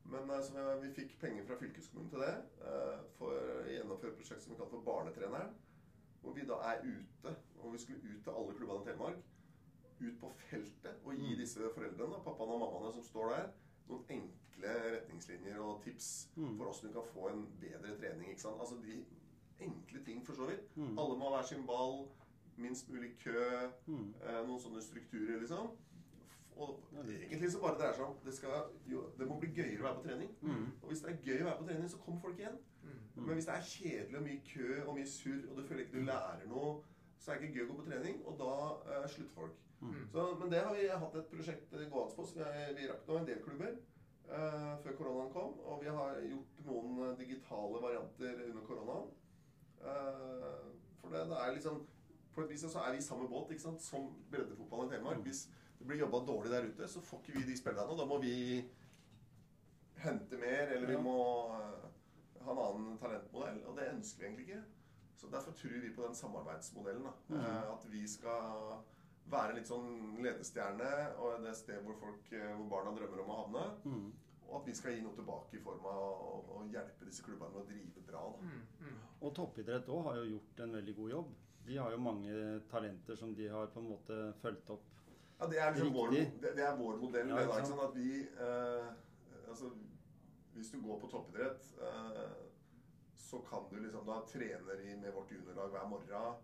Men 0.05 0.29
eh, 0.29 0.39
vi, 0.53 0.87
vi 0.87 0.93
fikk 0.93 1.13
penger 1.21 1.45
fra 1.47 1.55
fylkeskommunen 1.59 2.09
til 2.11 2.19
det. 2.25 2.33
eh, 2.67 2.97
For 3.17 3.33
å 3.33 3.67
gjennomføre 3.71 4.11
et 4.13 4.17
prosjekt 4.19 4.43
som 4.43 4.53
vi 4.53 4.57
kaller 4.59 4.73
for 4.75 4.85
Barnetreneren. 4.87 5.53
Hvor 6.23 6.33
vi 6.37 6.45
da 6.47 6.57
er 6.71 6.83
ute. 6.83 7.35
Og 7.59 7.73
vi 7.73 7.79
skulle 7.83 8.03
ut 8.15 8.23
til 8.23 8.31
alle 8.35 8.55
klubbene 8.57 8.81
i 8.83 8.87
Telemark. 8.89 9.21
Ut 10.03 10.19
på 10.19 10.29
feltet 10.49 10.95
og 11.05 11.13
gi 11.15 11.31
Mm. 11.33 11.37
disse 11.39 11.59
foreldrene, 11.75 12.23
pappaene 12.25 12.53
og 12.53 12.59
mammaene 12.59 12.93
som 12.93 13.03
står 13.03 13.29
der, 13.35 13.51
noen 13.89 14.05
enkle 14.09 14.39
enkle 14.53 14.91
retningslinjer 14.93 15.57
og 15.59 15.81
tips 15.83 16.29
Mm. 16.37 16.57
for 16.57 16.65
åssen 16.69 16.87
du 16.87 16.93
kan 16.93 17.07
få 17.13 17.29
en 17.29 17.47
bedre 17.61 17.95
trening. 17.97 18.29
ikke 18.29 18.41
sant? 18.41 18.59
Altså 18.59 18.75
de 18.81 19.05
enkle 19.59 20.03
ting, 20.05 20.25
for 20.25 20.33
så 20.35 20.45
vidt. 20.47 20.61
Mm. 20.77 20.97
Alle 20.99 21.17
må 21.17 21.29
ha 21.29 21.37
hver 21.37 21.47
sin 21.47 21.65
ball, 21.67 22.07
minst 22.57 22.89
mulig 22.89 23.17
kø, 23.19 23.69
Mm. 23.87 24.13
eh, 24.21 24.47
noen 24.47 24.59
sånne 24.59 24.81
strukturer, 24.81 25.39
liksom. 25.39 25.71
Og 26.55 26.83
egentlig 27.09 27.51
så 27.51 27.61
bare 27.63 27.79
dreier 27.79 27.97
seg 27.97 28.05
om 28.05 28.17
det, 28.25 28.33
skal, 28.37 28.69
jo, 28.89 29.07
det 29.17 29.27
må 29.29 29.39
bli 29.41 29.49
gøyere 29.55 29.81
å 29.81 29.87
være 29.87 29.99
på 29.99 30.05
trening. 30.07 30.31
Mm. 30.41 30.65
Og 30.81 30.91
hvis 30.91 31.03
det 31.03 31.11
er 31.11 31.21
gøy 31.27 31.41
å 31.41 31.47
være 31.49 31.59
på 31.61 31.67
trening, 31.69 31.91
så 31.91 32.01
kommer 32.05 32.25
folk 32.25 32.41
igjen. 32.41 32.59
Mm. 32.83 32.99
Men 33.15 33.33
hvis 33.33 33.49
det 33.49 33.55
er 33.55 33.69
kjedelig 33.69 34.19
og 34.19 34.27
mye 34.27 34.43
kø 34.49 34.67
og 34.83 34.97
mye 34.97 35.09
surr, 35.13 35.47
og 35.49 35.57
du 35.57 35.63
føler 35.67 35.85
ikke 35.85 35.97
du 35.97 36.07
lærer 36.09 36.45
noe, 36.51 36.75
så 37.19 37.31
er 37.31 37.39
det 37.39 37.49
ikke 37.49 37.59
gøy 37.59 37.65
å 37.65 37.71
gå 37.71 37.79
på 37.79 37.87
trening, 37.87 38.21
og 38.27 38.37
da 38.41 38.53
uh, 38.89 39.07
slutter 39.07 39.35
folk. 39.37 39.59
Mm. 39.83 39.97
Så, 40.11 40.27
men 40.39 40.51
det 40.51 40.61
har 40.63 40.75
vi 40.75 40.85
hatt 40.87 41.17
et 41.19 41.31
prosjekt 41.31 41.73
gående 41.73 42.15
på, 42.15 42.27
så 42.27 42.39
vi, 42.39 42.67
vi 42.77 42.87
rakk 42.91 43.07
nå 43.07 43.19
en 43.19 43.27
del 43.27 43.43
klubber 43.43 43.73
Uh, 44.23 44.83
før 44.83 44.95
koronaen 44.97 45.31
kom. 45.33 45.59
Og 45.59 45.81
vi 45.83 45.89
har 45.91 46.15
gjort 46.25 46.61
noen 46.65 46.99
eh, 47.03 47.17
digitale 47.19 47.81
varianter 47.83 48.37
under 48.47 48.61
koronaen. 48.65 49.09
Uh, 49.83 50.69
for 51.01 51.11
det, 51.11 51.25
det 51.29 51.39
er 51.41 51.51
liksom 51.57 51.81
På 52.33 52.41
et 52.41 52.49
vis 52.49 52.63
så 52.65 52.79
er 52.79 52.91
vi 52.91 52.97
i 52.97 53.03
samme 53.03 53.27
båt 53.29 53.51
ikke 53.51 53.61
sant? 53.61 53.81
som 53.83 54.07
breddefotballen 54.31 54.87
i 54.87 54.93
Telemark. 54.95 55.19
Hvis 55.27 55.43
det 55.83 55.87
blir 55.89 55.99
jobba 55.99 56.19
dårlig 56.25 56.51
der 56.53 56.63
ute, 56.69 56.87
så 56.87 57.01
får 57.03 57.19
ikke 57.25 57.33
vi 57.41 57.43
de 57.49 57.57
spillerne. 57.59 57.91
Og 57.91 57.97
da 57.99 58.05
må 58.07 58.17
vi 58.23 58.35
hente 60.03 60.37
mer, 60.39 60.71
eller 60.71 60.87
vi 60.87 60.93
Ja. 60.95 61.01
må 61.01 61.15
eh, 61.57 62.43
ha 62.45 62.51
en 62.51 62.61
annen 62.63 62.97
talentmodell. 63.01 63.59
Og 63.67 63.75
det 63.75 63.89
ønsker 63.91 64.19
vi 64.21 64.25
egentlig 64.29 64.47
ikke. 64.47 64.63
Så 65.17 65.27
derfor 65.31 65.51
tror 65.51 65.81
vi 65.81 65.89
på 65.95 66.05
den 66.05 66.15
samarbeidsmodellen. 66.15 67.03
Da. 67.03 67.11
Mhm. 67.29 67.39
Eh, 67.39 67.73
At 67.73 67.85
vi 67.91 68.07
skal 68.07 68.79
være 69.31 69.55
litt 69.55 69.67
sånn 69.67 70.21
ledestjerne 70.23 71.15
og 71.17 71.43
det 71.43 71.55
sted 71.55 71.83
hvor, 71.83 71.95
folk, 71.99 72.31
eh, 72.31 72.55
hvor 72.55 72.69
barna 72.69 72.95
drømmer 72.97 73.19
om 73.23 73.29
å 73.29 73.37
havne. 73.43 73.65
Mm. 73.85 74.13
Og 74.49 74.61
at 74.61 74.67
vi 74.67 74.73
skal 74.73 74.93
gi 74.93 75.01
noe 75.01 75.15
tilbake 75.15 75.53
i 75.57 75.63
form 75.63 75.85
av 75.85 75.99
å, 75.99 76.43
å 76.59 76.71
hjelpe 76.71 77.05
disse 77.05 77.23
klubbene 77.23 77.51
med 77.51 77.61
å 77.63 77.67
drive 77.67 78.07
bra. 78.07 78.23
Da. 78.31 78.37
Mm. 78.39 78.67
Mm. 78.79 78.97
Og 79.21 79.33
toppidrett 79.35 79.87
òg 79.89 80.03
har 80.03 80.15
jo 80.15 80.23
gjort 80.37 80.59
en 80.59 80.71
veldig 80.79 80.95
god 80.95 81.09
jobb. 81.11 81.33
De 81.65 81.77
har 81.77 81.91
jo 81.91 81.97
mange 81.97 82.61
talenter 82.69 83.15
som 83.15 83.33
de 83.35 83.47
har 83.47 83.67
på 83.67 83.79
en 83.79 83.89
måte 83.89 84.33
fulgt 84.41 84.69
opp. 84.69 84.83
Ja, 85.43 85.49
det 85.51 85.59
er 85.59 85.73
liksom 85.73 85.93
vår, 85.93 86.13
det, 86.15 86.51
det 86.55 86.63
er 86.63 86.75
vår 86.79 86.99
modell. 87.01 87.33
Ja, 87.33 87.41
det, 87.43 87.65
sånn? 87.67 87.81
At 87.83 87.95
vi 87.97 88.21
eh, 88.23 88.91
Altså, 89.51 89.69
hvis 90.55 90.69
du 90.71 90.79
går 90.81 91.01
på 91.01 91.09
toppidrett, 91.11 91.65
eh, 91.83 92.37
så 93.19 93.41
kan 93.49 93.67
du 93.69 93.75
liksom 93.83 94.05
Da 94.07 94.21
trener 94.29 94.79
vi 94.79 94.95
med 94.97 95.13
vårt 95.13 95.31
juniorlag 95.31 95.73
hver 95.75 95.89
morgen, 95.89 96.39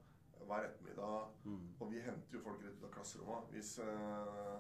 hver 0.50 0.68
ettermiddag. 0.68 1.32
Mm. 1.46 1.68
Og 1.80 1.92
vi 1.92 2.02
henter 2.04 2.38
jo 2.38 2.44
folk 2.44 2.64
rett 2.66 2.76
ut 2.76 2.88
av 2.90 2.92
klasserommet. 2.98 3.54
Hvis 3.54 3.78
eh, 3.86 4.58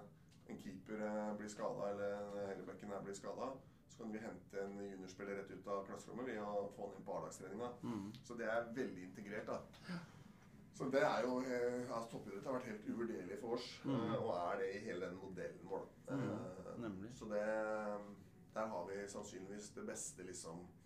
en 0.49 0.61
keeper 0.63 1.03
eh, 1.09 1.33
blir 1.37 1.51
skada, 1.51 1.89
eller 1.91 2.15
en 2.19 2.47
hellebekken 2.53 2.93
her 2.93 3.03
blir 3.03 3.17
skada, 3.17 3.51
så 3.89 4.03
kan 4.03 4.13
vi 4.13 4.23
hente 4.23 4.63
en 4.63 4.77
juniorspiller 4.85 5.41
rett 5.41 5.51
ut 5.51 5.67
av 5.67 5.83
klasserommet 5.89 6.31
ved 6.31 6.39
å 6.45 6.69
få 6.77 6.87
han 6.87 6.95
inn 6.95 7.07
på 7.09 7.17
A-lagstreninga. 7.17 7.73
Mm. 7.83 8.07
Så 8.23 8.37
det 8.39 8.47
er 8.47 8.71
veldig 8.77 9.03
integrert, 9.09 9.51
da. 9.51 9.99
Så 10.79 10.87
det 10.93 11.01
er 11.03 11.21
jo 11.27 11.41
eh, 11.43 11.89
altså 11.91 12.09
Toppidrett 12.13 12.45
har 12.47 12.53
vært 12.55 12.69
helt 12.71 12.85
uvurderlig 12.87 13.39
for 13.41 13.57
oss, 13.57 13.67
Mm. 13.83 13.95
eh, 13.99 14.15
og 14.23 14.29
er 14.37 14.59
det 14.61 14.67
i 14.75 14.79
hele 14.85 15.05
den 15.09 15.17
modellen 15.19 15.65
vår. 15.69 15.85
Mm, 16.09 16.21
Uh, 16.23 16.79
nemlig. 16.81 17.09
Så 17.19 17.25
det 17.27 17.43
Der 18.53 18.65
har 18.65 18.85
vi 18.87 19.07
sannsynligvis 19.07 19.69
det 19.75 19.85
beste 19.87 20.23
liksom 20.23 20.59
eh, 20.63 20.78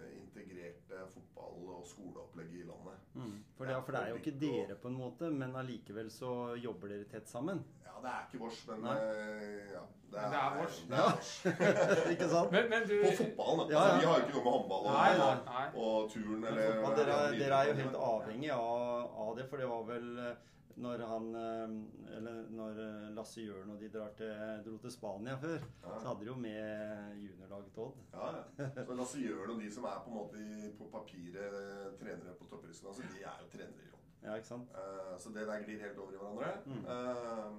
integrerte 0.00 1.06
fotball- 1.12 1.68
og 1.76 1.86
skoleopplegget 1.86 2.60
i 2.64 2.66
landet. 2.68 2.98
Mm. 3.14 3.44
For, 3.56 3.64
det, 3.64 3.76
for 3.84 3.92
det 3.92 4.00
er 4.02 4.08
jo 4.08 4.14
ikke 4.20 4.34
dere 4.40 4.74
på 4.82 4.88
en 4.88 4.96
måte, 4.98 5.30
men 5.30 5.56
allikevel 5.56 6.10
så 6.10 6.56
jobber 6.56 6.88
dere 6.88 7.04
tett 7.10 7.28
sammen. 7.28 7.60
Ja, 7.84 7.98
det 8.02 8.10
er 8.12 8.22
ikke 8.30 8.40
vårs, 8.44 8.60
men 8.68 8.80
Nei. 8.86 8.94
eh, 8.96 9.72
ja, 9.74 9.82
det 10.12 10.22
Men 10.22 10.30
det 10.32 10.38
er 10.38 10.56
vårs. 10.58 10.78
Det 10.88 10.96
er 10.98 11.02
vårs. 11.10 11.32
ikke 12.14 12.28
sant? 12.28 12.52
Men, 12.52 12.70
men 12.70 12.86
du 12.88 12.94
På 13.04 13.12
fotballen, 13.20 13.68
da. 13.68 13.74
Ja, 13.74 13.78
ja. 13.78 13.82
Altså, 13.82 13.98
vi 14.00 14.06
har 14.06 14.14
jo 14.16 14.24
ikke 14.26 14.36
noe 14.38 14.44
med 14.44 14.52
håndball 14.52 14.86
og, 14.86 14.92
Nei, 14.92 15.12
nei, 15.18 15.34
nei. 15.50 15.66
og 15.84 16.10
turn 16.14 16.44
eller 16.44 16.62
Ja, 16.62 16.94
dere, 16.96 17.18
er- 17.26 17.36
dere 17.42 17.60
er 17.60 17.68
jo 17.70 17.76
helt 17.82 18.00
avhengig 18.08 18.50
av, 18.56 19.20
av 19.26 19.36
det, 19.38 19.46
for 19.50 19.56
det 19.62 19.68
var 19.74 19.84
vel 19.92 20.08
eh, 20.18 20.34
når 20.76 21.02
han 21.06 21.34
eh, 21.34 22.16
Eller 22.16 22.48
når 22.50 22.78
eh, 22.82 23.08
Lasse 23.16 23.40
Jørn 23.44 23.70
og 23.70 23.80
de 23.80 23.88
drar 23.88 24.12
til, 24.16 24.32
dro 24.66 24.76
til 24.78 24.90
Spania 24.90 25.36
før, 25.36 25.58
Ja. 25.82 25.98
så 25.98 26.06
hadde 26.08 26.20
de 26.20 26.26
jo 26.26 26.36
med 26.36 27.16
juniorlaget 27.22 27.78
Odd. 27.78 27.96
Ja, 28.12 28.30
ja. 28.58 28.84
Så 28.86 28.94
Lasse 28.94 29.18
Jørn 29.20 29.50
og 29.50 29.60
de 29.60 29.70
som 29.74 29.84
er 29.84 30.00
på 30.04 30.10
en 30.10 30.16
måte 30.16 30.72
på 30.78 30.88
papiret 30.92 31.58
eh, 31.60 31.90
trenere 32.00 32.34
på 32.38 32.46
topprisken, 32.50 32.88
altså, 32.88 33.02
de 33.02 33.22
er 33.22 33.42
jo 33.42 33.48
trenere 33.56 33.82
i 33.82 33.90
jobb. 33.90 33.98
Ja, 34.22 34.34
ikke 34.38 34.46
sant? 34.48 34.68
Eh, 34.78 35.14
så 35.18 35.32
det 35.34 35.46
der 35.48 35.62
glir 35.66 35.80
helt 35.82 35.98
over 35.98 36.12
i 36.12 36.16
hverandre. 36.16 36.52
Mm. 36.66 36.84
Eh, 36.86 37.52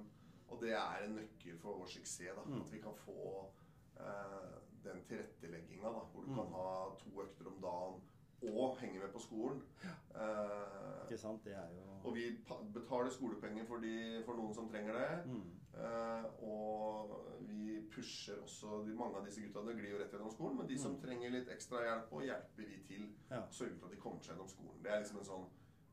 og 0.48 0.60
det 0.62 0.72
er 0.72 1.04
en 1.04 1.16
nøkkel 1.18 1.58
for 1.58 1.78
vår 1.78 1.86
suksess. 1.86 2.34
da, 2.36 2.42
Mm. 2.46 2.60
At 2.60 2.72
vi 2.72 2.78
kan 2.78 2.94
få 2.96 3.50
eh, 4.00 4.54
den 4.84 5.04
tilrettelegginga 5.08 5.88
hvor 6.12 6.22
du 6.22 6.30
Mm. 6.30 6.34
kan 6.36 6.46
ha 6.52 6.90
to 6.98 7.10
økter 7.22 7.46
om 7.46 7.60
dagen 7.62 8.00
og 8.52 8.76
henger 8.80 9.00
med 9.06 9.12
på 9.12 9.20
skolen. 9.22 9.62
Eh, 10.14 11.04
Ikke 11.06 11.18
sant? 11.18 11.44
Det 11.44 11.54
er 11.54 11.68
jo 11.74 11.82
og 12.04 12.14
vi 12.14 12.24
betaler 12.74 13.10
skolepenger 13.10 13.64
for, 13.64 13.80
de, 13.80 14.22
for 14.26 14.36
noen 14.36 14.54
som 14.54 14.66
trenger 14.68 14.92
det. 14.92 15.26
mm. 15.26 15.52
Eh, 15.74 16.24
og 16.46 17.14
vi 17.48 17.80
pusher 17.90 18.36
også 18.42 18.84
de, 18.86 18.92
Mange 18.94 19.16
av 19.18 19.24
disse 19.26 19.40
gutta 19.42 19.62
det 19.66 19.74
glir 19.78 19.90
jo 19.90 19.98
rett 19.98 20.12
gjennom 20.12 20.30
skolen, 20.30 20.56
men 20.58 20.68
de 20.68 20.76
som 20.78 20.92
Mm. 20.94 21.00
trenger 21.02 21.30
litt 21.30 21.48
ekstra 21.48 21.80
hjelp, 21.82 22.12
og 22.12 22.22
hjelper 22.22 22.68
vi 22.68 22.78
til. 22.86 23.08
Ja. 23.30 23.40
Sørger 23.50 23.78
for 23.80 23.86
at 23.86 23.92
de 23.92 24.00
kommer 24.00 24.20
seg 24.22 24.34
gjennom 24.34 24.48
skolen. 24.52 24.82
Det 24.82 24.90
er 24.92 25.00
liksom 25.00 25.18
en 25.18 25.24
sånn 25.24 25.46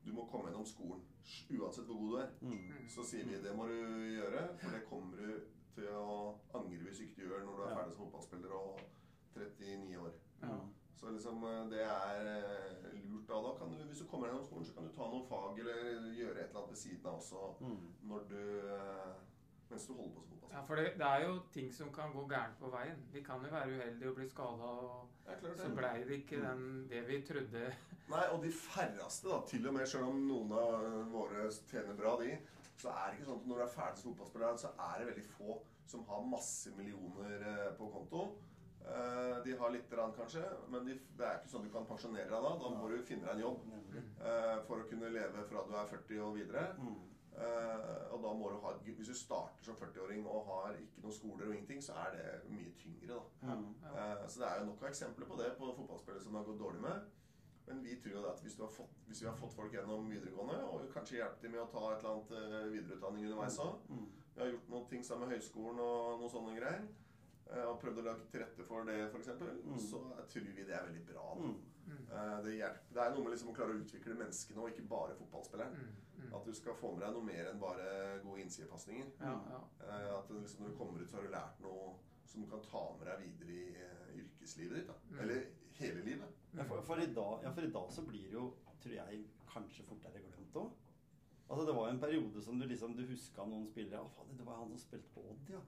Du 0.04 0.12
må 0.12 0.26
komme 0.30 0.50
gjennom 0.50 0.66
skolen 0.66 1.02
uansett 1.50 1.86
hvor 1.86 1.98
god 1.98 2.10
du 2.10 2.16
er. 2.18 2.30
Mm. 2.42 2.88
Så 2.90 3.04
sier 3.06 3.24
vi 3.24 3.40
det 3.42 3.56
må 3.56 3.66
du 3.66 3.74
gjøre, 4.18 4.48
for 4.58 4.70
det 4.70 4.84
kommer 4.88 5.16
du 5.16 5.40
til 5.74 5.88
å 5.94 6.34
angre 6.54 6.84
hvis 6.84 7.00
ikke 7.00 7.16
du 7.22 7.28
gjør 7.28 7.44
når 7.46 7.56
du 7.56 7.62
er 7.62 7.70
Ja. 7.70 7.76
ferdig 7.76 7.94
som 7.96 8.04
fotballspiller 8.04 8.52
og 8.52 8.80
39 9.36 9.96
år. 9.98 10.12
Ja. 10.42 10.58
Så 11.02 11.10
liksom 11.10 11.42
eh, 11.48 11.64
det 11.72 11.82
er 11.82 12.28
eh, 12.30 12.92
lurt 13.10 13.26
da. 13.26 13.40
da 13.42 13.52
kan 13.58 13.72
du, 13.74 13.80
Hvis 13.90 13.98
du 13.98 14.06
kommer 14.06 14.28
gjennom 14.30 14.44
skolen, 14.46 14.64
så 14.68 14.76
kan 14.76 14.86
du 14.86 14.92
ta 14.94 15.08
noen 15.10 15.24
fag 15.26 15.58
eller 15.58 16.12
gjøre 16.14 16.38
et 16.38 16.44
eller 16.48 16.60
annet 16.62 16.70
ved 16.76 16.82
siden 16.84 17.06
av 17.10 17.18
også 17.18 17.40
Mm. 17.60 17.80
når 18.12 18.28
du 18.30 18.42
eh, 18.70 19.12
mens 19.72 19.86
du 19.88 19.92
holder 19.96 20.12
på 20.14 20.22
som 20.22 20.36
fotballspiller. 20.36 20.52
Ja, 20.52 20.62
for 20.68 20.76
det, 20.76 20.84
det 21.00 21.06
er 21.08 21.22
jo 21.26 21.34
ting 21.52 21.72
som 21.74 21.90
kan 21.96 22.12
gå 22.12 22.22
gærent 22.28 22.58
på 22.60 22.70
veien. 22.70 22.98
Vi 23.12 23.22
kan 23.24 23.42
jo 23.44 23.50
være 23.50 23.72
uheldige 23.72 24.10
og 24.10 24.16
bli 24.18 24.28
skada, 24.28 24.70
og 24.84 25.08
så 25.56 25.68
blei 25.78 26.04
det 26.04 26.18
ikke 26.20 26.42
den, 26.42 26.64
det 26.90 27.02
vi 27.08 27.22
trodde. 27.26 27.62
Nei, 28.12 28.24
og 28.34 28.42
de 28.44 28.50
færreste, 28.52 29.28
da, 29.32 29.38
til 29.48 29.66
og 29.70 29.74
med 29.78 29.86
selv 29.88 30.10
om 30.10 30.20
noen 30.28 30.52
av 30.52 30.84
våre 31.14 31.46
tjener 31.70 31.96
bra, 31.96 32.14
de, 32.20 32.36
så 32.76 32.92
er 32.92 33.06
det 33.08 33.16
ikke 33.18 33.30
sånn 33.30 33.40
at 33.40 33.48
når 33.48 33.62
du 33.62 33.64
er 33.64 33.72
ferdig 33.78 34.02
som 34.02 34.12
fotballspiller, 34.12 34.60
så 34.60 34.72
er 34.90 34.98
det 35.00 35.08
veldig 35.08 35.26
få 35.32 35.58
som 35.92 36.04
har 36.10 36.28
masse 36.36 36.70
millioner 36.76 37.46
på 37.78 37.88
konto. 37.96 38.26
Eh, 38.82 39.42
De 39.44 39.56
har 39.58 39.70
litt 39.70 39.92
rann, 39.92 40.12
kanskje, 40.16 40.42
men 40.68 40.84
de, 40.86 40.94
det 41.18 41.24
er 41.26 41.38
ikke 41.40 41.50
sånn 41.54 41.64
du 41.66 41.70
kan 41.70 41.86
pensjonere 41.86 42.28
deg 42.30 42.42
da. 42.42 42.52
Da 42.58 42.68
må 42.74 42.88
du 42.90 42.98
finne 43.06 43.24
deg 43.26 43.34
en 43.36 43.44
jobb 43.46 43.64
eh, 44.26 44.58
for 44.66 44.82
å 44.82 44.88
kunne 44.90 45.10
leve 45.14 45.44
fra 45.48 45.62
du 45.68 45.72
er 45.74 45.86
40 45.90 46.20
og 46.26 46.34
videre. 46.36 46.64
Eh, 47.32 48.12
og 48.12 48.18
da 48.22 48.32
må 48.36 48.50
du 48.52 48.58
ha, 48.60 48.74
Hvis 48.84 49.08
du 49.08 49.14
starter 49.16 49.64
som 49.64 49.76
40-åring 49.80 50.26
og 50.28 50.44
har 50.50 50.74
ikke 50.76 51.00
noen 51.02 51.14
skoler 51.16 51.46
og 51.48 51.54
ingenting, 51.54 51.80
så 51.82 51.94
er 52.04 52.10
det 52.18 52.50
mye 52.52 52.72
tyngre. 52.82 53.14
da. 53.16 53.54
Mm. 53.54 53.74
Ja. 53.82 53.92
Eh, 54.22 54.26
Så 54.28 54.40
det 54.42 54.48
er 54.50 54.58
jo 54.60 54.66
nok 54.66 54.82
av 54.82 54.88
eksempler 54.90 55.26
på 55.30 55.36
det 55.40 55.56
på 55.58 55.72
fotballspillere 55.78 56.22
som 56.22 56.32
det 56.32 56.38
har 56.42 56.50
gått 56.50 56.60
dårlig 56.60 56.80
med. 56.82 57.06
Men 57.66 57.82
vi 57.82 57.94
tror 58.02 58.12
jo 58.16 58.22
det 58.22 58.30
at 58.34 58.40
hvis, 58.42 58.54
du 58.58 58.62
har 58.62 58.70
fått, 58.74 58.94
hvis 59.06 59.22
vi 59.22 59.26
har 59.28 59.36
fått 59.38 59.54
folk 59.54 59.72
gjennom 59.72 60.08
videregående, 60.10 60.58
og 60.66 60.90
kanskje 60.92 61.16
hjulpet 61.20 61.42
dem 61.42 61.52
med 61.52 61.60
å 61.62 61.70
ta 61.70 61.92
et 61.92 62.02
eller 62.02 62.10
annet 62.10 62.72
videreutdanning 62.74 63.24
underveis 63.30 63.58
òg 63.62 63.78
Mm. 63.88 64.08
Vi 64.34 64.40
har 64.40 64.48
gjort 64.50 64.68
noen 64.68 64.88
ting 64.88 65.02
sammen 65.04 65.28
med 65.28 65.36
høyskolen 65.38 65.78
og 65.80 66.20
noen 66.20 66.30
sånne 66.30 66.56
greier. 66.58 66.82
Eh, 67.56 67.66
Og 67.70 67.78
prøvd 67.82 67.98
å 68.02 68.06
lage 68.08 68.26
til 68.32 68.42
rette 68.42 68.64
for 68.68 68.84
det, 68.88 68.96
f.eks. 69.10 69.28
Mm. 69.40 69.78
Så 69.78 70.00
tror 70.32 70.48
vi 70.48 70.64
det 70.66 70.74
er 70.76 70.86
veldig 70.88 71.04
bra. 71.08 71.26
Mm. 71.38 71.56
Mm. 71.86 72.04
Eh, 72.12 72.38
Det, 72.46 72.54
hjelper. 72.56 72.86
det 72.94 73.02
er 73.04 73.14
noe 73.14 73.24
med 73.26 73.34
liksom 73.34 73.50
å 73.52 73.56
klare 73.56 73.74
å 73.76 73.80
utvikle 73.82 74.18
menneskene, 74.20 74.62
og 74.62 74.70
ikke 74.72 74.88
bare 74.88 75.16
fotballspilleren. 75.18 75.74
Mm. 75.76 75.98
Mm. 76.22 76.34
At 76.38 76.46
du 76.46 76.52
skal 76.54 76.76
få 76.78 76.92
med 76.94 77.02
deg 77.06 77.16
noe 77.16 77.26
mer 77.26 77.48
enn 77.50 77.60
bare 77.62 77.88
gode 78.22 78.44
innsidepasninger. 78.44 79.08
Ja, 79.20 79.34
ja. 79.54 79.62
Eh, 79.88 80.10
At 80.18 80.30
liksom, 80.30 80.62
når 80.64 80.70
du 80.74 80.78
kommer 80.78 81.02
ut, 81.02 81.10
så 81.10 81.16
har 81.18 81.26
du 81.26 81.32
lært 81.34 81.60
noe 81.64 81.94
som 82.24 82.44
du 82.44 82.48
kan 82.48 82.62
ta 82.64 82.84
med 82.98 83.08
deg 83.10 83.24
videre 83.26 83.56
i 84.14 84.22
yrkeslivet 84.22 84.78
ditt. 84.78 84.86
Da. 84.92 84.94
Mm. 85.10 85.18
Eller 85.24 85.42
hele 85.80 86.04
livet. 86.06 86.38
Ja, 86.54 86.64
for, 86.68 86.80
for, 86.86 87.00
i 87.02 87.10
dag, 87.16 87.42
ja, 87.42 87.50
for 87.52 87.66
i 87.66 87.72
dag 87.74 87.90
så 87.92 88.04
blir 88.06 88.28
det 88.30 88.36
jo, 88.38 88.46
tror 88.84 88.94
jeg, 88.94 89.24
kanskje 89.52 89.84
fortere 89.88 90.20
glemt 90.22 90.56
òg. 90.62 90.70
Altså, 91.52 91.66
det 91.68 91.74
var 91.76 91.88
jo 91.88 91.92
en 91.96 92.00
periode 92.00 92.42
som 92.44 92.58
du 92.60 92.64
liksom 92.66 92.94
du 92.96 93.02
huska 93.10 93.44
noen 93.44 93.66
spillere 93.68 94.00
Å, 94.00 94.08
fader, 94.14 94.36
det 94.38 94.46
var 94.46 94.60
han 94.62 94.70
som 94.72 94.78
spilte 94.80 95.10
på 95.12 95.24
Odd, 95.32 95.50
ja. 95.52 95.58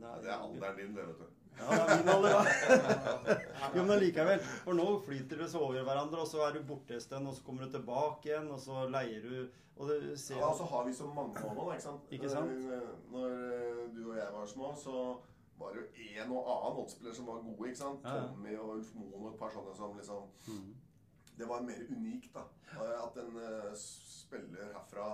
Ja 0.00 0.14
det 0.22 0.30
er 0.30 0.38
alderen 0.38 0.76
din, 0.76 0.94
det, 0.96 1.06
vet 1.08 1.18
du. 1.18 1.26
Ja, 1.58 1.70
det 1.70 1.78
er 1.90 1.96
min 1.98 2.08
alder, 2.08 2.30
da. 2.30 2.42
jo, 3.74 3.82
men 3.82 3.90
allikevel. 3.96 4.40
For 4.64 4.76
nå 4.78 4.84
flyter 5.06 5.36
dere 5.40 5.48
så 5.50 5.58
over 5.66 5.82
hverandre, 5.88 6.20
og 6.22 6.28
så 6.30 6.44
er 6.46 6.52
du 6.54 6.60
borte 6.68 6.94
en 6.94 7.00
stund, 7.02 7.26
og 7.26 7.34
så 7.34 7.42
kommer 7.46 7.64
du 7.66 7.72
tilbake 7.74 8.28
igjen, 8.30 8.50
og 8.54 8.60
så 8.62 8.84
leier 8.92 9.22
du 9.24 9.48
Og 9.78 9.88
du 9.88 10.16
ser 10.18 10.38
Ja, 10.38 10.48
og 10.50 10.56
så 10.58 10.64
har 10.66 10.84
vi 10.86 10.92
så 10.94 11.06
mange 11.06 11.38
år 11.46 11.54
nå, 11.54 11.64
da, 11.68 11.74
ikke 11.76 11.82
sant? 11.84 12.06
Ikke 12.10 12.28
sant? 12.30 12.50
Eh, 12.50 12.88
Når 13.12 13.26
eh, 13.30 13.82
du 13.94 14.00
og 14.10 14.16
jeg 14.18 14.32
var 14.34 14.46
små, 14.46 14.72
så 14.74 14.94
var 15.58 15.72
det 15.74 15.82
jo 15.82 15.86
en 16.22 16.32
og 16.32 16.48
annen 16.54 16.80
oddspiller 16.84 17.14
som 17.14 17.26
var 17.26 17.42
gode. 17.42 17.68
ikke 17.68 17.78
sant? 17.78 18.00
Ja, 18.04 18.14
ja. 18.16 18.26
Tommy 18.28 18.56
og 18.58 18.68
Ulf 18.76 18.90
Moen 18.94 19.22
og 19.24 19.32
et 19.32 19.38
par 19.38 19.50
sånne 19.54 19.74
som 19.76 19.96
liksom 19.98 20.28
Mm. 20.48 20.74
Det 21.38 21.46
var 21.48 21.60
mer 21.62 21.82
unikt, 21.94 22.32
da. 22.34 22.42
Eh, 22.74 23.02
At 23.04 23.16
en 23.22 23.36
spiller 23.78 24.72
herfra 24.74 25.12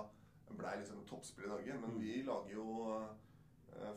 blei 0.57 0.75
liksom 0.79 1.03
toppspiller 1.09 1.47
i 1.47 1.51
Norge. 1.51 1.79
Men 1.81 1.89
Mm. 1.93 1.99
vi 2.01 2.23
lager 2.25 2.53
jo 2.53 3.03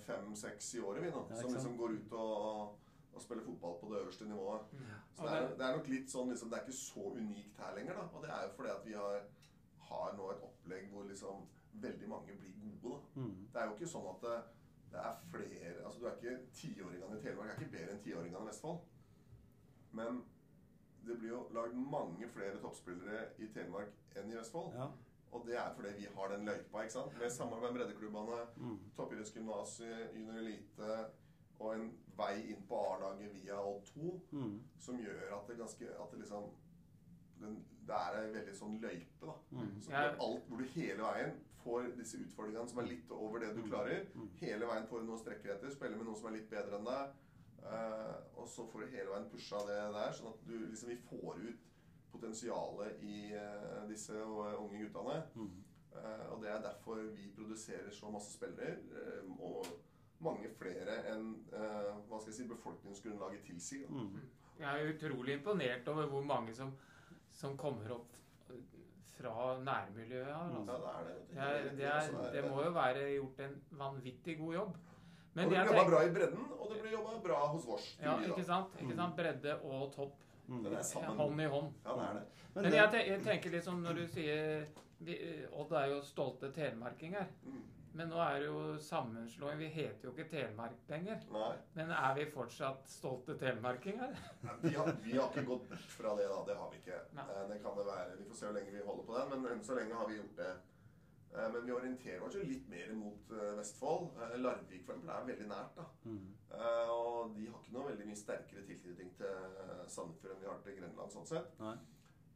fem-seks 0.05 0.75
i 0.75 0.83
året, 0.85 1.03
vi 1.05 1.11
nå. 1.15 1.25
Som 1.41 1.55
liksom 1.55 1.79
går 1.79 1.97
ut 1.99 2.15
og 2.19 2.77
og 3.19 3.23
spiller 3.23 3.45
fotball 3.45 3.75
på 3.81 3.87
det 3.91 4.01
øverste 4.01 4.25
nivået. 4.25 4.61
Mm. 4.73 4.79
Så 5.15 5.23
det 5.23 5.33
er, 5.33 5.49
det 5.59 5.65
er 5.67 5.77
nok 5.77 5.89
litt 5.91 6.13
sånn 6.13 6.29
liksom, 6.31 6.51
Det 6.51 6.59
er 6.59 6.67
ikke 6.67 6.79
så 6.79 7.05
unikt 7.19 7.63
her 7.63 7.75
lenger, 7.77 7.99
da. 7.99 8.05
Og 8.15 8.23
det 8.25 8.31
er 8.35 8.45
jo 8.45 8.53
fordi 8.59 8.71
at 8.75 8.85
vi 8.87 8.95
har, 8.95 9.25
har 9.89 10.15
nå 10.19 10.29
et 10.35 10.45
opplegg 10.49 10.87
hvor 10.93 11.09
liksom 11.09 11.43
veldig 11.87 12.11
mange 12.13 12.37
blir 12.39 12.55
gode, 12.83 13.01
da. 13.01 13.25
Mm. 13.25 13.35
Det 13.53 13.61
er 13.61 13.67
jo 13.67 13.77
ikke 13.77 13.91
sånn 13.95 14.09
at 14.13 14.23
det, 14.27 14.37
det 14.93 15.03
er 15.03 15.19
flere 15.33 15.75
Altså, 15.87 16.01
du 16.01 16.07
er 16.07 16.17
ikke 16.21 16.37
tiåringene 16.61 17.19
i 17.19 17.25
Telemark 17.25 17.51
er 17.51 17.59
ikke 17.59 17.75
bedre 17.77 17.97
enn 17.97 18.05
tiåringene 18.07 18.45
i 18.45 18.51
Vestfold. 18.53 18.81
Men 19.99 20.23
det 21.09 21.19
blir 21.19 21.35
jo 21.35 21.43
lagd 21.57 21.77
mange 21.97 22.31
flere 22.31 22.63
toppspillere 22.63 23.27
i 23.43 23.51
Telemark 23.55 24.17
enn 24.17 24.31
i 24.31 24.39
Vestfold. 24.39 24.75
Ja. 24.79 24.91
Og 25.33 25.45
det 25.47 25.57
er 25.61 25.75
fordi 25.77 25.89
vi 25.99 26.07
har 26.15 26.29
den 26.29 26.45
løypa, 26.49 26.83
ikke 26.83 26.93
sant? 26.93 27.19
Med 27.19 27.31
samarbeid 27.31 27.73
med 27.73 27.81
breddeklubbene, 27.81 28.47
Mm. 28.57 28.79
toppidrettsgymnaset, 28.97 30.15
junior 30.15 30.39
elite 30.39 31.07
og 31.61 31.75
en 31.75 31.91
vei 32.17 32.35
inn 32.53 32.63
på 32.69 32.79
A-laget 32.95 33.33
via 33.35 33.55
Odd2 33.61 34.21
Mm. 34.33 34.61
som 34.79 34.99
gjør 34.99 35.33
at 35.39 35.47
det 35.49 35.59
ganske 35.59 35.85
At 36.01 36.11
det 36.11 36.19
liksom 36.21 36.51
den, 37.41 37.65
Det 37.87 37.95
er 37.95 38.17
ei 38.21 38.33
veldig 38.33 38.55
sånn 38.55 38.81
løype, 38.81 39.27
da. 39.27 39.35
Mm. 39.53 39.81
Så 39.81 39.91
Jeg- 39.91 40.17
alt, 40.21 40.49
hvor 40.49 40.59
du 40.59 40.65
hele 40.65 40.99
veien 41.03 41.33
får 41.65 41.97
disse 41.97 42.19
utfordringene 42.19 42.69
som 42.69 42.79
er 42.79 42.83
litt 42.87 43.11
over 43.11 43.39
det 43.39 43.55
du 43.57 43.63
klarer. 43.63 44.07
Mm. 44.15 44.29
Hele 44.41 44.67
veien 44.67 44.87
får 44.87 45.01
du 45.01 45.07
noen 45.07 45.19
strekker 45.19 45.55
etter, 45.55 45.71
spiller 45.71 45.97
med 45.97 46.05
noen 46.07 46.17
som 46.17 46.27
er 46.27 46.37
litt 46.37 46.51
bedre 46.51 46.77
enn 46.79 46.85
deg. 46.85 47.11
Uh, 47.65 48.15
og 48.37 48.47
så 48.47 48.67
får 48.71 48.81
du 48.81 48.87
hele 48.97 49.09
veien 49.11 49.31
pusha 49.31 49.59
det 49.67 49.93
der, 49.93 50.13
sånn 50.13 50.29
at 50.35 50.47
du 50.47 50.67
liksom 50.67 50.89
vi 50.89 50.97
får 50.97 51.37
ut 51.49 51.59
potensialet 52.13 53.03
i 53.03 53.19
eh, 53.37 53.83
disse 53.91 54.17
eh, 54.17 54.57
unge 54.63 54.83
guttene. 54.85 55.23
Mm. 55.35 55.51
Eh, 55.99 56.25
og 56.33 56.43
det 56.43 56.51
er 56.53 56.65
derfor 56.65 57.03
vi 57.15 57.31
produserer 57.37 57.91
så 57.95 58.11
masse 58.11 58.33
spillere. 58.33 58.77
og 59.39 59.67
mange 60.19 60.49
flere 60.59 60.97
enn 61.13 61.29
hva 61.53 62.19
skal 62.19 62.33
jeg 62.33 62.37
si, 62.41 62.47
befolkningsgrunnlaget 62.51 63.45
tilsier. 63.47 63.87
Mm. 63.87 64.17
Jeg 64.59 64.67
er 64.67 64.89
utrolig 64.91 65.37
imponert 65.37 65.87
over 65.89 66.09
hvor 66.11 66.25
mange 66.27 66.55
som, 66.55 66.73
som 67.31 67.55
kommer 67.57 67.93
opp 67.95 68.17
fra 69.19 69.59
nærmiljøet 69.63 70.27
her. 70.27 70.33
Ja, 70.35 70.59
Altså. 70.59 70.73
det 70.73 70.91
er 70.91 71.05
det. 71.07 71.15
Det, 71.31 71.39
er, 71.39 71.71
det, 71.77 71.87
er, 71.87 72.33
det 72.33 72.51
må 72.51 72.63
jo 72.65 72.71
være 72.71 73.05
gjort 73.15 73.41
en 73.47 73.57
vanvittig 73.71 74.39
god 74.39 74.55
jobb. 74.55 74.75
og 74.75 75.41
det 75.43 75.49
blir 75.49 75.67
jobba 75.67 75.85
bra 75.91 76.03
i 76.03 76.13
bredden, 76.15 76.45
og 76.59 76.71
det 76.73 76.81
blir 76.83 76.93
jobba 76.93 77.19
bra 77.29 77.41
hos 77.47 77.67
vårs. 77.67 77.89
Ja, 78.03 78.17
ikke 78.27 78.45
sant? 78.45 78.75
Ikke 78.83 78.97
sant? 78.97 79.17
Bredde 79.17 79.59
og 79.63 79.93
topp. 79.95 80.19
Mm. 80.49 80.63
Den 80.65 80.75
er 80.79 80.83
sammen. 80.83 81.17
Hånd 81.17 81.41
i 81.41 81.45
hånd. 81.53 81.73
Ja, 81.85 81.95
det 81.95 82.05
er 82.09 82.13
det. 82.15 82.27
Men 82.55 82.63
Men 82.63 82.73
det- 82.73 82.79
jeg, 82.79 83.09
jeg 83.09 83.23
tenker 83.25 83.51
liksom 83.51 83.83
når 83.83 83.95
du 83.95 84.07
sier 84.09 84.67
vi, 85.01 85.17
Odd 85.53 85.73
er 85.73 85.87
jo 85.93 86.01
stolte 86.03 86.51
telemarkinger. 86.53 87.27
Mm. 87.45 87.63
Men 87.95 88.09
nå 88.11 88.17
er 88.21 88.39
det 88.41 88.47
jo 88.47 88.77
sammenslåing. 88.79 89.59
Vi 89.59 89.67
heter 89.69 90.05
jo 90.09 90.11
ikke 90.13 90.29
Telemark 90.31 90.73
lenger. 90.89 91.21
Nei. 91.33 91.53
Men 91.75 91.91
er 91.91 92.15
vi 92.15 92.25
fortsatt 92.31 92.89
stolte 92.89 93.35
telemarkinger? 93.39 94.13
Vi 94.63 94.75
har, 94.75 94.93
vi 95.03 95.13
har 95.17 95.29
ikke 95.31 95.45
gått 95.49 95.69
bort 95.69 95.87
fra 95.97 96.13
det, 96.17 96.29
da. 96.29 96.43
Det 96.47 96.57
har 96.57 96.71
vi 96.71 96.77
ikke. 96.83 96.99
Nei. 97.17 97.25
Eh, 97.25 97.49
Det 97.49 97.63
kan 97.63 97.77
det 97.79 97.87
være. 97.87 98.19
Vi 98.19 98.25
får 98.29 98.35
se 98.37 98.47
hvor 98.47 98.55
lenge 98.59 98.73
vi 98.73 98.83
holder 98.87 99.05
på 99.09 99.17
den, 99.19 99.43
men 99.43 99.53
enn 99.53 99.65
så 99.65 99.75
lenge 99.79 99.95
har 99.95 100.07
vi 100.09 100.17
gjort 100.21 100.37
det. 100.37 100.53
Eh, 101.35 101.53
Men 101.53 101.67
vi 101.67 101.73
orienterer 101.73 102.23
oss 102.25 102.35
jo 102.39 102.43
litt 102.47 102.69
mer 102.73 102.93
mot 102.97 103.31
eh, 103.37 103.53
Vestfold. 103.59 104.15
Eh, 104.17 104.39
Larvik 104.41 104.85
for 104.87 104.95
eksempel 104.95 105.13
er 105.15 105.27
veldig 105.29 105.49
nært. 105.51 105.77
da. 105.77 105.85
Mm. 106.09 106.35
Og 106.95 107.35
de 107.37 107.47
har 107.51 107.61
ikke 107.61 107.75
noe 107.77 107.89
veldig 107.91 108.07
mye 108.09 108.17
sterkere 108.17 108.65
tilknytning 108.67 109.11
til 109.19 109.63
Sandefjord 109.93 110.35
enn 110.35 110.43
vi 110.43 110.49
har 110.49 110.63
til 110.65 110.79
Grenland. 110.79 111.13
sånn 111.13 111.29
sett. 111.29 111.59
Nei. 111.61 111.75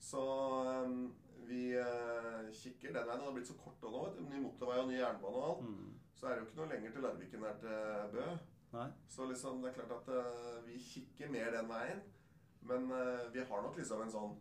Så 0.03 0.23
vi 1.49 1.63
kikker 2.61 2.93
den 2.93 3.07
veien. 3.09 3.19
Det 3.23 3.27
har 3.29 3.37
blitt 3.37 3.49
så 3.49 3.57
kort 3.59 3.83
nå. 3.83 4.03
Ny 4.29 4.41
motorvei 4.45 4.79
og 4.83 4.89
ny 4.91 4.99
jernbane 4.99 5.41
og 5.41 5.49
alt. 5.49 5.63
Mm. 5.69 5.93
Så 6.19 6.27
er 6.29 6.35
det 6.35 6.43
jo 6.43 6.49
ikke 6.51 6.61
noe 6.61 6.73
lenger 6.75 6.93
til 6.95 7.07
Larvik 7.07 7.35
enn 7.35 7.47
det 7.47 7.53
er 7.53 7.61
til 7.65 8.13
Bø. 8.17 8.27
Nei. 8.73 8.87
Så 9.09 9.27
liksom, 9.29 9.63
det 9.63 9.71
er 9.73 9.79
klart 9.81 9.97
at 9.99 10.65
vi 10.69 10.79
kikker 10.79 11.33
mer 11.33 11.51
den 11.57 11.69
veien. 11.73 12.03
Men 12.69 12.93
vi 13.33 13.41
har 13.49 13.63
nok 13.65 13.77
liksom 13.81 14.05
en 14.05 14.13
sånn 14.13 14.37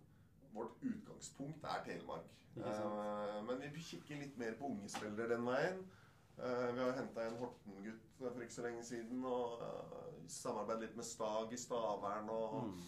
Vårt 0.53 0.77
utgangspunkt 0.83 1.63
er 1.63 1.83
Telemark. 1.85 2.29
Eh, 2.57 3.41
men 3.47 3.61
vi 3.73 3.79
kikker 3.81 4.19
litt 4.19 4.37
mer 4.37 4.53
på 4.59 4.67
unge 4.67 4.89
spillere 4.91 5.29
den 5.35 5.45
veien. 5.47 5.83
Eh, 6.37 6.71
vi 6.75 6.79
har 6.83 6.91
henta 6.97 7.25
en 7.27 7.37
Horten-gutt 7.39 8.17
for 8.17 8.41
ikke 8.43 8.53
så 8.57 8.65
lenge 8.65 8.83
siden. 8.83 9.23
Og 9.25 9.61
uh, 9.61 10.09
samarbeidet 10.27 10.81
litt 10.89 10.95
med 10.99 11.05
Stag 11.07 11.53
i 11.53 11.57
Stavern. 11.57 12.29
Og 12.29 12.63
Mm. 12.63 12.81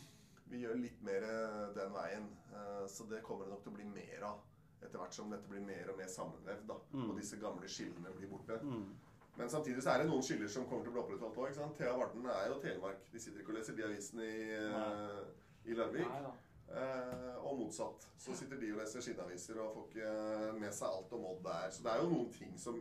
vi 0.50 0.60
gjør 0.66 0.76
litt 0.82 1.02
mer 1.04 1.24
eh, 1.24 1.74
den 1.76 1.94
veien. 1.94 2.28
Eh, 2.54 2.88
så 2.88 3.08
det 3.10 3.24
kommer 3.24 3.46
det 3.46 3.54
nok 3.54 3.64
til 3.64 3.72
å 3.72 3.76
bli 3.76 3.86
mer 3.86 4.24
av. 4.24 4.42
Etter 4.84 5.00
hvert 5.00 5.14
som 5.16 5.30
dette 5.32 5.48
blir 5.50 5.62
mer 5.64 5.90
og 5.94 5.98
mer 5.98 6.08
sammenvevd. 6.12 6.68
da, 6.68 6.76
Mm. 6.94 7.10
Og 7.10 7.18
disse 7.18 7.38
gamle 7.40 7.68
skillene 7.68 8.12
blir 8.18 8.28
borte. 8.30 8.60
Mm. 8.62 8.96
Men 9.38 9.50
samtidig 9.50 9.82
så 9.82 9.90
er 9.90 9.98
det 10.04 10.10
noen 10.12 10.22
skiller 10.22 10.48
som 10.48 10.66
kommer 10.70 10.84
til 10.84 10.92
å 10.92 10.94
bli 10.94 11.02
opprettholdt 11.18 11.38
òg. 11.38 11.76
Thea 11.78 11.94
Varden 11.98 12.26
er 12.26 12.48
jo 12.50 12.60
Telemark. 12.62 13.00
De 13.12 13.20
sitter 13.20 13.40
ikke 13.40 13.50
og 13.50 13.56
leser 13.58 13.74
de 13.76 13.84
avisene 13.84 14.24
i, 14.24 14.52
eh, 14.52 15.72
i 15.72 15.74
Larvik. 15.74 16.08
Nei. 16.10 16.34
Eh, 16.70 17.43
motsatt. 17.74 18.08
Så 18.18 18.36
sitter 18.36 18.58
de 18.58 18.72
og 18.74 18.80
leser 18.82 19.02
skinneaviser 19.02 19.60
og 19.62 19.74
får 19.76 19.88
ikke 19.90 20.60
med 20.62 20.74
seg 20.76 20.88
alt 20.90 21.14
om 21.18 21.26
Odd 21.32 21.44
der. 21.46 21.70
Så 21.72 21.84
det 21.84 21.92
er 21.92 22.02
jo 22.02 22.10
noen 22.12 22.32
ting 22.34 22.58
som 22.60 22.80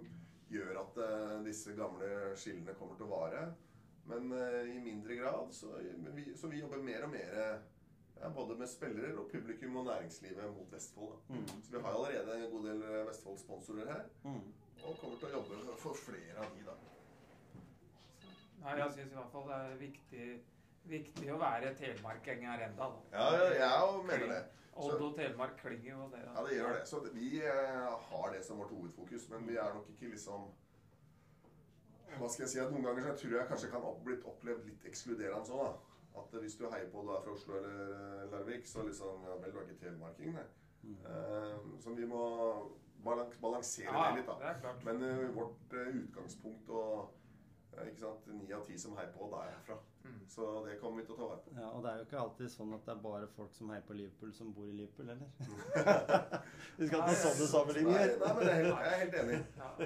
gjør 0.52 0.80
at 0.82 0.98
eh, 1.00 1.36
disse 1.46 1.76
gamle 1.76 2.08
skillene 2.36 2.74
kommer 2.78 2.98
til 2.98 3.08
å 3.08 3.12
vare. 3.12 3.44
Men 4.10 4.32
eh, 4.36 4.74
i 4.74 4.78
mindre 4.84 5.16
grad. 5.16 5.52
Så 5.56 5.72
vi, 6.12 6.26
så 6.36 6.50
vi 6.52 6.60
jobber 6.60 6.84
mer 6.84 7.06
og 7.06 7.14
mer 7.14 7.38
ja, 8.20 8.28
både 8.30 8.58
med 8.60 8.70
spillere 8.70 9.16
og 9.18 9.30
publikum 9.32 9.80
og 9.80 9.88
næringslivet 9.88 10.52
mot 10.54 10.72
Vestfold. 10.76 11.16
Da. 11.16 11.34
Mm. 11.34 11.46
Så 11.48 11.76
vi 11.76 11.82
har 11.82 11.96
allerede 11.96 12.38
en 12.38 12.50
god 12.52 12.68
del 12.68 12.86
Vestfold-sponsorer 13.08 13.92
her. 13.94 14.08
Mm. 14.28 14.42
Og 14.82 14.98
kommer 14.98 15.18
til 15.18 15.30
å 15.30 15.36
jobbe 15.38 15.76
for 15.80 15.98
flere 15.98 16.42
av 16.42 16.56
de, 16.56 16.64
da. 16.66 16.78
Nei, 18.62 18.76
jeg 18.78 18.94
syns 18.94 19.10
i 19.10 19.16
hvert 19.18 19.32
fall 19.32 19.48
det 19.48 19.54
er 19.58 19.78
viktig, 19.80 20.26
viktig 20.88 21.28
å 21.32 21.38
være 21.40 21.74
telemarkinger 21.78 22.66
enda. 22.68 22.88
da. 22.88 23.04
Ja, 23.12 23.52
jeg, 23.54 24.02
mener 24.08 24.26
det. 24.34 24.42
Odd 24.72 25.02
og 25.04 25.16
Telemark 25.16 25.56
klinger 25.60 25.90
jo 25.90 26.08
det. 26.14 26.22
Ja, 26.24 26.42
det 26.46 26.56
gjør 26.56 26.74
det. 26.78 26.82
Så 26.88 27.00
vi 27.12 27.30
eh, 27.44 27.88
har 28.08 28.32
det 28.32 28.44
som 28.46 28.60
vårt 28.62 28.72
hovedfokus, 28.72 29.28
men 29.28 29.48
vi 29.48 29.58
er 29.60 29.74
nok 29.74 29.88
ikke 29.92 30.12
liksom 30.14 30.48
Hva 32.18 32.28
skal 32.28 32.44
jeg 32.44 32.52
si? 32.52 32.60
at 32.60 32.72
Noen 32.72 32.84
ganger 32.84 33.06
så 33.06 33.12
tror 33.20 33.34
jeg 33.38 33.48
kanskje 33.48 33.70
kan 33.72 33.84
opp, 33.88 34.02
blitt 34.04 34.24
opplevd 34.28 34.66
litt 34.68 34.86
ekskluderende 34.88 35.48
sånn. 35.48 35.60
da. 35.64 36.00
At 36.22 36.34
hvis 36.40 36.56
du 36.60 36.66
heier 36.68 36.90
på 36.92 37.04
du 37.04 37.12
er 37.12 37.22
fra 37.24 37.32
Oslo 37.36 37.56
eller 37.56 38.26
Larvik, 38.32 38.66
så 38.68 38.84
liksom 38.88 39.24
Ja 39.28 39.36
vel, 39.40 39.52
du 39.52 39.60
er 39.60 39.68
ikke 39.68 39.84
telemarking, 39.84 40.36
nei. 40.36 40.48
Eh, 41.08 41.56
så 41.80 41.94
vi 41.96 42.08
må 42.08 42.24
balansere 43.04 43.92
Ja, 43.92 44.10
det 44.10 44.22
litt, 44.22 44.28
da. 44.28 44.54
det. 44.64 44.74
Men 44.88 45.04
eh, 45.08 45.28
vårt 45.36 45.76
utgangspunkt 45.84 46.72
og 46.72 47.12
ikke 47.88 48.00
sant, 48.02 48.26
ni 48.36 48.52
av 48.52 48.64
ti 48.66 48.76
som 48.78 48.96
heier 48.96 49.12
på, 49.14 49.26
der 49.32 49.48
er 49.54 49.60
fra. 49.66 49.76
Mm. 50.04 50.18
Så 50.28 50.46
det 50.66 50.74
kommer 50.80 51.00
vi 51.00 51.06
til 51.06 51.14
å 51.14 51.18
ta 51.18 51.26
vare 51.30 51.40
på. 51.44 51.52
Ja, 51.56 51.68
og 51.72 51.82
det 51.84 51.90
er 51.92 51.96
jo 52.00 52.04
ikke 52.08 52.18
alltid 52.20 52.50
sånn 52.52 52.74
at 52.76 52.84
det 52.86 52.92
er 52.94 53.00
bare 53.06 53.28
folk 53.36 53.54
som 53.56 53.70
heier 53.72 53.84
på 53.88 53.96
Liverpool, 53.96 54.32
som 54.36 54.50
bor 54.54 54.66
i 54.68 54.72
Liverpool, 54.76 55.08
heller. 55.08 55.30
Vi 56.78 56.86
skal 56.86 56.98
ikke 56.98 57.08
ha 57.08 57.14
sånne 57.22 57.48
sammenligninger. 57.54 58.16
nei, 58.22 58.32
men 58.34 58.42
det 58.44 58.52
er 58.52 58.58
helt, 58.60 58.82
jeg 58.84 58.92
er 58.92 59.02
helt 59.04 59.16
enig. 59.22 59.38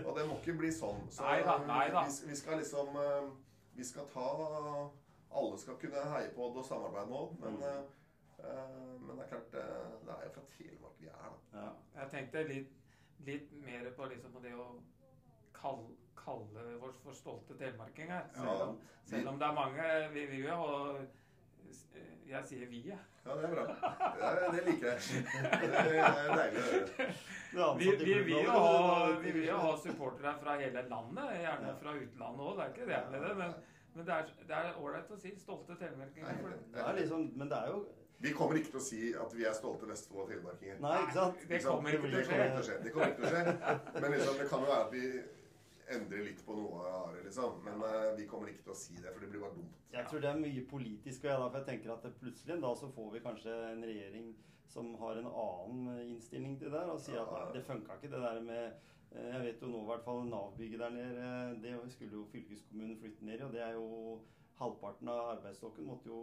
Og 0.07 0.13
det 0.19 0.25
må 0.31 0.39
ikke 0.41 0.57
bli 0.63 0.73
sånn. 0.75 1.03
Så 1.15 1.27
Nei 1.29 1.39
da, 1.47 1.59
nei 1.69 1.85
da. 1.95 2.03
Vi, 2.09 2.31
vi 2.33 2.39
skal 2.43 2.59
liksom 2.63 2.97
eh, 3.03 3.29
Vi 3.77 3.85
skal 3.85 4.09
ta 4.13 4.27
Alle 5.37 5.59
skal 5.61 5.77
kunne 5.83 6.03
heie 6.15 6.31
på 6.35 6.47
Odd 6.49 6.59
og 6.63 6.65
samarbeide 6.65 7.07
med 7.11 7.19
Odd, 7.21 7.39
men, 7.43 7.57
Mm. 7.57 7.63
eh, 7.69 8.51
eh, 8.51 8.99
men 9.03 9.17
det 9.19 9.25
er 9.27 9.31
klart 9.35 9.55
eh, 9.61 9.87
Det 10.07 10.15
er 10.17 10.25
jo 10.27 10.33
fra 10.39 10.45
Telemark 10.57 10.99
vi 11.03 11.07
er, 11.13 11.29
da. 11.29 11.61
Ja. 11.61 11.69
Jeg 12.01 12.11
tenkte 12.15 12.43
litt, 12.49 12.73
litt 13.27 13.53
mer 13.67 13.91
på, 13.97 14.07
liksom, 14.11 14.33
på 14.33 14.43
det 14.45 14.55
å 14.57 14.67
kalle, 15.57 15.93
kalle 16.27 16.67
oss 16.91 16.99
for 17.05 17.15
stolte 17.17 17.57
telemarkinger. 17.61 18.27
Selv, 18.35 18.63
om- 18.69 18.81
selv 19.07 19.29
om 19.33 19.39
det 19.39 19.47
er 19.49 19.55
mange 19.57 19.91
Vi 20.13 20.27
vil 20.35 20.45
jo 20.49 20.57
ha 20.63 20.97
Jeg 22.27 22.43
sier 22.49 22.67
vi, 22.67 22.81
jeg. 22.89 22.99
Ja, 23.27 23.35
det 23.39 23.45
er 23.47 23.53
bra. 23.55 23.65
Det, 24.19 24.49
det 24.57 24.63
liker 24.67 24.89
jeg. 24.89 24.99
Det 25.63 25.99
er 26.03 26.33
deilig 26.41 26.63
å 26.63 26.67
høre. 26.67 27.07
Er 27.07 27.79
Vi, 27.79 27.91
vi, 28.01 28.17
vil 28.27 28.43
jo 28.45 28.51
ha, 28.51 28.65
og 29.07 29.23
vi 29.23 29.31
vil 29.37 29.47
jo 29.47 29.57
ha 29.63 29.71
supportere 29.79 30.33
fra 30.43 30.57
hele 30.61 30.83
landet, 30.91 31.37
gjerne 31.45 31.75
fra 31.83 31.95
utlandet 32.01 32.49
òg. 32.49 32.57
Det 32.59 32.65
er 32.67 32.73
ikke 32.75 32.89
det 32.91 32.99
med 33.13 33.23
det. 33.29 33.37
Men, 33.43 33.55
men 33.95 34.09
det 34.11 34.17
er 34.19 34.33
det 34.51 34.75
ålreit 34.83 35.15
å 35.15 35.21
si 35.23 35.33
stolte 35.39 35.79
telemarkinger. 35.81 36.41
for 36.43 36.49
det- 36.51 36.67
Det 36.75 36.83
er 36.89 36.99
liksom, 37.01 37.31
men 37.37 37.49
det 37.49 37.59
er 37.63 37.71
jo 37.73 37.79
Vi 38.19 38.31
kommer 38.33 38.57
ikke 38.57 38.71
til 38.75 38.81
å 38.81 38.83
si 38.83 39.01
at 39.15 39.33
vi 39.37 39.45
er 39.45 39.53
stolte 39.53 39.87
Vestfold 39.89 40.23
og 40.25 40.29
telemarkinger. 40.31 40.79
Nei, 40.81 40.99
ikke 41.07 41.13
sant? 41.21 41.49
Det 41.49 41.63
kommer 41.65 41.91
ikke 41.91 42.11
til 42.11 42.21
å 42.21 42.63
skje. 42.67 42.77
Det 42.85 42.93
kommer 42.93 43.07
ikke 43.07 43.17
til 43.17 43.27
å 43.27 43.33
skje. 43.35 44.01
Men 44.01 44.11
liksom, 44.17 44.39
det 44.41 44.49
kan 44.51 44.61
jo 44.61 44.67
være 44.67 44.85
at 44.87 44.93
vi 44.93 45.05
endrer 45.95 46.25
litt 46.27 46.43
på 46.47 46.57
noe 46.57 46.83
av 46.91 47.15
det, 47.15 47.23
liksom. 47.29 47.61
Men 47.67 47.85
eh, 47.87 48.11
vi 48.19 48.27
kommer 48.31 48.51
ikke 48.51 48.67
til 48.67 48.75
å 48.75 48.79
si 48.79 48.97
det, 48.99 49.13
for 49.13 49.23
det 49.23 49.31
blir 49.33 49.45
bare 49.45 49.57
dumt. 49.59 49.79
Jeg 49.95 50.11
tror 50.11 50.25
det 50.25 50.31
er 50.31 50.43
mye 50.43 50.67
politisk, 50.71 51.25
og 51.25 51.31
jeg, 51.31 51.41
for 51.45 51.59
jeg 51.61 51.69
tenker 51.71 51.95
at 51.95 52.21
plutselig 52.21 52.59
da 52.65 52.75
så 52.81 52.91
får 52.97 53.09
vi 53.15 53.25
kanskje 53.27 53.57
en 53.71 53.87
regjering 53.91 54.29
som 54.77 54.93
har 55.01 55.21
en 55.21 55.31
annen 55.31 56.03
innstilling 56.03 56.59
til 56.59 56.73
det 56.73 56.81
der, 56.81 56.93
og 56.93 57.01
sier 57.01 57.23
at 57.23 57.33
nei, 57.33 57.47
det 57.55 57.65
funka 57.69 57.97
ikke 57.97 58.13
det 58.13 58.23
der 58.25 58.41
med 58.45 58.65
eh, 58.67 59.29
Jeg 59.31 59.43
vet 59.47 59.63
jo 59.63 59.71
nå 59.73 59.85
i 59.85 59.91
hvert 59.93 60.05
fall 60.05 60.25
Nav-bygget 60.29 60.83
der 60.83 60.97
nede, 60.97 61.29
det 61.63 61.77
skulle 61.95 62.19
jo 62.19 62.27
fylkeskommunen 62.33 62.99
flytte 63.01 63.29
ned 63.29 63.41
i, 63.41 63.47
og 63.47 63.55
det 63.55 63.63
er 63.65 63.79
jo 63.79 63.87
halvparten 64.61 65.13
av 65.13 65.37
arbeidsstokken 65.37 65.87
måtte 65.87 66.11
jo 66.11 66.21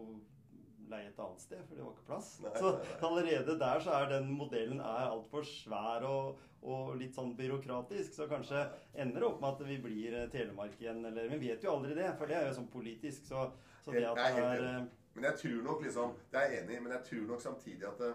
leie 0.93 1.09
et 1.09 1.21
annet 1.25 1.43
sted, 1.43 1.61
for 1.67 1.77
det 1.77 1.85
var 1.85 1.93
ikke 1.93 2.07
plass. 2.07 2.31
Nei, 2.43 2.55
så 2.55 2.71
nei, 2.71 2.87
nei. 2.87 2.97
allerede 3.09 3.59
der 3.61 3.85
så 3.85 3.93
er 3.99 4.09
den 4.13 4.31
modellen 4.39 4.81
er 4.81 5.05
altfor 5.09 5.47
svær 5.49 6.07
og, 6.09 6.41
og 6.63 6.91
litt 6.99 7.15
sånn 7.17 7.33
byråkratisk. 7.37 8.15
Så 8.17 8.27
kanskje 8.31 8.65
ender 8.93 9.23
det 9.23 9.29
opp 9.29 9.39
med 9.43 9.49
at 9.51 9.63
vi 9.69 9.79
blir 9.83 10.19
eh, 10.19 10.27
Telemark 10.33 10.75
igjen, 10.81 11.03
eller 11.09 11.31
Vi 11.33 11.41
vet 11.47 11.65
jo 11.65 11.77
aldri 11.77 11.97
det, 11.97 12.11
for 12.19 12.29
det 12.29 12.39
er 12.39 12.49
jo 12.49 12.59
sånn 12.59 12.69
politisk. 12.73 13.25
Så, 13.31 13.47
så 13.85 13.95
det 13.95 14.05
at 14.09 14.21
det 14.21 14.43
er 14.43 14.67
eh, 14.69 14.83
Men 15.13 15.29
jeg 15.29 15.41
tror 15.43 15.65
nok 15.67 15.81
liksom 15.85 16.13
Det 16.31 16.39
er 16.39 16.47
jeg 16.49 16.63
enig 16.63 16.77
i, 16.77 16.83
men 16.85 16.95
jeg 16.95 17.09
tror 17.09 17.25
nok 17.33 17.43
samtidig 17.43 17.89
at 17.89 17.99
det, 18.01 18.13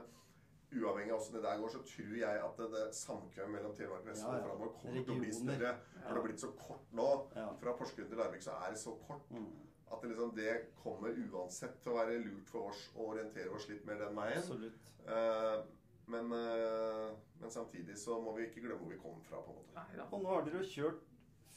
Uavhengig 0.68 1.12
av 1.14 1.22
hvordan 1.22 1.36
det 1.38 1.44
der 1.46 1.60
går, 1.62 1.70
så 1.72 1.78
tror 1.88 2.16
jeg 2.20 2.40
at 2.44 2.58
det, 2.60 2.66
det 2.74 2.80
samkvem 2.92 3.54
mellom 3.56 3.70
Telemark 3.76 4.02
og 4.02 4.10
Vestfold 4.10 4.34
Ja, 4.34 4.40
ja. 4.42 4.48
framover 4.50 4.74
kommer 4.82 5.06
til 5.06 5.14
å 5.14 5.22
bli 5.22 5.30
større. 5.32 5.70
For 5.94 6.10
det 6.10 6.18
har 6.18 6.26
blitt 6.26 6.42
så 6.42 6.50
kort 6.60 6.90
nå. 6.98 7.06
Ja. 7.38 7.46
Fra 7.62 7.72
Porsgrunn 7.78 8.10
til 8.10 8.20
Larvik 8.20 8.44
så 8.44 8.56
er 8.66 8.74
det 8.74 8.80
så 8.82 8.92
kort 9.06 9.30
mm, 9.32 9.46
at 9.90 10.02
det, 10.02 10.08
liksom, 10.12 10.34
det 10.36 10.52
kommer 10.82 11.08
uansett 11.32 11.78
til 11.82 11.92
å 11.92 11.96
være 11.98 12.18
lurt 12.24 12.48
for 12.50 12.68
oss 12.70 12.88
å 12.96 13.06
orientere 13.12 13.50
oss 13.56 13.68
litt 13.70 13.84
mer 13.88 13.98
den 14.02 14.14
veien. 14.16 14.38
Absolutt. 14.38 14.74
Eh, 15.06 15.62
men, 16.08 16.32
eh, 16.32 17.12
men 17.40 17.50
samtidig 17.50 17.96
så 18.00 18.18
må 18.20 18.32
vi 18.36 18.46
ikke 18.48 18.60
glemme 18.64 18.80
hvor 18.82 18.92
vi 18.92 19.00
kom 19.02 19.20
fra. 19.28 19.40
på 19.44 19.50
en 19.52 19.56
måte. 19.60 19.74
Nei. 19.74 20.04
Og 20.10 20.22
nå 20.22 20.28
har 20.34 20.44
dere 20.46 20.62
jo 20.62 20.70
kjørt 20.72 21.02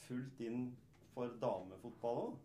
fullt 0.08 0.40
inn 0.48 0.76
for 1.14 1.28
damefotball 1.42 2.22
òg. 2.26 2.38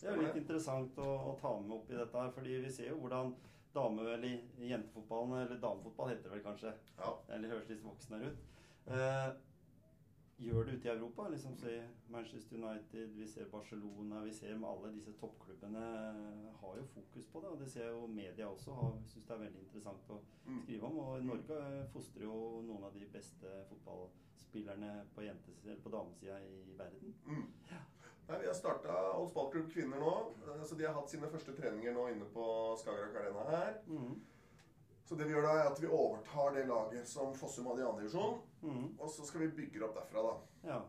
Det 0.00 0.10
er 0.10 0.16
jo 0.16 0.22
litt 0.26 0.36
interessant 0.36 0.96
å, 1.00 1.08
å 1.30 1.34
ta 1.40 1.54
med 1.60 1.76
opp 1.78 1.90
i 1.90 1.96
dette 1.96 2.20
her, 2.20 2.30
fordi 2.36 2.58
vi 2.64 2.70
ser 2.72 2.90
jo 2.90 2.96
hvordan 3.00 3.34
dame- 3.74 4.04
eller 4.14 4.34
jentefotballen, 4.60 5.46
eller 5.46 5.60
damefotball 5.62 6.10
heter 6.12 6.28
det 6.28 6.32
vel 6.36 6.42
kanskje, 6.44 6.72
Ja. 6.98 7.14
eller 7.28 7.48
høres 7.54 7.68
litt 7.68 7.82
voksnere 7.82 8.28
ut, 8.30 8.36
eh, 8.86 9.30
gjør 10.38 10.64
det 10.66 10.72
ute 10.78 10.88
i 10.88 10.90
Europa. 10.92 11.28
liksom 11.28 11.56
se 11.56 11.82
Manchester 12.08 12.56
United, 12.56 13.06
vi 13.14 13.26
ser 13.28 13.44
Barcelona, 13.52 14.20
vi 14.24 14.32
ser 14.32 14.56
med 14.58 14.68
alle 14.68 14.92
disse 14.94 15.12
toppklubbene 15.20 15.84
har 16.60 16.76
jo 16.76 16.84
fokus 16.94 17.26
på 17.32 17.40
det. 17.40 17.48
Og 17.48 17.58
det 17.60 17.70
ser 17.70 17.88
jo 17.90 18.06
media 18.06 18.46
også 18.48 18.74
har 18.74 18.92
syns 19.08 19.26
det 19.26 19.34
er 19.34 19.44
veldig 19.44 19.60
interessant 19.62 20.10
å 20.10 20.18
Mm. 20.46 20.62
skrive 20.62 20.82
om. 20.86 20.98
Og 20.98 21.24
Norge 21.24 21.88
fostrer 21.92 22.22
jo 22.22 22.62
noen 22.62 22.84
av 22.84 22.92
de 22.94 23.06
beste 23.06 23.46
fotballspillerne 23.68 25.04
på, 25.14 25.20
jentes- 25.22 25.82
på 25.82 25.88
damesida 25.90 26.38
i 26.40 26.74
verden. 26.78 27.14
Mm. 27.26 27.46
Nei, 28.28 28.38
Vi 28.40 28.46
har 28.46 28.54
starta 28.54 29.12
Olds 29.18 29.32
ballklubb 29.34 29.70
kvinner 29.72 29.98
nå. 30.00 30.32
Så 30.64 30.74
De 30.76 30.84
har 30.86 30.94
hatt 30.94 31.10
sine 31.10 31.28
første 31.28 31.52
treninger 31.56 31.92
nå 31.92 32.08
inne 32.10 32.24
på 32.24 32.74
Skagerrak 32.78 33.16
Arena 33.16 33.44
her. 33.50 33.74
Mm. 33.86 34.20
Så 35.04 35.14
det 35.16 35.26
vi 35.26 35.32
gjør 35.34 35.42
da 35.42 35.52
er 35.60 35.70
at 35.70 35.80
vi 35.82 35.86
overtar 35.86 36.54
det 36.54 36.66
laget 36.66 37.06
som 37.08 37.34
Fossum 37.34 37.66
hadde 37.66 37.80
i 37.80 37.84
andre 37.84 38.00
divisjon. 38.02 38.40
Mm. 38.64 38.86
Og 38.98 39.10
så 39.12 39.26
skal 39.28 39.44
vi 39.44 39.54
bygge 39.60 39.84
opp 39.86 39.98
derfra, 39.98 40.26
da. 40.28 40.68
Ja. 40.70 40.82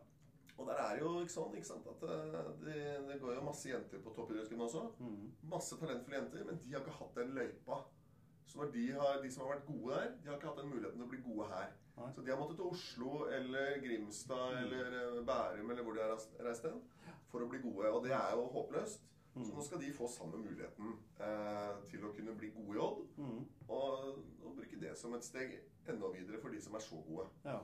Og 0.56 0.70
der 0.70 0.80
er 0.80 1.00
jo 1.02 1.10
ikke 1.20 1.34
sånn 1.34 1.56
ikke 1.60 1.68
sant, 1.68 1.88
at 1.92 2.04
eh, 2.08 2.52
det, 2.64 2.78
det 3.10 3.20
går 3.20 3.36
jo 3.36 3.44
masse 3.44 3.68
jenter 3.68 4.00
på 4.04 4.14
toppidrettsklubben 4.16 4.68
også. 4.70 4.86
Mm. 5.04 5.26
Masse 5.52 5.80
talentfulle 5.82 6.22
jenter, 6.22 6.46
men 6.48 6.62
de 6.64 6.76
har 6.76 6.86
ikke 6.86 7.00
hatt 7.02 7.18
den 7.20 7.34
løypa. 7.36 7.82
Så 8.46 8.62
når 8.62 8.72
de, 8.76 8.86
har, 8.96 9.18
de 9.24 9.32
som 9.34 9.44
har 9.44 9.56
vært 9.56 9.68
gode 9.68 9.98
der, 9.98 10.14
de 10.22 10.30
har 10.30 10.38
ikke 10.38 10.52
hatt 10.52 10.62
den 10.62 10.72
muligheten 10.72 11.02
til 11.02 11.08
å 11.08 11.12
bli 11.12 11.24
gode 11.26 11.50
her. 11.52 11.74
Nei. 11.96 12.08
Så 12.16 12.24
de 12.24 12.32
har 12.32 12.40
måttet 12.40 12.60
til 12.60 12.70
Oslo 12.70 13.12
eller 13.32 13.80
Grimstad 13.84 14.60
eller 14.62 14.96
eh, 15.02 15.20
Bærum 15.28 15.74
eller 15.74 15.88
hvor 15.88 15.98
de 15.98 16.04
har 16.06 16.16
reist 16.46 16.70
hen 16.70 16.80
for 17.32 17.44
å 17.44 17.50
bli 17.52 17.60
gode. 17.64 17.92
Og 17.92 18.06
det 18.06 18.16
er 18.16 18.36
jo 18.38 18.48
håpløst. 18.56 19.04
Så 19.44 19.52
nå 19.52 19.64
skal 19.68 19.82
de 19.82 19.94
få 19.94 20.08
samme 20.08 20.40
muligheten 20.40 20.94
eh, 21.20 21.72
til 21.90 22.06
å 22.08 22.12
kunne 22.16 22.36
bli 22.40 22.54
gode 22.56 22.78
i 22.78 22.84
Odd. 22.86 23.02
Mm. 23.18 23.42
Og, 23.68 24.06
og 24.46 24.54
bruke 24.56 24.80
det 24.80 24.94
som 24.96 25.16
et 25.18 25.28
steg 25.28 25.58
enda 25.92 26.12
videre 26.14 26.40
for 26.40 26.56
de 26.56 26.62
som 26.64 26.78
er 26.78 26.86
så 26.86 27.02
gode. 27.08 27.28
Ja. 27.44 27.60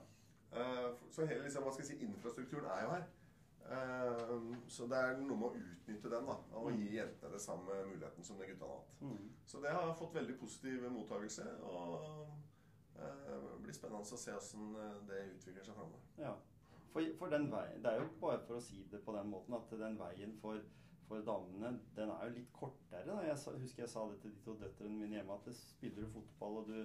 Eh, 0.52 0.90
så 1.10 1.26
hele 1.26 1.46
liksom, 1.46 1.64
hva 1.64 1.72
skal 1.72 1.86
jeg 1.88 1.94
si, 1.94 2.06
infrastrukturen 2.10 2.68
er 2.76 2.84
jo 2.84 2.94
her. 2.98 3.08
Eh, 3.72 4.38
så 4.68 4.88
det 4.92 5.00
er 5.00 5.20
noe 5.22 5.38
med 5.40 5.48
å 5.48 5.64
utnytte 5.64 6.12
den 6.12 6.28
da, 6.28 6.38
og 6.60 6.72
gi 6.76 6.90
jentene 6.98 7.34
det 7.36 7.42
samme 7.44 7.82
muligheten 7.88 8.28
som 8.28 8.40
det 8.40 8.50
gutta 8.52 8.68
har 8.68 8.82
hatt. 8.82 8.96
Mm. 9.06 9.28
Så 9.48 9.64
det 9.64 9.76
har 9.78 9.96
fått 10.00 10.16
veldig 10.18 10.38
positiv 10.42 10.88
mottakelse. 10.92 11.48
Og 11.72 11.98
eh, 13.00 13.36
det 13.48 13.60
blir 13.64 13.78
spennende 13.78 14.04
å 14.04 14.24
se 14.26 14.36
hvordan 14.36 15.06
det 15.08 15.24
utvikler 15.38 15.68
seg 15.68 15.78
framover. 15.78 16.04
Ja. 16.20 16.36
For, 16.92 17.08
for 17.16 17.32
den 17.32 17.48
veien, 17.52 17.80
Det 17.84 17.92
er 17.92 18.02
jo 18.02 18.10
bare 18.20 18.42
for 18.44 18.60
å 18.60 18.64
si 18.64 18.84
det 18.92 19.00
på 19.06 19.16
den 19.16 19.30
måten 19.32 19.56
at 19.56 19.70
den 19.80 19.96
veien 20.00 20.34
for, 20.42 20.60
for 21.12 21.28
damene 21.28 21.74
den 21.96 22.10
er 22.16 22.26
jo 22.30 22.34
litt 22.40 22.52
kortere. 22.56 23.04
Da. 23.08 23.20
Jeg 23.28 23.38
sa, 23.44 23.52
husker 23.60 23.84
jeg 23.84 23.92
sa 23.92 24.08
det 24.10 24.20
til 24.24 24.32
de 24.36 24.44
to 24.46 24.56
døtrene 24.62 24.96
mine 25.02 25.18
hjemme 25.20 25.36
at 25.38 25.52
spiller 25.60 26.06
du 26.08 26.14
fotball 26.16 26.62
og 26.64 26.72
du 26.72 26.80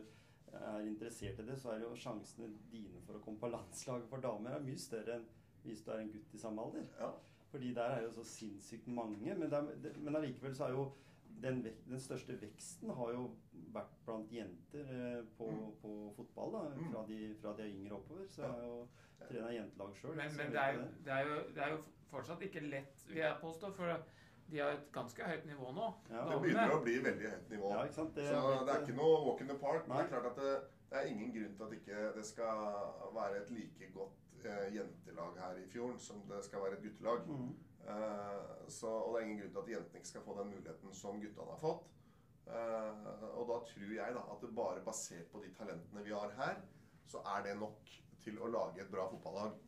er 0.57 0.85
interessert 0.87 1.41
i 1.43 1.47
det, 1.47 1.57
så 1.63 1.73
er 1.75 1.81
jo 1.85 1.95
sjansene 1.99 2.51
dine 2.73 3.01
for 3.07 3.19
å 3.19 3.23
komme 3.25 3.39
på 3.43 3.51
landslaget 3.53 4.07
for 4.11 4.23
damer 4.25 4.57
er 4.57 4.63
mye 4.67 4.79
større 4.81 5.19
enn 5.21 5.27
hvis 5.67 5.83
du 5.83 5.91
er 5.91 6.03
en 6.05 6.13
gutt 6.13 6.35
i 6.35 6.39
samme 6.39 6.63
alder. 6.63 6.85
Ja. 7.01 7.09
Fordi 7.51 7.73
der 7.75 7.97
er 7.97 8.03
jo 8.05 8.13
så 8.15 8.23
sinnssykt 8.27 8.87
mange. 8.89 9.35
Men, 9.35 9.51
det 9.51 9.59
er, 9.59 9.99
men 9.99 10.17
allikevel 10.19 10.55
så 10.55 10.69
er 10.69 10.77
jo 10.77 10.85
den, 11.43 11.59
vek, 11.65 11.81
den 11.91 12.01
største 12.01 12.37
veksten 12.41 12.91
har 12.97 13.11
jo 13.13 13.25
vært 13.75 13.97
blant 14.07 14.31
jenter 14.33 14.87
eh, 14.95 15.25
på, 15.39 15.49
Mm. 15.51 15.73
på 15.83 15.91
fotball. 16.17 16.53
da, 16.55 16.63
Mm. 16.77 16.87
Fra 16.93 17.03
de, 17.09 17.19
fra 17.43 17.53
de 17.59 17.63
er 17.67 17.75
yngre 17.75 17.99
oppover. 17.99 18.29
Så 18.31 18.43
jeg 18.43 18.51
har 18.55 18.63
jo 18.65 18.79
trena 19.27 19.51
jentelag 19.53 19.99
sjøl. 19.99 20.15
Men, 20.17 20.37
men 20.39 20.55
det, 20.55 20.63
er 20.63 20.73
jo, 20.79 20.87
det, 21.05 21.13
er 21.13 21.27
jo, 21.29 21.37
det 21.55 21.63
er 21.67 21.75
jo 21.75 21.83
fortsatt 22.11 22.45
ikke 22.47 22.63
lett, 22.67 23.03
vil 23.09 23.23
jeg 23.23 23.41
påstå, 23.41 23.73
for 23.77 24.05
de 24.47 24.61
har 24.63 24.77
et 24.77 24.87
ganske 24.95 25.27
høyt 25.27 25.47
nivå 25.49 25.73
nå. 25.75 25.87
Ja. 26.11 26.23
Det 26.31 26.39
begynner 26.43 26.75
å 26.77 26.83
bli 26.85 26.97
veldig 27.03 27.31
høyt 27.33 27.49
nivå. 27.51 27.71
Ja, 27.75 27.83
ikke 27.89 27.99
sant? 27.99 28.15
Det 28.15 28.27
så 28.31 28.43
det 28.63 28.75
er 28.75 28.85
ikke 28.85 28.99
noe 29.01 29.19
walk 29.27 29.43
in 29.43 29.51
the 29.51 29.59
park. 29.59 29.89
Men 29.89 29.99
det 29.99 30.05
er 30.05 30.13
klart 30.13 30.29
at 30.31 30.39
det, 30.43 30.53
det 30.91 31.01
er 31.01 31.11
ingen 31.11 31.33
grunn 31.35 31.57
til 31.59 31.67
at 31.67 31.75
ikke 31.81 32.05
det 32.17 32.27
skal 32.29 32.63
være 33.17 33.41
et 33.41 33.51
like 33.57 33.91
godt 33.97 34.47
eh, 34.47 34.69
jentelag 34.77 35.43
her 35.43 35.59
i 35.63 35.67
fjorden 35.73 35.99
som 36.03 36.23
det 36.31 36.45
skal 36.47 36.63
være 36.63 36.79
et 36.79 36.87
guttelag. 36.87 37.27
Mm. 37.27 37.51
Eh, 37.87 38.71
så, 38.79 38.93
og 38.93 39.15
det 39.15 39.21
er 39.21 39.29
ingen 39.29 39.43
grunn 39.43 39.53
til 39.57 39.63
at 39.65 39.75
jentene 39.75 40.03
ikke 40.03 40.13
skal 40.13 40.27
få 40.29 40.39
den 40.39 40.55
muligheten 40.55 40.97
som 41.03 41.21
guttene 41.23 41.53
har 41.53 41.63
fått. 41.63 41.93
Eh, 42.47 43.13
og 43.35 43.49
da 43.51 43.61
tror 43.67 43.95
jeg 43.99 44.15
da 44.15 44.25
at 44.31 44.43
det 44.43 44.55
bare 44.55 44.87
basert 44.87 45.31
på 45.33 45.43
de 45.43 45.51
talentene 45.59 46.07
vi 46.07 46.15
har 46.15 46.35
her, 46.39 46.61
så 47.07 47.23
er 47.35 47.47
det 47.47 47.59
nok 47.59 47.95
til 48.23 48.39
å 48.43 48.51
lage 48.51 48.83
et 48.83 48.91
bra 48.91 49.07
fotballag. 49.11 49.59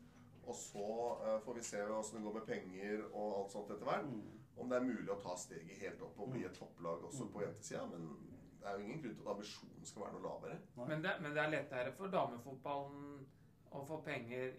Og 0.49 0.57
så 0.57 0.89
eh, 1.27 1.39
får 1.45 1.59
vi 1.59 1.63
se 1.69 1.83
åssen 1.93 2.19
det 2.19 2.25
går 2.25 2.39
med 2.39 2.47
penger 2.49 3.03
og 3.09 3.41
alt 3.43 3.55
sånt 3.55 3.73
etter 3.75 3.89
hvert. 3.89 4.09
Mm. 4.09 4.37
Om 4.59 4.71
det 4.71 4.79
er 4.79 4.87
mulig 4.89 5.11
å 5.13 5.21
ta 5.23 5.35
steget 5.39 5.83
helt 5.83 6.01
opp 6.03 6.23
og 6.25 6.33
bli 6.33 6.47
et 6.49 6.57
topplag 6.57 7.05
også 7.07 7.29
på 7.31 7.45
jentesida. 7.45 7.85
Men 7.93 8.09
det 8.59 8.67
er 8.67 8.79
jo 8.79 8.87
ingen 8.87 9.03
grunn 9.03 9.19
til 9.19 9.27
at 9.27 9.35
ambisjonen 9.35 9.91
skal 9.91 10.05
være 10.05 10.15
noe 10.17 10.25
lavere. 10.25 10.57
Men 10.89 11.05
det, 11.05 11.13
men 11.23 11.37
det 11.37 11.43
er 11.45 11.53
lettere 11.53 11.93
for 11.99 12.15
damefotballen 12.15 13.05
å 13.77 13.85
få 13.87 14.01
penger 14.07 14.57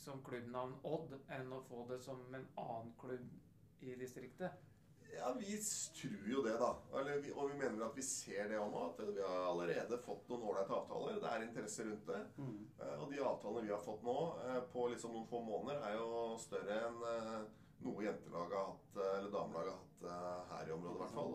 som 0.00 0.20
klubbnavn 0.26 0.76
Odd 0.88 1.14
enn 1.36 1.52
å 1.54 1.62
få 1.68 1.84
det 1.90 2.00
som 2.04 2.20
en 2.34 2.46
annen 2.58 2.92
klubb 3.00 3.86
i 3.86 3.94
distriktet. 4.00 4.69
Ja, 5.12 5.32
vi 5.38 5.56
tror 6.00 6.28
jo 6.32 6.42
det, 6.42 6.52
da. 6.60 6.68
Eller, 7.00 7.18
vi, 7.20 7.32
og 7.32 7.50
vi 7.50 7.56
mener 7.58 7.84
at 7.86 7.96
vi 7.96 8.02
ser 8.02 8.48
det 8.48 8.58
òg 8.60 8.70
nå. 8.72 8.82
At 8.90 9.00
vi 9.16 9.22
har 9.22 9.48
allerede 9.50 9.98
fått 10.04 10.28
noen 10.30 10.42
ålreite 10.48 10.72
avtaler. 10.76 11.18
Det 11.20 11.30
er 11.32 11.42
interesse 11.46 11.84
rundt 11.88 12.06
det. 12.06 12.20
Mm. 12.38 12.54
Eh, 12.80 12.94
Og 13.02 13.10
de 13.12 13.18
avtalene 13.20 13.66
vi 13.66 13.72
har 13.74 13.82
fått 13.84 14.02
nå, 14.06 14.16
eh, 14.46 14.60
på 14.72 14.86
liksom 14.92 15.12
noen 15.16 15.26
få 15.28 15.40
måneder, 15.44 15.82
er 15.90 15.96
jo 15.98 16.36
større 16.40 16.78
enn 16.88 17.02
eh, 17.10 17.42
noe 17.84 18.04
jentelaget 18.04 18.56
har 18.58 18.70
hatt, 18.70 18.96
eller 19.16 19.30
damelaget 19.34 19.72
har 20.04 20.16
hatt 20.22 20.50
her 20.54 20.68
i 20.68 20.72
området, 20.72 20.96
i 20.96 21.02
hvert 21.02 21.14
fall. 21.18 21.32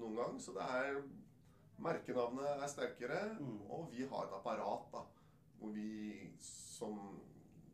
Noen 0.00 0.14
gang. 0.16 0.38
Så 0.40 0.54
det 0.56 0.62
er 0.64 1.02
Merkenavnet 1.80 2.60
er 2.60 2.68
sterkere, 2.68 3.18
Mm. 3.40 3.60
og 3.72 3.86
vi 3.90 4.04
har 4.06 4.24
et 4.26 4.34
apparat 4.36 4.90
da, 4.92 5.00
hvor 5.58 5.70
vi 5.72 6.30
som 6.40 6.98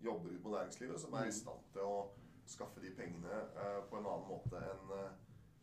jobber 0.05 0.31
ut 0.31 0.45
mot 0.45 0.53
næringslivet, 0.55 1.01
som 1.01 1.13
er 1.15 1.25
Mm. 1.25 1.29
i 1.29 1.33
stand 1.33 1.61
til 1.73 1.83
å 1.83 2.09
skaffe 2.51 2.83
de 2.83 2.93
pengene 2.97 3.41
eh, 3.57 3.81
på 3.91 3.99
en 3.99 4.07
annen 4.07 4.29
måte 4.29 4.61
enn 4.63 4.93
eh, 4.97 5.15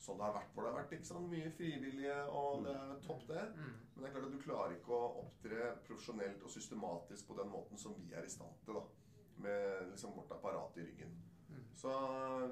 sånn 0.04 0.20
det 0.20 0.28
har 0.28 0.36
vært. 0.36 0.52
For 0.54 0.66
det 0.66 0.72
har 0.72 0.80
vært 0.82 0.96
ikke 0.98 1.08
sant, 1.08 1.30
mye 1.32 1.52
frivillige, 1.58 2.16
og 2.36 2.66
det 2.66 2.74
er 2.76 3.04
topp, 3.06 3.26
det. 3.30 3.44
Mm. 3.56 3.76
Men 3.94 4.00
det 4.02 4.08
er 4.08 4.16
klart 4.16 4.28
at 4.28 4.34
du 4.34 4.42
klarer 4.44 4.78
ikke 4.78 4.96
å 4.98 5.12
opptre 5.24 5.70
profesjonelt 5.88 6.44
og 6.44 6.54
systematisk 6.54 7.30
på 7.30 7.38
den 7.40 7.52
måten 7.54 7.80
som 7.80 7.96
vi 8.00 8.10
er 8.12 8.28
i 8.28 8.32
stand 8.34 8.58
til, 8.66 8.80
da. 8.80 9.14
Med 9.44 9.88
liksom 9.90 10.16
vårt 10.18 10.34
apparat 10.36 10.76
i 10.78 10.88
ryggen. 10.88 11.14
Mm. 11.50 11.62
Så 11.80 11.94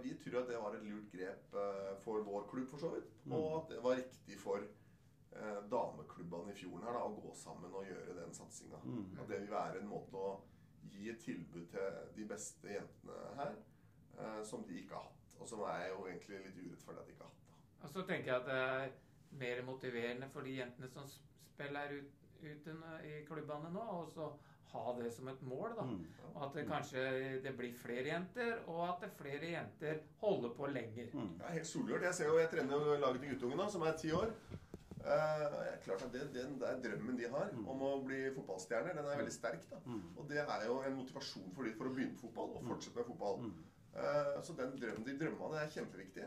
vi 0.01 0.13
tror 0.21 0.39
at 0.41 0.49
det 0.49 0.61
var 0.61 0.77
et 0.77 0.85
lurt 0.87 1.11
grep 1.13 1.57
eh, 1.63 1.89
for 2.05 2.23
vår 2.27 2.47
klubb, 2.51 2.69
for 2.71 2.83
så 2.83 2.93
vidt. 2.95 3.11
Mm. 3.25 3.35
Og 3.37 3.49
at 3.59 3.75
det 3.75 3.81
var 3.83 3.99
riktig 3.99 4.39
for 4.39 4.63
eh, 4.63 5.59
dameklubbene 5.73 6.55
i 6.55 6.57
fjorden 6.57 6.87
her 6.87 6.97
da, 6.97 7.03
å 7.03 7.19
gå 7.19 7.35
sammen 7.37 7.75
og 7.75 7.89
gjøre 7.89 8.15
den 8.21 8.33
satsinga. 8.37 8.79
Mm. 8.85 9.03
At 9.19 9.27
det 9.27 9.43
vil 9.43 9.51
være 9.51 9.83
en 9.83 9.91
måte 9.91 10.23
å 10.23 10.31
gi 10.91 11.11
et 11.11 11.21
tilbud 11.23 11.67
til 11.71 11.99
de 12.15 12.25
beste 12.31 12.71
jentene 12.71 13.35
her, 13.37 13.53
eh, 14.19 14.43
som 14.43 14.63
de 14.67 14.79
ikke 14.81 14.95
har 14.95 15.03
hatt. 15.07 15.35
Og 15.39 15.47
som 15.47 15.59
er 15.65 15.87
jo 15.89 16.05
egentlig 16.07 16.43
litt 16.45 16.59
urettferdig 16.67 16.99
at 17.01 17.07
de 17.07 17.11
ikke 17.15 17.23
har 17.23 17.31
hatt. 17.31 17.47
da. 17.47 17.85
Og 17.87 17.89
så 17.89 18.05
tenker 18.07 18.31
jeg 18.33 18.41
at 18.41 18.45
det 18.45 18.55
er 18.55 18.91
mer 19.41 19.61
motiverende 19.65 20.29
for 20.29 20.41
de 20.41 20.57
jentene 20.59 20.89
som 20.89 21.07
spiller 21.07 21.93
ut, 21.99 22.17
ute 22.41 22.75
i 23.07 23.23
klubbene 23.25 23.69
nå, 23.73 23.81
og 24.01 24.09
så 24.11 24.31
ha 24.71 24.93
det 24.97 25.11
som 25.13 25.27
et 25.27 25.41
mål. 25.41 25.73
da. 25.77 25.83
Mm. 25.83 26.05
Og 26.33 26.43
at 26.45 26.53
det 26.55 26.67
kanskje 26.67 27.01
det 27.43 27.55
blir 27.57 27.73
flere 27.75 28.05
jenter, 28.07 28.61
og 28.67 28.83
at 28.89 29.01
det 29.01 29.11
flere 29.17 29.49
jenter 29.51 29.99
holder 30.21 30.49
på 30.55 30.65
lenger. 30.71 31.09
Mm. 31.13 31.33
Det 31.39 31.45
er 31.47 31.57
helt 31.59 31.67
solgjort. 31.67 32.01
Jeg 32.07 32.13
ser 32.15 32.27
jo, 32.31 32.37
jeg 32.39 32.49
trener 32.49 32.85
jo 32.85 32.95
laget 33.01 33.21
til 33.21 33.29
guttungen, 33.33 33.57
da, 33.59 33.67
som 33.69 33.81
er 33.81 33.97
ti 33.97 34.11
år. 34.11 34.31
Eh, 35.01 35.79
klart 35.83 36.03
at 36.05 36.13
det, 36.13 36.27
den 36.33 36.59
der 36.61 36.77
drømmen 36.83 37.17
de 37.17 37.27
har 37.29 37.49
Mm. 37.51 37.67
om 37.67 37.81
å 37.81 38.03
bli 38.05 38.29
fotballstjerner, 38.35 38.93
den 38.93 39.05
er 39.05 39.17
veldig 39.17 39.33
sterk. 39.33 39.69
da. 39.69 39.75
Mm. 39.85 40.17
Og 40.17 40.29
det 40.29 40.37
er 40.37 40.65
jo 40.67 40.81
en 40.81 40.95
motivasjon 40.95 41.51
for 41.55 41.63
dem 41.63 41.73
for 41.77 41.85
å 41.85 41.93
begynne 41.95 42.15
på 42.15 42.21
fotball 42.29 42.55
og 42.57 42.63
fortsette 42.67 42.95
med 42.95 43.05
fotball. 43.05 43.51
Eh, 43.95 44.41
så 44.41 44.53
den 44.55 44.77
drømmen 44.79 45.03
de 45.05 45.17
drømmene 45.19 45.59
er 45.61 45.69
kjempeviktig. 45.73 46.23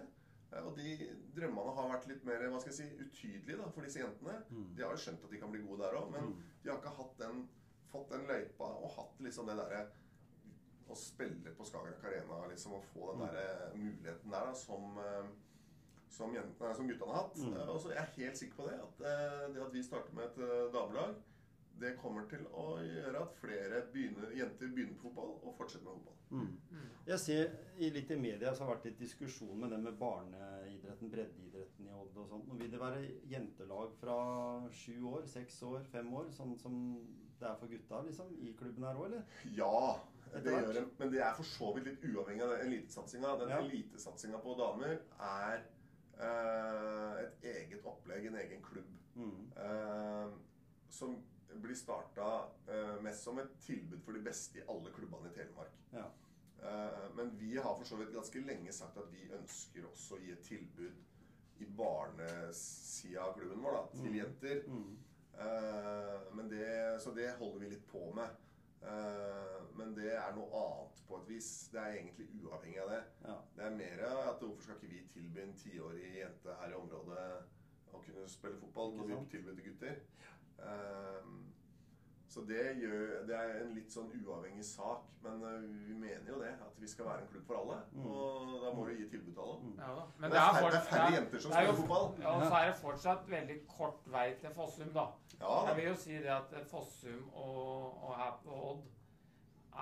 Eh, 0.52 0.62
Og 0.66 0.76
de 0.76 0.96
drømmene 1.36 1.74
har 1.74 1.88
vært 1.94 2.06
litt 2.10 2.24
mer 2.24 2.44
hva 2.50 2.60
skal 2.60 2.72
jeg 2.72 2.78
si, 2.78 3.04
utydelige 3.06 3.56
da, 3.62 3.70
for 3.74 3.82
disse 3.86 4.00
jentene. 4.02 4.36
Mm. 4.50 4.66
De 4.76 4.82
har 4.84 4.90
jo 4.92 5.02
skjønt 5.04 5.24
at 5.24 5.30
de 5.30 5.40
kan 5.42 5.50
bli 5.54 5.62
gode 5.64 5.82
der 5.82 5.96
òg, 6.00 6.10
men 6.12 6.22
Mm. 6.30 6.42
de 6.62 6.70
har 6.70 6.78
ikke 6.78 7.18
den, 7.18 7.48
fått 7.92 8.08
den 8.10 8.26
løypa 8.26 8.64
og 8.64 8.90
hatt 8.96 9.20
liksom 9.20 9.46
det 9.46 9.56
derre 9.56 9.86
å 10.90 10.94
spille 10.96 11.54
på 11.56 11.64
Skagerrak 11.64 12.04
Arena 12.04 12.46
liksom, 12.50 12.72
og 12.74 12.84
få 12.92 13.12
den 13.12 13.26
Mm. 13.28 13.34
der 13.34 13.72
muligheten 13.74 14.30
der 14.30 14.44
da, 14.46 14.52
som, 14.54 14.98
eh, 14.98 15.26
som, 16.10 16.32
jentene, 16.34 16.74
som 16.76 16.86
guttene 16.88 17.12
har 17.12 17.22
hatt. 17.22 17.36
Mm. 17.36 17.68
Og 17.68 17.80
så 17.80 17.88
er 17.90 17.94
jeg 17.94 18.14
helt 18.16 18.36
sikker 18.38 18.54
på 18.56 18.66
det. 18.68 18.78
At 18.80 19.52
det 19.54 19.62
at 19.66 19.72
vi 19.72 19.82
starter 19.82 20.12
med 20.14 20.24
et 20.24 20.72
damelag, 20.72 21.03
det 21.84 21.94
kommer 22.00 22.26
til 22.30 22.44
å 22.56 22.66
gjøre 22.82 23.20
at 23.26 23.34
flere 23.40 23.82
begynner, 23.92 24.30
jenter 24.36 24.70
begynner 24.72 24.96
på 24.98 25.10
fotball 25.10 25.34
og 25.44 25.56
fortsetter 25.58 25.86
med 25.86 25.98
fotball. 25.98 26.20
Mm. 26.30 26.46
Mm. 26.70 26.86
Jeg 27.06 27.20
ser 27.20 27.52
i 27.84 27.90
litt 27.94 28.10
i 28.10 28.16
media 28.18 28.54
så 28.54 28.64
har 28.64 28.70
det 28.70 28.76
vært 28.78 28.88
litt 28.88 29.02
diskusjon 29.04 29.58
med 29.60 29.70
det 29.74 29.80
med 29.84 29.98
barneidretten, 30.00 31.10
breddeidretten 31.12 31.90
i 31.90 31.92
Odd 31.94 32.16
og 32.22 32.30
sånt. 32.32 32.48
Nå 32.48 32.56
vil 32.62 32.72
det 32.72 32.80
være 32.80 33.02
jentelag 33.30 33.92
fra 34.00 34.16
sju 34.72 34.96
år, 35.12 35.28
seks 35.30 35.60
år, 35.68 35.84
fem 35.92 36.08
år, 36.16 36.32
sånn 36.34 36.56
som 36.60 36.80
det 37.40 37.48
er 37.50 37.60
for 37.60 37.68
gutta 37.70 38.00
liksom, 38.06 38.32
i 38.40 38.54
klubben 38.58 38.86
her 38.88 38.98
òg, 38.98 39.06
eller? 39.10 39.24
Ja, 39.56 40.00
det 40.34 40.54
gjør 40.54 40.72
det. 40.78 40.84
Men 40.98 41.12
det 41.12 41.20
er 41.26 41.36
for 41.36 41.46
så 41.50 41.70
vidt 41.76 41.90
litt 41.90 42.06
uavhengig 42.08 42.44
av 42.46 42.54
den 42.54 42.66
elitesatsinga. 42.68 43.36
Den 43.42 43.52
Ja. 43.52 43.60
elitesatsinga 43.62 44.40
på 44.42 44.56
damer 44.58 44.96
er 45.20 45.64
eh, 46.14 47.24
et 47.24 47.46
eget 47.52 47.86
opplegg, 47.90 48.26
en 48.30 48.40
egen 48.42 48.62
klubb. 48.62 48.90
Mm. 49.14 49.52
eh, 49.62 50.30
som 50.90 51.14
blir 51.62 51.74
starta 51.78 52.48
eh, 52.68 53.00
mest 53.02 53.22
som 53.24 53.38
et 53.38 53.54
tilbud 53.60 54.00
for 54.04 54.12
de 54.16 54.22
beste 54.26 54.58
i 54.58 54.64
alle 54.68 54.90
klubbene 54.94 55.30
i 55.30 55.34
Telemark. 55.36 55.72
Ja. 55.92 56.04
Eh, 56.64 57.08
men 57.16 57.30
vi 57.38 57.56
har 57.56 57.74
for 57.76 57.84
så 57.84 57.96
vidt 58.00 58.12
ganske 58.14 58.40
lenge 58.46 58.72
sagt 58.72 58.96
at 58.98 59.10
vi 59.12 59.28
ønsker 59.36 59.86
også 59.90 60.16
å 60.16 60.22
gi 60.24 60.32
et 60.32 60.42
tilbud 60.46 61.02
i 61.62 61.66
barnesida 61.78 63.22
av 63.28 63.34
klubben 63.38 63.62
vår 63.62 63.72
da, 63.72 63.82
til 63.92 64.10
Mm. 64.10 64.16
jenter. 64.18 64.62
Mm. 64.68 64.96
Eh, 65.34 66.34
men 66.34 66.48
det, 66.48 67.00
så 67.02 67.10
det 67.14 67.30
holder 67.38 67.58
vi 67.60 67.68
litt 67.74 67.86
på 67.90 68.12
med. 68.14 68.28
Eh, 68.82 69.60
men 69.76 69.94
det 69.94 70.12
er 70.12 70.34
noe 70.36 70.50
annet 70.60 71.02
på 71.08 71.16
et 71.22 71.28
vis. 71.28 71.68
Det 71.72 71.80
er 71.80 71.94
egentlig 71.98 72.28
uavhengig 72.42 72.80
av 72.82 72.90
det. 72.90 73.02
Ja. 73.24 73.36
Det 73.56 73.64
er 73.64 73.76
mer 73.78 74.04
at 74.28 74.38
hvorfor 74.42 74.62
skal 74.62 74.76
ikke 74.76 74.90
vi 74.92 75.02
tilby 75.14 75.40
en 75.42 75.54
tiårig 75.56 76.10
jente 76.18 76.54
her 76.60 76.70
i 76.70 76.74
området 76.74 77.44
å 77.94 78.00
kunne 78.04 78.28
spille 78.28 78.58
fotball 78.60 78.92
Ikke 79.00 79.14
sant? 79.14 79.30
tilbyr 79.30 79.54
til 79.54 79.64
gutter? 79.70 79.96
Eh, 79.96 80.33
så 82.34 82.40
det, 82.48 82.62
gjør, 82.82 83.10
det 83.28 83.34
er 83.38 83.50
en 83.62 83.74
litt 83.76 83.92
sånn 83.94 84.08
uavhengig 84.18 84.64
sak. 84.66 85.04
Men 85.22 85.42
eh, 85.46 85.66
vi 85.86 85.94
mener 85.94 86.32
jo 86.32 86.40
det, 86.40 86.50
at 86.66 86.80
vi 86.82 86.88
skal 86.90 87.06
være 87.06 87.22
en 87.22 87.28
klubb 87.30 87.44
for 87.46 87.60
alle. 87.60 87.76
Mm. 87.94 88.08
Og 88.10 88.56
da 88.64 88.72
må 88.74 88.86
vi 88.88 88.96
gi 88.98 89.06
tilbud 89.12 89.36
til 89.36 89.44
alle. 89.44 89.58
Mm. 89.62 89.76
Ja. 89.78 90.06
Men 90.18 90.34
det 90.34 90.40
er, 90.40 90.56
færre, 90.56 90.72
det 90.72 90.80
er 90.80 90.88
færre 90.88 91.04
er- 91.06 91.16
jenter 91.18 91.44
som 91.44 91.52
er 91.54 91.60
spiller 91.62 91.78
fotball. 91.78 92.08
Ja, 92.24 92.32
og 92.34 92.46
så 92.48 92.58
er 92.58 92.66
det 92.72 92.80
fortsatt 92.80 93.30
veldig 93.30 93.58
kort 93.76 94.10
vei 94.16 94.26
til 94.42 94.56
Fossum, 94.58 94.90
da. 94.96 95.06
Ja, 95.38 95.54
Jeg 95.68 95.76
vil 95.78 95.88
jo 95.92 95.94
si 96.02 96.18
det 96.26 96.34
at 96.40 96.58
Fossum 96.72 97.22
og, 97.32 98.02
og 98.08 98.18
her 98.18 98.34
på 98.42 98.58
Odd 98.72 98.82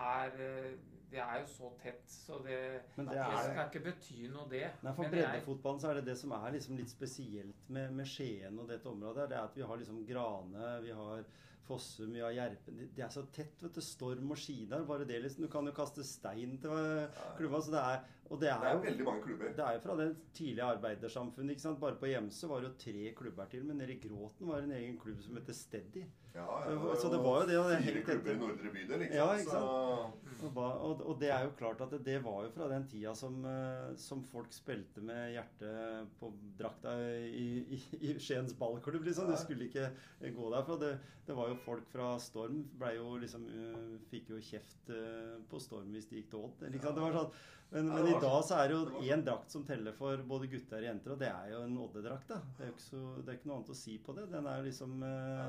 er 0.03 0.37
eh, 0.51 0.71
Det 1.13 1.21
er 1.21 1.43
jo 1.43 1.47
så 1.53 1.69
tett, 1.83 2.03
så 2.09 2.39
det, 2.45 2.59
Men 2.97 3.11
det 3.11 3.19
det 3.19 3.21
er 3.27 3.47
skal 3.51 3.67
ikke 3.69 3.85
bety 3.85 4.29
noe, 4.33 4.47
det. 4.49 4.65
Nei, 4.81 4.95
For 4.97 5.13
breddefotballen 5.13 5.83
så 5.83 5.91
er 5.91 6.01
det 6.01 6.07
det 6.09 6.17
som 6.23 6.33
er 6.39 6.55
liksom 6.57 6.79
litt 6.81 6.93
spesielt 6.93 7.69
med, 7.69 7.93
med 7.99 8.09
Skien 8.09 8.57
og 8.63 8.71
dette 8.73 8.89
området. 8.89 9.29
Det 9.29 9.37
er 9.37 9.45
at 9.51 9.57
vi 9.59 9.67
har 9.69 9.81
liksom 9.83 10.03
Grane, 10.09 10.71
vi 10.87 10.95
har 10.97 11.25
Fossum, 11.63 12.11
vi 12.17 12.21
har 12.25 12.33
Gjerpen. 12.35 12.79
Det, 12.81 12.89
det 12.97 13.05
er 13.05 13.13
så 13.15 13.23
tett. 13.35 13.61
vet 13.63 13.77
du, 13.77 13.81
Storm 13.85 14.33
og 14.35 14.41
Skidar. 14.41 14.83
Bare 14.89 15.05
det 15.07 15.21
liksom. 15.23 15.45
Du 15.45 15.51
kan 15.53 15.69
jo 15.69 15.75
kaste 15.77 16.03
stein 16.07 16.57
til 16.63 16.73
eh, 16.75 17.21
klubba. 17.39 17.61
Så 17.63 17.71
det 17.77 17.83
er, 17.93 18.01
og 18.33 18.41
det 18.41 18.49
det 18.49 18.55
er 18.57 18.67
er 18.67 18.75
jo 18.75 18.83
veldig 18.89 19.07
mange 19.07 19.23
klubber. 19.29 19.53
det 19.61 19.67
er 19.69 19.77
jo 19.77 19.85
fra 19.85 19.97
det 20.01 20.09
tidlige 20.35 20.65
arbeidersamfunnet. 20.79 21.55
ikke 21.55 21.67
sant? 21.69 21.81
Bare 21.85 22.01
på 22.01 22.11
Gjemse 22.11 22.51
var 22.51 22.65
det 22.65 22.73
jo 22.73 22.81
tre 22.83 23.13
klubber 23.21 23.53
til. 23.53 23.65
Men 23.69 23.79
nede 23.85 23.95
i 23.95 24.01
Gråten 24.09 24.49
var 24.51 24.61
det 24.65 24.71
en 24.71 24.77
egen 24.81 24.99
klubb 24.99 25.23
som 25.23 25.39
heter 25.39 25.61
Steady. 25.61 26.05
Ja, 26.35 26.47
Så- 26.65 26.95
så 27.03 27.09
det 27.13 27.19
var 27.21 27.43
jo 27.45 27.63
det, 27.69 27.79
fire 27.85 28.03
klubber 28.07 28.31
i 28.33 28.37
Nordre 28.41 28.71
bydel, 28.73 29.03
ikke 29.05 29.15
Ja, 29.19 29.27
sant? 29.37 29.41
ikke 29.43 29.53
Så, 29.53 30.49
Og, 30.49 30.57
og, 30.59 31.03
og 31.07 31.19
det 31.21 31.29
er 31.31 31.45
jo 31.45 31.51
klart 31.59 31.81
at 31.85 31.91
det, 31.93 32.01
det 32.05 32.17
var 32.25 32.43
jo 32.43 32.51
fra 32.51 32.67
den 32.69 32.87
tida 32.89 33.13
som, 33.15 33.45
eh, 33.47 33.93
som 34.01 34.25
folk 34.25 34.51
spilte 34.53 34.99
med 35.05 35.35
hjertet 35.37 36.09
på 36.19 36.33
drakta 36.59 36.95
i, 37.29 37.45
i, 37.77 37.79
i 38.01 38.15
Skiens 38.19 38.55
ballklubb, 38.59 39.05
liksom. 39.07 39.29
Du 39.31 39.37
skulle 39.37 39.69
ikke 39.69 39.91
gå 40.35 40.51
derfra. 40.51 40.79
Det, 40.81 40.99
det 41.29 41.37
var 41.37 41.49
jo 41.53 41.55
folk 41.63 41.87
fra 41.93 42.19
Storm 42.19 42.65
ble 42.81 42.95
jo 42.97 43.13
liksom 43.23 43.45
eh, 43.47 43.99
Fikk 44.11 44.31
jo 44.35 44.41
kjeft 44.43 44.91
eh, 44.91 45.37
på 45.53 45.61
Storm 45.63 45.93
hvis 45.95 46.09
de 46.11 46.17
gikk 46.23 46.31
til 46.33 46.43
Odd. 46.49 46.65
Ikke 46.73 46.83
sant? 46.89 46.97
Det 46.99 47.05
var 47.07 47.13
sånn. 47.21 47.31
Men, 47.73 47.87
men 47.89 48.09
i 48.11 48.19
dag 48.21 48.43
så 48.45 48.59
er 48.59 48.69
det 48.69 48.75
jo 48.77 48.83
var 48.91 49.07
én 49.15 49.23
drakt 49.25 49.51
som 49.55 49.63
teller 49.65 49.95
for 49.97 50.17
både 50.29 50.49
gutter 50.51 50.83
og 50.83 50.89
jenter, 50.91 51.13
og 51.15 51.19
det 51.23 51.31
er 51.31 51.53
jo 51.55 51.63
en 51.69 51.79
Odde-drakt. 51.87 52.27
da. 52.29 52.41
Det 52.59 52.67
er 52.67 52.73
jo 52.73 52.75
ikke, 52.75 52.89
så, 52.89 53.05
det 53.23 53.29
er 53.33 53.39
ikke 53.39 53.49
noe 53.53 53.61
annet 53.61 53.71
å 53.73 53.79
si 53.79 53.95
på 54.03 54.17
det. 54.19 54.27
Den 54.33 54.47
er 54.51 54.59
jo 54.59 54.67
liksom 54.67 54.99
eh. 55.07 55.47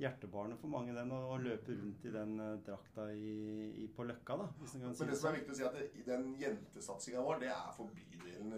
Hjertebarnet 0.00 0.58
for 0.58 0.72
mange, 0.72 0.94
den, 0.96 1.12
å, 1.14 1.36
løpe 1.38 1.76
rundt 1.78 2.04
i 2.08 2.12
den 2.14 2.34
eh, 2.42 2.54
drakta 2.66 3.06
i, 3.14 3.34
i, 3.84 3.86
på 3.94 4.06
Løkka, 4.08 4.36
da. 4.40 4.48
Hvis 4.60 4.76
en 4.76 4.86
kan 4.86 4.96
si 4.96 5.04
Men 5.04 5.12
det 5.12 5.18
som 5.20 5.28
er 5.28 5.30
sånn. 5.30 5.38
viktig 5.38 5.54
å 5.54 5.58
si, 5.58 5.66
at 5.68 5.78
det, 5.78 5.84
i 6.00 6.06
den 6.08 6.28
jentesatsinga 6.40 7.24
vår, 7.26 7.42
det 7.44 7.50
er 7.54 7.72
for 7.76 7.92
bydelen 7.94 8.54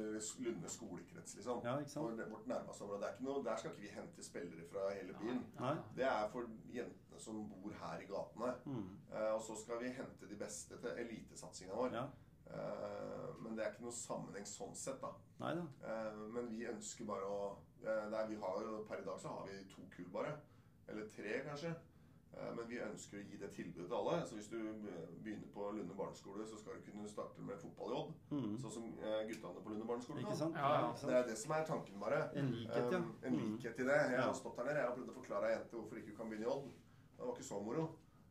Lunde 0.47 0.71
skolekrets, 0.73 1.37
liksom. 1.39 1.61
Ja, 1.67 1.77
ikke 1.83 1.93
sant? 1.93 2.23
For 2.23 2.37
vårt 2.37 2.49
nærmeste 2.51 2.87
område. 2.87 3.03
Det 3.03 3.09
er 3.09 3.19
ikke 3.19 3.29
noe, 3.29 3.45
der 3.47 3.61
skal 3.61 3.75
ikke 3.75 3.85
vi 3.85 3.95
hente 3.97 4.29
spillere 4.29 4.69
fra 4.71 4.87
hele 4.95 5.19
byen. 5.21 5.43
Nei. 5.61 5.75
Det 5.99 6.07
er 6.09 6.31
for 6.33 6.55
jentene 6.73 7.25
som 7.27 7.43
bor 7.51 7.75
her 7.83 8.05
i 8.05 8.09
gatene. 8.11 8.55
Mm. 8.65 8.87
Eh, 9.13 9.33
og 9.35 9.43
så 9.45 9.59
skal 9.61 9.83
vi 9.83 9.93
hente 9.99 10.31
de 10.31 10.41
beste 10.41 10.81
til 10.81 11.03
elitesatsinga 11.05 11.77
vår. 11.77 12.01
Ja. 12.01 12.07
Eh, 12.47 13.29
men 13.43 13.57
det 13.57 13.65
er 13.65 13.73
ikke 13.75 13.87
noe 13.87 13.97
sammenheng 13.97 14.47
sånn 14.49 14.75
sett, 14.79 15.01
da. 15.03 15.13
Nei. 15.43 15.55
Eh, 15.85 16.21
men 16.35 16.51
vi 16.53 16.67
ønsker 16.71 17.09
bare 17.09 17.29
å 17.29 17.41
eh, 17.83 18.05
nei, 18.13 18.27
vi 18.31 18.39
har 18.43 18.69
Per 18.89 19.03
i 19.03 19.07
dag 19.07 19.19
så 19.21 19.33
har 19.35 19.49
vi 19.51 19.59
to 19.73 19.87
kull 19.95 20.13
bare. 20.15 20.37
Eller 20.89 21.07
tre, 21.11 21.41
kanskje. 21.47 21.75
Eh, 22.37 22.51
men 22.57 22.67
vi 22.69 22.79
ønsker 22.85 23.19
å 23.19 23.25
gi 23.27 23.39
det 23.41 23.49
tilbudet 23.55 23.87
til 23.89 23.97
alle. 23.97 24.17
Så 24.29 24.37
hvis 24.37 24.49
du 24.53 24.59
begynner 25.25 25.49
på 25.55 25.71
Lunde 25.73 25.95
barneskole, 25.97 26.45
så 26.47 26.59
skal 26.61 26.77
du 26.77 26.91
kunne 26.91 27.09
starte 27.09 27.41
med 27.43 27.59
fotball 27.63 27.93
i 27.95 27.97
Odd. 28.01 28.13
Mm. 28.31 28.57
Sånn 28.63 28.75
som 28.77 28.87
eh, 29.01 29.23
guttene 29.31 29.63
på 29.65 29.73
Lunde 29.73 29.89
barneskole 29.89 30.21
Ikke 30.25 30.37
sant? 30.37 30.55
Ja, 30.61 30.73
ja. 30.83 30.91
sant? 30.95 31.11
Det 31.11 31.17
er 31.21 31.27
det 31.31 31.39
som 31.41 31.55
er 31.57 31.65
tanken, 31.71 31.99
bare. 32.03 32.21
En 32.37 32.51
likhet, 32.55 32.93
ja. 32.93 32.99
Um, 33.01 33.13
en 33.23 33.39
Mm. 33.41 33.55
likhet 33.57 33.81
i 33.81 33.89
det. 33.91 34.01
Jeg 34.13 34.21
har 34.23 34.35
stått 34.37 34.57
her 34.61 34.69
nede 34.69 34.79
jeg 34.83 34.89
har 34.91 34.97
prøvd 34.99 35.11
å 35.15 35.19
forklare 35.23 35.49
ei 35.51 35.57
jente 35.57 35.77
hvorfor 35.81 35.97
ikke 36.03 36.13
hun 36.13 36.17
kan 36.23 36.31
begynne 36.35 36.47
i 36.49 36.55
Odd. 36.55 36.71
Det 37.17 37.25
var 37.27 37.35
ikke 37.35 37.51
så 37.51 37.61
moro. 37.65 37.87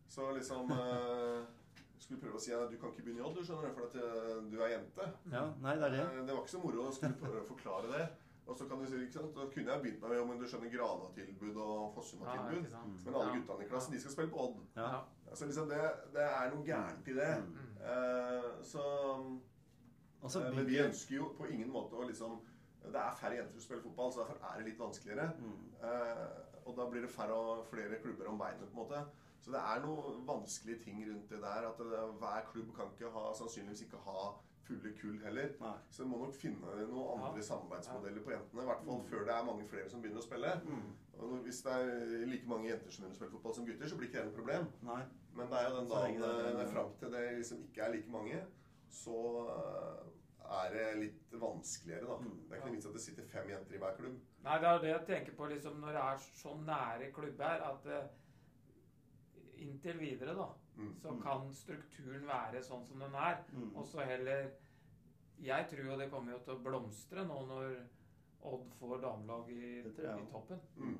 Så 0.07 0.31
liksom 0.37 0.71
eh, 0.71 1.45
Skulle 2.05 2.19
prøve 2.21 2.35
å 2.37 2.41
si 2.43 2.51
at 2.53 2.69
du 2.69 2.75
kan 2.77 2.91
ikke 2.91 3.05
begynne 3.07 3.23
i 3.23 3.25
Odd, 3.25 3.37
du 3.39 3.43
skjønner, 3.47 3.71
for 3.73 3.87
at 3.87 3.95
eh, 3.97 4.43
du 4.51 4.57
er 4.61 4.73
jente. 4.75 5.05
Ja, 5.31 5.45
nei, 5.63 5.75
det 5.79 5.87
er 5.87 5.93
det. 5.95 6.01
Eh, 6.05 6.25
Det 6.27 6.35
var 6.35 6.43
ikke 6.43 6.53
så 6.53 6.61
moro 6.61 6.85
å 6.85 6.93
skulle 6.93 7.17
prøve 7.23 7.41
å 7.41 7.47
forklare 7.49 7.89
det. 7.95 8.05
Og 8.45 8.57
så 8.57 8.67
kan 8.69 8.77
du 8.79 8.85
si, 8.85 8.95
ikke 9.01 9.13
sant, 9.13 9.35
Da 9.35 9.45
kunne 9.53 9.71
jeg 9.71 9.81
begynt 9.81 10.01
meg 10.01 10.09
med 10.11 10.19
om 10.21 10.39
du 10.39 10.45
skjønner 10.47 10.69
Grana-tilbud 10.77 11.55
og 11.55 11.71
Ja, 11.79 11.93
Fossum-tilbud. 11.95 12.67
Ja. 12.71 12.81
Men 12.85 13.15
alle 13.15 13.25
Ja. 13.31 13.35
guttene 13.39 13.65
i 13.65 13.69
klassen 13.69 13.93
de 13.93 13.99
skal 13.99 14.11
spille 14.11 14.29
på 14.31 14.41
Odd. 14.43 14.59
Ja. 14.75 14.99
Altså 15.29 15.45
liksom 15.45 15.69
det, 15.69 15.81
det 16.13 16.23
er 16.23 16.51
noe 16.53 16.65
gærent 16.65 17.07
i 17.07 17.13
det. 17.13 17.31
Mm. 17.47 17.55
Uh, 17.81 18.63
så 18.63 18.83
altså, 20.23 20.39
så 20.39 20.45
eh, 20.47 20.55
Men 20.55 20.67
vi 20.67 20.79
ønsker 20.79 21.15
jo 21.15 21.31
på 21.37 21.45
ingen 21.49 21.71
måte 21.71 21.97
å 21.97 22.07
liksom 22.07 22.39
Det 22.85 23.01
er 23.01 23.15
færre 23.17 23.35
jenter 23.39 23.53
som 23.53 23.61
spiller 23.61 23.83
fotball, 23.83 24.11
så 24.13 24.19
derfor 24.19 24.37
er 24.45 24.57
det 24.59 24.65
litt 24.69 24.79
vanskeligere. 24.79 25.31
mm. 25.39 25.61
Uh, 25.81 26.27
og 26.65 26.77
da 26.77 26.85
blir 26.89 27.01
det 27.01 27.09
færre 27.09 27.33
og 27.33 27.65
flere 27.69 27.99
klubber 28.01 28.27
om 28.27 28.37
beinet, 28.39 28.69
på 28.69 28.73
en 28.73 28.81
måte. 28.81 28.99
Så 29.41 29.51
det 29.53 29.59
er 29.61 29.81
noen 29.83 30.23
vanskelige 30.27 30.79
ting 30.83 31.01
rundt 31.09 31.29
det 31.29 31.41
der. 31.41 31.67
At 31.69 31.77
det, 31.77 31.99
hver 32.21 32.45
klubb 32.51 32.71
kan 32.75 32.85
ikke 32.93 33.11
ha, 33.13 33.33
sannsynligvis 33.37 33.81
ikke 33.85 33.97
ha 34.05 34.23
fulle 34.67 34.91
kull 34.99 35.19
heller. 35.23 35.49
Nei. 35.61 35.73
Så 35.91 36.03
vi 36.03 36.09
må 36.09 36.17
nok 36.23 36.33
finne 36.35 36.75
noen 36.89 37.21
andre 37.21 37.37
Ja. 37.41 37.47
samarbeidsmodeller 37.49 38.23
på 38.25 38.31
jentene. 38.33 38.61
I 38.61 38.65
hvert 38.69 38.83
fall 38.85 38.97
Mm. 39.01 39.09
før 39.09 39.25
det 39.25 39.33
er 39.35 39.45
mange 39.45 39.67
flere 39.67 39.89
som 39.89 40.01
begynner 40.01 40.21
å 40.23 40.27
spille. 40.27 40.53
Mm. 40.65 40.91
Og 41.19 41.29
hvis 41.45 41.61
det 41.63 41.71
er 41.73 42.25
like 42.25 42.47
mange 42.47 42.69
jenter 42.69 42.91
som 42.91 43.03
begynner 43.03 43.15
å 43.15 43.19
spille 43.19 43.31
fotball 43.31 43.55
som 43.55 43.65
gutter, 43.65 43.87
så 43.87 43.97
blir 43.97 44.07
ikke 44.09 44.19
det 44.23 44.25
noe 44.25 44.39
problem. 44.41 44.67
Nei. 44.81 45.03
Men 45.35 45.47
det 45.49 45.57
er 45.59 45.69
jo 45.69 45.75
den 45.79 45.89
dagen 45.89 46.21
det 46.21 46.29
er- 46.29 46.57
det 46.57 46.67
er 46.67 46.71
fram 46.73 46.91
til 46.99 47.11
det 47.11 47.37
liksom 47.37 47.57
ikke 47.63 47.81
er 47.85 47.91
like 47.93 48.09
mange, 48.09 48.41
så 48.89 49.19
eh, 49.49 50.03
er 50.45 50.69
det 50.73 50.97
litt 50.99 51.31
vanskeligere, 51.31 52.05
da. 52.07 52.17
Mm. 52.17 52.37
Det 52.47 52.51
er 52.51 52.55
ikke 52.55 52.65
noe 52.65 52.75
vits 52.75 52.85
at 52.85 52.93
det 52.93 53.01
sitter 53.01 53.23
fem 53.23 53.47
jenter 53.49 53.73
i 53.75 53.77
hver 53.79 53.95
klubb. 53.97 54.19
Nei, 54.43 54.57
det 54.59 54.67
er 54.67 54.77
det 54.79 54.91
jeg 54.93 55.07
tenker 55.07 55.35
på 55.35 55.49
liksom, 55.49 55.79
når 55.81 55.87
det 55.93 56.01
er 56.01 56.17
så 56.17 56.53
nære 56.65 57.11
klubber, 57.11 57.61
at 57.71 57.85
uh, 57.85 58.07
inntil 59.57 59.97
videre, 59.99 60.35
da. 60.35 60.47
Så 61.01 61.11
Mm. 61.11 61.21
kan 61.21 61.53
strukturen 61.53 62.27
være 62.27 62.61
sånn 62.63 62.85
som 62.85 62.99
den 62.99 63.13
er. 63.15 63.37
Mm. 63.53 63.75
Og 63.75 63.85
så 63.87 63.99
heller 64.05 64.49
Jeg 65.43 65.65
tror 65.69 65.83
jo 65.91 65.97
det 65.99 66.09
kommer 66.11 66.31
jo 66.31 66.37
til 66.39 66.53
å 66.53 66.63
blomstre 66.63 67.25
nå 67.27 67.45
når 67.47 67.75
Odd 68.45 68.69
får 68.79 69.01
damelag 69.01 69.49
i, 69.49 69.81
jeg 69.83 70.19
i 70.21 70.25
toppen. 70.31 70.59
Mm. 70.77 70.97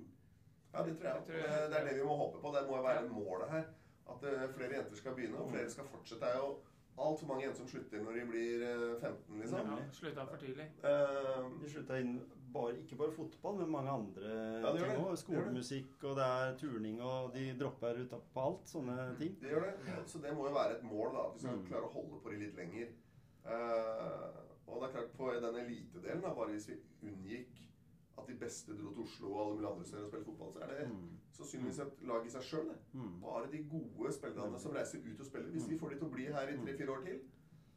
Ja, 0.73 0.83
det 0.83 0.97
tror 0.97 1.05
jeg. 1.07 1.15
Det, 1.15 1.25
tror- 1.25 1.41
Det 1.41 1.69
det 1.71 1.77
er 1.79 1.85
det 1.85 1.95
vi 1.95 2.03
må 2.03 2.15
håpe 2.17 2.41
på. 2.41 2.51
Det 2.55 2.67
må 2.67 2.75
jo 2.75 2.83
være 2.83 3.09
målet 3.09 3.49
her. 3.49 3.65
At 4.09 4.23
eh, 4.23 4.47
flere 4.53 4.73
jenter 4.75 4.95
skal 4.95 5.15
begynne, 5.15 5.37
og 5.39 5.49
flere 5.51 5.69
skal 5.69 5.85
fortsette. 5.85 6.19
Det 6.25 6.33
er 6.33 6.37
jo 6.37 6.57
altfor 6.97 7.27
mange 7.27 7.43
jenter 7.43 7.57
som 7.57 7.67
slutter 7.67 8.01
når 8.03 8.11
de 8.19 8.25
blir 8.25 8.63
eh, 8.65 8.99
15, 9.01 9.39
liksom. 9.39 9.59
Ja. 9.71 9.77
Slutta 9.91 10.25
for 10.25 10.37
tidlig. 10.37 10.67
Uh, 10.83 11.61
De 11.61 11.69
slutta 11.69 11.99
inn 11.99 12.19
bare, 12.55 12.73
ikke 12.81 12.97
bare 12.99 13.11
fotball, 13.15 13.57
men 13.59 13.69
mange 13.75 13.91
andre 13.93 14.31
Ja, 14.63 14.71
det 14.71 14.81
gjør 14.81 14.91
ting 14.95 15.05
òg. 15.05 15.17
Skolemusikk, 15.21 16.03
og 16.09 16.15
det 16.19 16.25
er 16.25 16.55
turning, 16.61 17.01
og 17.03 17.33
de 17.35 17.45
dropper 17.59 17.99
ut 18.01 18.15
på 18.33 18.45
alt. 18.47 18.63
Sånne 18.71 18.95
ting. 19.19 19.35
det 19.41 19.51
gjør 19.53 19.67
det. 19.67 19.95
Så 20.11 20.21
det 20.23 20.33
må 20.37 20.47
jo 20.47 20.53
være 20.55 20.77
et 20.79 20.83
mål, 20.87 21.11
da. 21.17 21.25
At 21.27 21.33
vi 21.35 21.39
skal 21.45 21.57
Mm. 21.59 21.65
klare 21.69 21.89
å 21.89 21.93
holde 21.93 22.21
på 22.23 22.31
det 22.33 22.39
litt 22.45 22.55
lenger. 22.63 22.87
Eh, 23.45 24.41
og 24.67 24.81
det 24.81 24.87
er 24.89 24.93
klart, 24.95 25.11
på 25.17 25.29
den 25.33 25.55
elitedelen, 25.61 26.21
da, 26.25 26.33
bare 26.33 26.51
hvis 26.55 26.67
vi 26.71 26.79
unngikk 27.05 27.61
at 28.17 28.27
de 28.27 28.33
beste 28.39 28.73
dro 28.79 28.93
til 28.95 29.03
Oslo 29.03 29.31
og 29.33 29.39
alle 29.43 29.55
mulige 29.57 29.71
andre 29.73 29.85
steder 29.85 30.03
og 30.05 30.09
spilte 30.11 30.25
fotball, 30.31 30.53
så 30.55 30.59
er 30.63 30.67
det 30.71 30.87
Mm. 30.87 31.09
sannsynligvis 31.35 31.79
et 31.83 32.03
lag 32.07 32.25
i 32.25 32.29
seg 32.29 32.41
sjøl, 32.41 32.67
det. 32.71 32.77
Mm. 32.93 33.21
Bare 33.21 33.51
de 33.51 33.63
gode 33.69 34.13
spillerne 34.13 34.59
som 34.59 34.71
reiser 34.71 34.99
ut 35.05 35.19
og 35.19 35.25
spiller. 35.25 35.49
Hvis 35.51 35.67
vi 35.69 35.77
får 35.77 35.89
de 35.89 35.95
til 35.99 36.07
å 36.07 36.11
bli 36.11 36.25
her 36.25 36.47
i 36.47 36.57
tre-fire 36.57 36.89
år 36.95 37.03
til, 37.05 37.19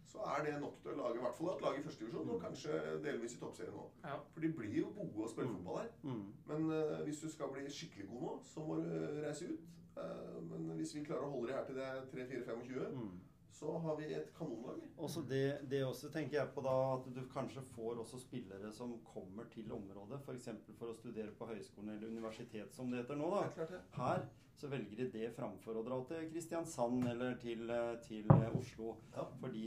så 0.09 0.19
er 0.35 0.45
det 0.47 0.55
nok 0.63 0.79
til 0.83 0.91
å 0.95 0.97
lage 1.03 1.19
i 1.21 1.23
hvert 1.25 1.37
fall 1.37 1.51
et 1.55 1.63
lag 1.67 1.79
i 1.79 1.83
førstedivisjon, 1.85 2.31
og 2.35 2.41
kanskje 2.43 2.79
delvis 3.05 3.35
i 3.37 3.41
toppserien 3.43 3.75
nå. 3.77 3.85
Ja. 4.05 4.15
For 4.33 4.41
de 4.41 4.53
blir 4.57 4.79
jo 4.81 4.89
gode 4.97 5.27
å 5.27 5.31
spille 5.33 5.49
Mm. 5.51 5.57
fotball 5.59 5.79
her. 5.83 5.91
Mm. 6.03 6.23
Men 6.49 6.71
uh, 6.73 7.03
hvis 7.05 7.21
du 7.21 7.29
skal 7.31 7.53
bli 7.53 7.67
skikkelig 7.69 8.09
god 8.09 8.23
nå, 8.27 8.33
så 8.55 8.65
må 8.65 8.79
du 8.81 8.89
reise 9.27 9.51
ut. 9.53 9.61
Uh, 9.99 10.39
men 10.51 10.71
hvis 10.79 10.95
vi 10.95 11.05
klarer 11.05 11.27
å 11.27 11.31
holde 11.35 11.49
det 11.51 11.57
her 11.59 11.65
til 11.69 11.77
det 11.77 11.85
er 11.85 12.05
3-4-25, 12.15 12.89
Mm. 12.95 13.11
Så 13.51 13.79
har 13.79 13.97
vi 13.99 14.09
et 14.15 14.33
kanonlag. 14.37 14.83
Også 14.97 15.23
det, 15.29 15.61
det 15.71 15.81
også 15.85 16.11
tenker 16.15 16.39
jeg 16.39 16.51
på 16.55 16.63
da 16.65 16.75
at 16.95 17.07
du 17.15 17.23
kanskje 17.33 17.63
får 17.75 18.03
også 18.05 18.21
spillere 18.23 18.73
som 18.75 18.93
kommer 19.07 19.49
til 19.53 19.73
området, 19.75 20.21
f.eks. 20.23 20.51
For, 20.67 20.77
for 20.83 20.93
å 20.93 20.99
studere 20.99 21.35
på 21.39 21.49
høyskolen 21.49 21.97
eller 21.97 22.13
universitet, 22.13 22.75
som 22.75 22.93
det 22.93 23.03
heter 23.03 23.19
nå. 23.19 23.31
da. 23.35 23.47
Er. 23.65 23.81
Her 23.97 24.29
så 24.59 24.71
velger 24.71 24.99
de 24.99 25.09
det 25.15 25.33
framfor 25.37 25.79
å 25.79 25.85
dra 25.87 25.99
til 26.11 26.29
Kristiansand 26.33 27.07
eller 27.07 27.37
til, 27.43 27.71
til 28.07 28.31
Oslo. 28.49 28.95
Ja. 29.15 29.27
Fordi 29.41 29.67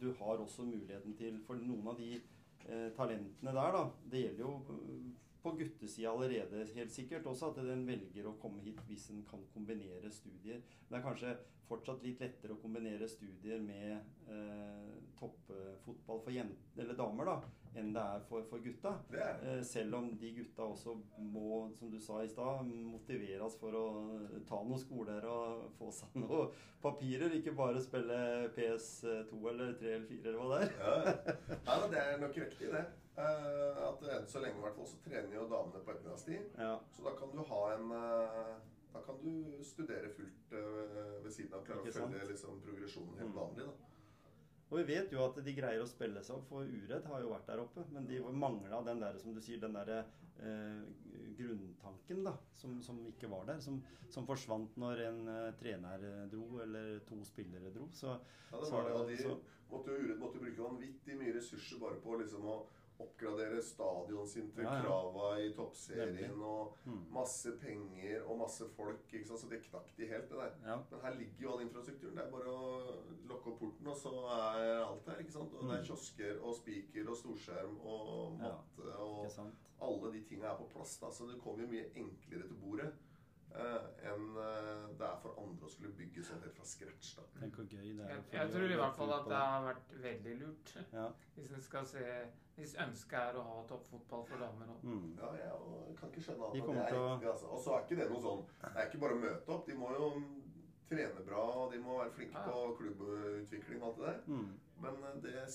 du 0.00 0.08
har 0.18 0.42
også 0.42 0.66
muligheten 0.66 1.14
til 1.18 1.38
For 1.46 1.58
noen 1.62 1.92
av 1.92 1.98
de 2.00 2.16
eh, 2.18 2.88
talentene 2.96 3.54
der, 3.54 3.76
da 3.76 3.84
Det 4.10 4.24
gjelder 4.24 4.42
jo 4.42 4.56
eh, 4.74 5.12
på 5.42 5.54
guttesida 5.58 6.10
allerede 6.10 6.66
helt 6.74 6.92
sikkert 6.94 7.26
også 7.26 7.50
at 7.50 7.62
en 7.62 7.86
velger 7.86 8.28
å 8.30 8.36
komme 8.42 8.62
hit 8.62 8.78
hvis 8.86 9.08
en 9.10 9.24
kan 9.26 9.42
kombinere 9.54 10.10
studier. 10.14 10.60
Det 10.88 10.98
er 10.98 11.02
kanskje 11.02 11.32
fortsatt 11.72 12.04
litt 12.04 12.20
lettere 12.22 12.54
å 12.54 12.60
kombinere 12.62 13.08
studier 13.10 13.60
med 13.64 13.96
eh, 14.28 14.92
toppfotball 15.18 16.22
for 16.22 16.34
jenter, 16.34 16.72
eller 16.82 16.98
damer 16.98 17.28
da, 17.28 17.36
enn 17.78 17.92
det 17.94 18.02
er 18.02 18.24
for, 18.28 18.44
for 18.50 18.62
gutta. 18.64 18.94
Det. 19.12 19.26
Eh, 19.48 19.60
selv 19.66 19.98
om 19.98 20.10
de 20.20 20.32
gutta 20.36 20.66
også 20.66 20.96
må, 21.32 21.64
som 21.78 21.92
du 21.92 21.98
sa 22.02 22.20
i 22.22 22.30
stad, 22.30 22.68
motiveres 22.68 23.56
for 23.60 23.76
å 23.78 23.84
ta 24.48 24.60
noen 24.62 24.82
skoler 24.82 25.26
og 25.30 25.68
få 25.78 25.92
seg 25.96 26.18
noen 26.20 26.50
papirer. 26.82 27.36
Ikke 27.38 27.54
bare 27.56 27.82
spille 27.84 28.18
PS2 28.56 29.38
eller 29.52 29.76
3 29.80 29.94
eller 29.96 30.10
4 30.10 30.32
eller 30.32 30.42
hva 30.42 30.50
det 30.52 30.66
er. 30.66 30.74
Ja, 30.82 31.54
ja 31.70 31.78
det 31.94 32.02
er 32.02 32.20
nok 32.22 32.42
riktig, 32.44 32.72
det. 32.74 32.84
Eh, 33.12 33.80
at 33.86 34.04
enn 34.08 34.28
så 34.28 34.40
lenge 34.40 34.56
i 34.56 34.62
hvert 34.64 34.78
fall 34.78 34.88
så 34.88 35.00
trener 35.04 35.36
jo 35.36 35.48
damene 35.50 35.82
på 35.84 35.92
ettermiddagstid. 35.92 36.54
Ja. 36.56 36.76
Så 36.94 37.04
da 37.04 37.12
kan 37.18 37.34
du 37.34 37.42
ha 37.48 37.64
en 37.74 37.90
eh, 37.98 38.54
Da 38.92 39.00
kan 39.06 39.16
du 39.22 39.62
studere 39.64 40.08
fullt 40.12 40.52
eh, 40.52 41.22
ved 41.24 41.32
siden 41.32 41.54
av. 41.56 41.64
Klare 41.66 41.80
å 41.86 41.92
følge 41.96 42.28
liksom, 42.28 42.60
progresjonen 42.64 43.18
helt 43.18 43.30
Mm. 43.30 43.38
vanlig. 43.40 43.66
da. 43.66 43.72
Og 44.72 44.78
vi 44.78 44.84
vet 44.94 45.10
jo 45.12 45.20
at 45.24 45.36
de 45.44 45.52
greier 45.52 45.82
å 45.82 45.86
spille 45.88 46.22
seg 46.24 46.36
opp, 46.36 46.46
for 46.48 46.64
Uredd 46.64 47.04
har 47.04 47.20
jo 47.20 47.28
vært 47.34 47.46
der 47.46 47.60
oppe. 47.60 47.84
Men 47.92 48.06
de 48.06 48.20
mangla 48.32 48.82
den 48.84 49.00
der, 49.00 49.18
som 49.18 49.34
du 49.34 49.40
sier, 49.40 49.58
den 49.60 49.72
derre 49.76 50.04
eh, 50.40 50.82
grunntanken, 51.36 52.24
da. 52.24 52.32
Som, 52.56 52.80
som 52.82 53.02
ikke 53.06 53.28
var 53.28 53.44
der. 53.46 53.60
Som, 53.60 53.82
som 54.12 54.26
forsvant 54.26 54.76
når 54.80 55.02
en 55.08 55.20
eh, 55.28 55.52
trener 55.60 56.06
dro, 56.32 56.60
eller 56.64 57.00
to 57.08 57.20
spillere 57.28 57.72
dro. 57.74 57.88
Så 57.92 58.06
Ja, 58.52 58.58
det 58.60 58.66
Så- 58.66 58.72
var 58.72 58.84
det, 58.84 58.92
og 58.92 59.08
de 59.08 59.40
måtte 59.72 59.88
Uredd 59.98 60.18
måtte 60.20 60.38
bruke 60.40 60.60
vanvittig 60.60 61.16
mye 61.18 61.32
ressurser 61.36 61.78
bare 61.80 62.00
på 62.00 62.18
liksom 62.20 62.44
å 62.44 62.66
oppgradere 63.00 63.62
stadion 63.62 64.26
sin 64.28 64.50
til 64.52 64.64
Ja, 64.64 64.74
ja. 64.76 64.82
krava 64.82 65.38
i 65.40 65.52
toppserien 65.56 66.42
og 66.42 66.76
mm, 66.84 67.06
masse 67.12 67.52
penger 67.60 68.22
og 68.26 68.38
masse 68.38 68.68
folk. 68.76 69.00
ikke 69.12 69.26
sant? 69.26 69.40
Så 69.40 69.48
det 69.50 69.62
knakk 69.64 69.96
de 69.96 70.06
helt, 70.06 70.28
det 70.28 70.38
der. 70.38 70.52
ja. 70.66 70.76
Men 70.90 71.00
her 71.00 71.14
ligger 71.18 71.42
jo 71.42 71.52
all 71.52 71.62
infrastrukturen. 71.64 72.16
Det 72.16 72.24
er 72.24 72.30
bare 72.30 72.52
å 72.52 72.96
lukke 73.28 73.50
opp 73.52 73.58
porten, 73.60 73.86
og 73.86 73.96
så 73.96 74.12
er 74.36 74.84
alt 74.84 75.06
her. 75.08 75.18
ikke 75.24 75.32
sant? 75.32 75.54
Og 75.54 75.64
det 75.68 75.78
er 75.78 75.82
Mm. 75.82 75.86
kiosker 75.88 76.40
og 76.42 76.54
spiker 76.54 77.08
og 77.10 77.16
storskjerm 77.16 77.80
og 77.80 78.38
matte 78.38 78.96
og 78.98 79.30
alle 79.82 80.12
de 80.12 80.20
tinga 80.28 80.52
er 80.52 80.56
på 80.56 80.68
plass. 80.74 80.96
da, 80.98 81.10
Så 81.10 81.26
det 81.26 81.40
kommer 81.42 81.62
jo 81.64 81.68
mye 81.68 81.90
enklere 81.96 82.46
til 82.48 82.56
bordet 82.62 82.92
enn 83.56 84.36
eh, 84.40 84.84
det 84.98 85.06
er 85.06 85.18
for 85.22 85.34
andre 85.42 85.66
å 85.66 85.70
skulle 85.72 85.92
bygge 85.98 86.22
sånn 86.24 86.40
helt 86.44 86.54
fra 86.56 86.64
scratch. 86.64 87.16
da. 87.18 87.22
Tenk 87.40 87.54
hvor 87.58 87.66
gøy 87.68 87.90
det 87.98 88.04
er. 88.06 88.14
Jeg, 88.14 88.22
jeg 88.32 88.50
tror 88.54 88.70
i 88.72 88.78
hvert 88.80 88.96
fall 88.96 89.12
at 89.12 89.28
det 89.28 89.40
har 89.42 89.66
vært 89.66 89.92
veldig 90.06 90.36
lurt. 90.40 90.72
Ja. 90.92 91.08
Hvis 91.36 91.52
en 91.58 91.62
skal 91.68 91.86
se 91.86 92.06
Hvis 92.56 92.74
ønsket 92.76 93.14
er 93.16 93.36
å 93.40 93.42
ha 93.46 93.62
toppfotball 93.68 94.24
for 94.28 94.36
damer 94.42 94.68
òg. 94.74 94.82
Mm. 94.84 95.14
Ja, 95.16 95.30
jeg 95.40 95.94
kan 95.96 96.10
ikke 96.12 96.20
skjønne 96.26 96.50
enn 96.52 96.52
det 96.52 96.82
er 96.82 96.98
å- 96.98 97.06
riktig. 97.14 97.28
altså. 97.30 97.46
Og 97.48 97.62
så 97.64 97.72
er 97.76 97.84
ikke 97.86 97.96
det 98.02 98.08
noe 98.10 98.20
sånn 98.26 98.42
Det 98.60 98.76
er 98.76 98.88
ikke 98.90 99.00
bare 99.00 99.14
å 99.16 99.22
møte 99.22 99.48
opp. 99.54 99.66
De 99.66 99.74
må 99.74 99.88
jo 99.96 100.10
trene 100.90 101.24
bra, 101.24 101.44
og 101.62 101.72
de 101.72 101.78
må 101.80 101.96
være 101.98 102.12
flinke 102.12 102.36
Ja. 102.36 102.44
på 102.50 102.76
klubbutvikling 102.76 103.82
og 103.82 103.88
alt 103.88 103.96
det 103.96 104.06
der. 104.06 104.20
Mm. 104.26 104.58
Men 104.84 104.94
eh, 105.08 105.16
det 105.22 105.48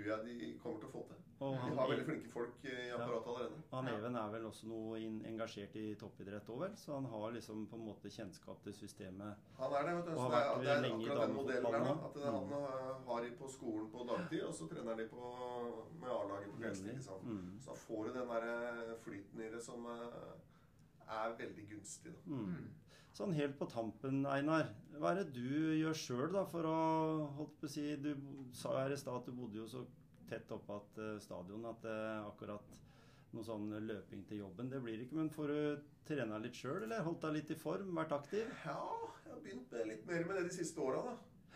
tror 0.00 0.26
jeg 0.26 0.38
de 0.40 0.52
kommer 0.62 0.80
til 0.80 0.88
å 0.88 0.92
få 0.94 1.02
til. 1.08 1.18
Og 1.40 1.54
De 1.56 1.72
har 1.72 1.88
veldig 1.88 2.04
flinke 2.04 2.28
folk 2.28 2.64
i 2.68 2.74
apparatet 2.92 3.28
allerede. 3.32 3.60
han 3.70 3.86
Even 3.88 4.16
er 4.20 4.32
vel 4.34 4.42
også 4.44 4.66
noe 4.68 4.98
engasjert 5.00 5.76
i 5.80 5.84
toppidrett 6.00 6.50
òg, 6.52 6.58
vel? 6.66 6.74
Så 6.76 6.92
han 6.98 7.06
har 7.08 7.32
liksom 7.32 7.62
på 7.70 7.78
en 7.78 7.86
måte 7.86 8.12
kjennskap 8.12 8.60
til 8.66 8.76
systemet. 8.76 9.46
Han 9.56 9.76
er 9.78 9.88
det, 9.88 9.94
vet 9.96 10.10
du. 10.10 10.12
Så 10.18 10.26
det 10.34 10.40
er, 10.40 10.50
det 10.60 10.74
er 10.74 10.84
akkurat 10.90 11.22
den 11.24 11.36
modellen 11.38 11.76
der, 11.76 11.86
da. 11.86 11.94
At 12.08 12.18
det, 12.18 12.26
også. 12.26 12.34
han 12.36 13.00
mm. 13.00 13.06
har 13.08 13.24
de 13.24 13.32
på 13.38 13.48
skolen 13.54 13.88
på 13.94 14.04
dagtid, 14.10 14.42
og 14.50 14.54
så 14.58 14.68
trener 14.74 15.00
de 15.00 15.08
på, 15.14 15.32
med 16.02 16.12
A-laget 16.18 16.52
på 16.52 16.60
kveldstid. 16.60 16.92
Liksom. 16.92 17.24
Mm. 17.24 17.56
Så 17.64 17.72
da 17.72 17.78
får 17.86 18.04
du 18.04 18.12
den 18.18 18.34
der 18.34 18.48
eh, 18.50 18.94
flyten 19.06 19.40
i 19.46 19.50
det 19.56 19.64
som 19.64 19.88
eh, 19.94 20.30
er 21.08 21.36
veldig 21.40 21.66
gunstig. 21.72 22.12
Da. 22.18 22.36
Mm. 22.36 22.68
Sånn 23.16 23.34
helt 23.34 23.56
på 23.58 23.66
tampen, 23.70 24.22
Einar. 24.30 24.70
Hva 25.00 25.12
er 25.12 25.22
det 25.22 25.32
du 25.34 25.74
gjør 25.80 25.96
sjøl 25.96 26.36
for 26.50 26.68
å 26.68 26.76
holdt 27.38 27.56
på 27.60 27.66
å 27.66 27.72
si 27.72 27.84
Du 28.02 28.12
sa 28.56 28.76
her 28.78 28.94
i 28.94 28.98
stad 29.00 29.22
at 29.22 29.26
du 29.26 29.34
bodde 29.34 29.58
jo 29.58 29.66
så 29.70 29.82
tett 30.30 30.52
oppe 30.54 30.76
at 30.78 31.00
eh, 31.02 31.16
stadion 31.22 31.66
at 31.66 31.80
det 31.82 31.96
akkurat 32.22 32.76
noe 33.34 33.46
sånn 33.46 33.68
løping 33.86 34.22
til 34.26 34.44
jobben, 34.44 34.70
det 34.70 34.80
blir 34.82 35.02
ikke. 35.02 35.18
Men 35.18 35.30
får 35.34 35.52
du 35.52 35.90
trena 36.06 36.38
litt 36.42 36.58
sjøl, 36.58 36.84
eller 36.84 37.04
holdt 37.06 37.22
deg 37.26 37.36
litt 37.38 37.52
i 37.54 37.58
form? 37.58 37.92
Vært 37.98 38.14
aktiv? 38.16 38.48
Ja, 38.66 38.78
jeg 39.24 39.34
har 39.34 39.44
begynt 39.44 39.76
litt 39.90 40.06
mer 40.08 40.26
med 40.26 40.38
det 40.38 40.48
de 40.48 40.56
siste 40.56 40.82
åra, 40.82 41.02
da. 41.10 41.14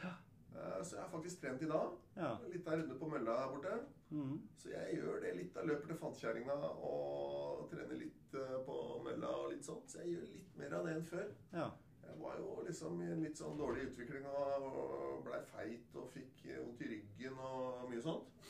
Eh, 0.08 0.20
Så 0.54 0.96
jeg 0.96 1.02
har 1.02 1.10
faktisk 1.12 1.40
trent 1.42 1.62
i 1.62 1.68
dag. 1.70 1.94
Ja. 2.16 2.32
Litt 2.52 2.66
der 2.66 2.80
runde 2.80 2.98
på 3.00 3.08
mølla 3.10 3.38
her 3.40 3.54
borte. 3.54 3.78
Mm. 4.14 4.36
Så 4.60 4.70
jeg 4.70 4.98
gjør 4.98 5.22
det 5.24 5.32
litt. 5.38 5.56
av 5.56 5.66
løper 5.66 5.90
til 5.90 5.98
fantkjerringa 6.02 6.58
og 6.88 7.64
trener 7.72 7.98
litt 7.98 8.36
eh, 8.38 8.58
på 8.66 8.76
mølla 9.06 9.32
og 9.42 9.50
litt 9.54 9.66
sånt. 9.66 9.90
Så 9.90 10.02
jeg 10.02 10.14
gjør 10.14 10.28
litt 10.34 10.60
mer 10.60 10.76
av 10.78 10.86
det 10.86 10.98
enn 10.98 11.10
før. 11.14 11.32
ja. 11.56 11.72
Jeg 12.04 12.20
var 12.20 12.34
jo 12.38 12.62
liksom 12.66 12.98
i 13.02 13.06
en 13.10 13.22
litt 13.24 13.38
sånn 13.40 13.56
dårlig 13.58 13.86
utvikling 13.88 14.26
og 14.28 15.22
blei 15.24 15.38
feit 15.48 15.96
og 15.98 16.10
fikk 16.12 16.42
vondt 16.50 16.82
i 16.84 16.90
ryggen 16.90 17.38
og 17.40 17.86
mye 17.90 18.02
sånt. 18.04 18.44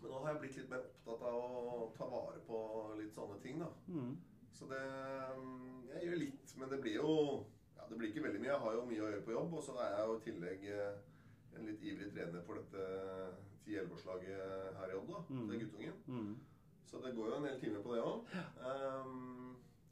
Men 0.00 0.10
nå 0.12 0.22
har 0.22 0.32
jeg 0.32 0.40
blitt 0.42 0.56
litt 0.60 0.72
mer 0.72 0.86
opptatt 0.86 1.22
av 1.28 1.36
å 1.36 1.90
ta 1.96 2.08
vare 2.10 2.40
på 2.48 2.58
litt 2.98 3.14
sånne 3.16 3.38
ting, 3.44 3.60
da. 3.62 3.68
Mm. 3.92 4.16
Så 4.56 4.68
det 4.70 4.82
mm, 5.36 5.84
Jeg 5.92 6.08
gjør 6.08 6.20
litt, 6.20 6.56
men 6.56 6.72
det 6.72 6.80
blir 6.82 6.98
jo 6.98 7.14
Ja, 7.86 7.90
det 7.92 7.98
blir 8.00 8.08
ikke 8.10 8.22
veldig 8.24 8.40
mye. 8.42 8.50
Jeg 8.50 8.58
har 8.64 8.72
jo 8.74 8.84
mye 8.88 9.02
å 9.04 9.08
gjøre 9.12 9.22
på 9.26 9.34
jobb, 9.36 9.52
og 9.54 9.62
så 9.62 9.74
er 9.78 9.92
jeg 9.94 10.06
jo 10.08 10.14
i 10.16 10.22
tillegg 10.24 10.64
eh, 10.74 10.96
en 11.56 11.68
litt 11.68 11.82
ivrig 11.86 12.08
trener 12.12 12.42
for 12.42 12.58
dette 12.58 12.86
10-11-årslaget 13.66 14.80
her 14.80 14.90
i 14.90 14.96
Odd, 14.98 15.12
da. 15.12 15.20
Mm. 15.30 15.44
Det 15.46 15.54
er 15.54 15.60
guttungen. 15.62 16.00
Mm. 16.10 16.32
Så 16.90 16.98
det 17.04 17.12
går 17.14 17.30
jo 17.30 17.36
en 17.38 17.46
del 17.46 17.60
timer 17.62 17.84
på 17.86 17.94
det 17.94 18.02
òg. 18.02 18.34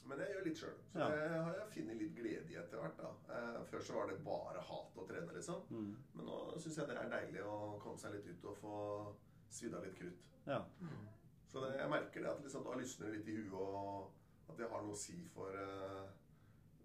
men 0.05 0.21
jeg 0.21 0.35
gjør 0.35 0.45
litt 0.49 0.59
sjøl. 0.61 0.75
Så 0.93 0.99
Ja. 0.99 1.07
jeg 1.15 1.31
har 1.47 1.55
jeg 1.55 1.71
funnet 1.75 1.97
litt 2.03 2.17
glede 2.17 2.51
i 2.53 2.57
etter 2.61 2.79
hvert. 2.83 2.97
da. 2.99 3.11
Eh, 3.35 3.63
før 3.71 3.81
så 3.81 3.95
var 3.95 4.07
det 4.11 4.25
bare 4.25 4.61
hat 4.61 4.97
å 4.99 5.07
trene, 5.09 5.33
liksom. 5.33 5.63
Mm. 5.71 5.97
Men 6.15 6.27
nå 6.27 6.59
syns 6.61 6.77
jeg 6.77 6.87
det 6.89 6.97
er 6.99 7.09
deilig 7.15 7.43
å 7.47 7.79
komme 7.81 7.99
seg 7.99 8.13
litt 8.13 8.27
ut 8.27 8.45
og 8.51 8.57
få 8.57 8.75
svidd 9.51 9.75
av 9.75 9.85
litt 9.85 9.97
krutt. 9.97 10.27
Ja. 10.47 10.65
Så 11.47 11.61
det, 11.63 11.79
jeg 11.79 11.91
merker 11.91 12.21
det 12.21 12.31
at 12.31 12.43
liksom, 12.43 12.65
da 12.65 12.75
lysner 12.75 13.07
det 13.07 13.19
litt 13.19 13.29
i 13.29 13.37
huet, 13.37 13.53
og 13.55 14.11
at 14.51 14.59
jeg 14.59 14.69
har 14.69 14.83
noe 14.83 14.93
å 14.93 14.97
si 14.99 15.17
for 15.35 15.55
eh, 15.55 16.09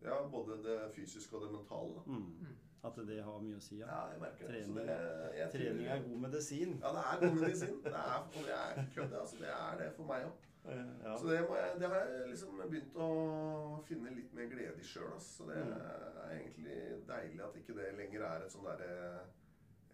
ja, 0.04 0.28
både 0.32 0.58
det 0.64 0.80
fysiske 0.96 1.36
og 1.36 1.42
det 1.46 1.52
mentale. 1.52 1.94
Da. 1.96 2.02
Mm. 2.06 2.56
At 2.84 2.96
det 3.08 3.24
har 3.24 3.40
mye 3.44 3.56
å 3.58 3.62
si, 3.62 3.76
ja. 3.82 3.88
Ja, 3.88 4.04
jeg 4.14 4.20
merker 4.22 4.48
det. 4.48 4.66
Så 4.66 4.72
Trening- 4.72 4.88
det 4.88 5.38
jeg 5.38 5.50
tror- 5.52 5.60
Trening 5.64 5.88
er 5.88 6.04
god 6.10 6.20
medisin. 6.20 6.78
Ja, 6.84 6.92
det 6.96 7.02
er 7.12 7.20
god 7.28 7.40
medisin. 7.42 7.82
Det 7.84 7.94
er, 7.94 8.20
og 8.38 8.44
det 8.46 8.54
er 8.60 8.70
ikke 8.80 8.94
kødd, 8.96 9.14
altså. 9.22 9.36
Det 9.40 9.50
er 9.50 9.78
det 9.82 9.90
for 9.96 10.04
meg 10.04 10.24
òg. 10.30 10.38
Eh, 10.70 10.86
Ja. 11.04 11.18
Så 11.18 11.28
det, 11.28 11.40
må 11.50 11.56
jeg, 11.56 11.72
det 11.80 11.88
har 11.90 11.96
jeg 12.06 12.30
liksom 12.30 12.50
begynt 12.70 12.96
å 12.96 13.84
finne 13.88 14.16
litt 14.16 14.34
mer 14.34 14.46
glede 14.52 14.80
i 14.80 14.84
sjøl. 14.84 15.20
Så 15.20 15.48
det 15.48 15.56
Mm. 15.66 15.72
er 15.74 16.30
egentlig 16.40 17.08
deilig 17.08 17.42
at 17.44 17.56
ikke 17.56 17.76
det 17.76 17.96
lenger 17.98 18.22
er 18.24 18.46
et 18.46 18.52
sånn 18.52 18.64
derre 18.64 19.20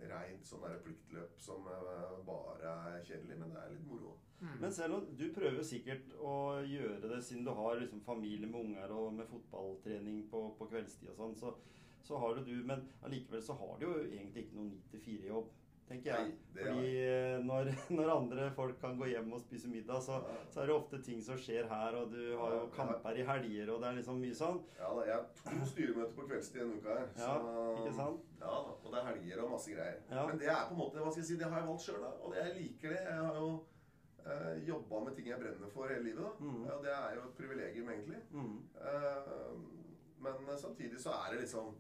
reint 0.10 0.46
sånn 0.48 0.66
pliktløp 0.84 1.40
som 1.42 1.68
eh, 1.72 2.16
bare 2.28 2.76
er 2.92 3.04
kjedelig, 3.06 3.40
men 3.40 3.54
det 3.54 3.62
er 3.62 3.74
litt 3.74 3.88
moro. 3.90 4.16
Men 4.60 4.74
selv 4.74 4.98
om 4.98 5.06
du 5.18 5.30
prøver 5.34 5.64
sikkert 5.66 6.12
å 6.20 6.62
gjøre 6.68 7.10
det 7.10 7.22
siden 7.24 7.46
du 7.48 7.54
har 7.56 7.80
liksom 7.80 8.02
familie 8.06 8.50
med 8.50 8.60
unger 8.68 8.92
og 8.94 9.14
med 9.16 9.30
fotballtrening 9.32 10.26
på, 10.32 10.42
på 10.60 10.68
kveldstid 10.70 11.14
og 11.14 11.22
sånn, 11.22 11.38
så, 11.40 11.54
så 12.06 12.20
har 12.22 12.42
du 12.44 12.52
Men 12.68 12.84
allikevel 13.08 13.42
så 13.44 13.56
har 13.58 13.80
du 13.80 13.88
jo 13.88 13.94
egentlig 14.04 14.46
ikke 14.46 14.60
noen 14.60 14.74
9-4-jobb, 14.92 15.54
tenker 15.88 16.10
jeg. 16.12 16.32
Nei, 16.56 16.64
Fordi 16.66 16.92
eh, 17.06 17.36
når, 17.46 17.70
når 17.98 18.12
andre 18.16 18.48
folk 18.56 18.80
kan 18.82 18.98
gå 18.98 19.10
hjem 19.12 19.34
og 19.38 19.42
spise 19.44 19.70
middag, 19.70 20.02
så, 20.02 20.18
Ja. 20.26 20.38
så 20.54 20.62
er 20.64 20.72
det 20.72 20.76
ofte 20.76 21.00
ting 21.06 21.22
som 21.24 21.38
skjer 21.38 21.68
her, 21.70 21.96
og 22.00 22.12
du 22.14 22.22
har 22.40 22.56
jo 22.56 22.62
Ja, 22.64 22.72
kamper 22.78 23.20
i 23.22 23.26
helger, 23.28 23.72
og 23.76 23.82
det 23.84 23.90
er 23.92 24.00
liksom 24.00 24.20
mye 24.24 24.34
sånn. 24.40 24.60
Ja 24.80 24.90
da, 24.98 25.06
jeg 25.06 25.16
har 25.16 25.28
to 25.44 25.68
styremøter 25.74 26.16
på 26.18 26.28
kveldstid 26.32 26.62
denne 26.64 26.80
uka 26.82 26.98
her. 27.00 27.08
Ja, 27.22 27.38
ikke 27.78 27.94
sant? 28.00 28.26
Ja 28.42 28.50
da, 28.66 28.76
og 28.82 28.90
det 28.92 29.00
er 29.04 29.08
helger 29.12 29.46
og 29.46 29.54
masse 29.56 29.72
greier. 29.78 30.02
Ja. 30.10 30.26
Men 30.28 30.42
det 30.42 30.50
er 30.52 30.66
på 30.68 30.76
en 30.78 30.82
måte, 30.84 31.00
hva 31.06 31.14
skal 31.14 31.24
jeg 31.24 31.30
si, 31.32 31.40
det 31.42 31.50
har 31.54 31.62
jeg 31.64 31.70
valgt 31.72 31.88
sjøl, 31.88 32.02
da. 32.04 32.12
Og 32.26 32.36
jeg 32.40 32.54
liker 32.60 32.94
det. 32.96 33.02
Jeg 33.06 33.22
har 33.30 33.40
jo 33.42 33.50
eh, 34.26 34.54
jobba 34.68 35.04
med 35.06 35.16
ting 35.18 35.28
jeg 35.30 35.42
brenner 35.42 35.70
for 35.74 35.90
hele 35.94 36.04
livet. 36.10 36.24
da. 36.26 36.34
Mm. 36.40 36.62
Og 36.74 36.84
det 36.86 36.94
er 36.98 37.18
jo 37.20 37.26
et 37.30 37.36
privilegium, 37.40 37.90
egentlig. 37.94 38.22
Mm. 38.34 38.56
Eh, 38.82 39.84
men 40.26 40.58
samtidig 40.58 40.98
så 41.02 41.14
er 41.22 41.34
det 41.36 41.44
liksom 41.46 41.76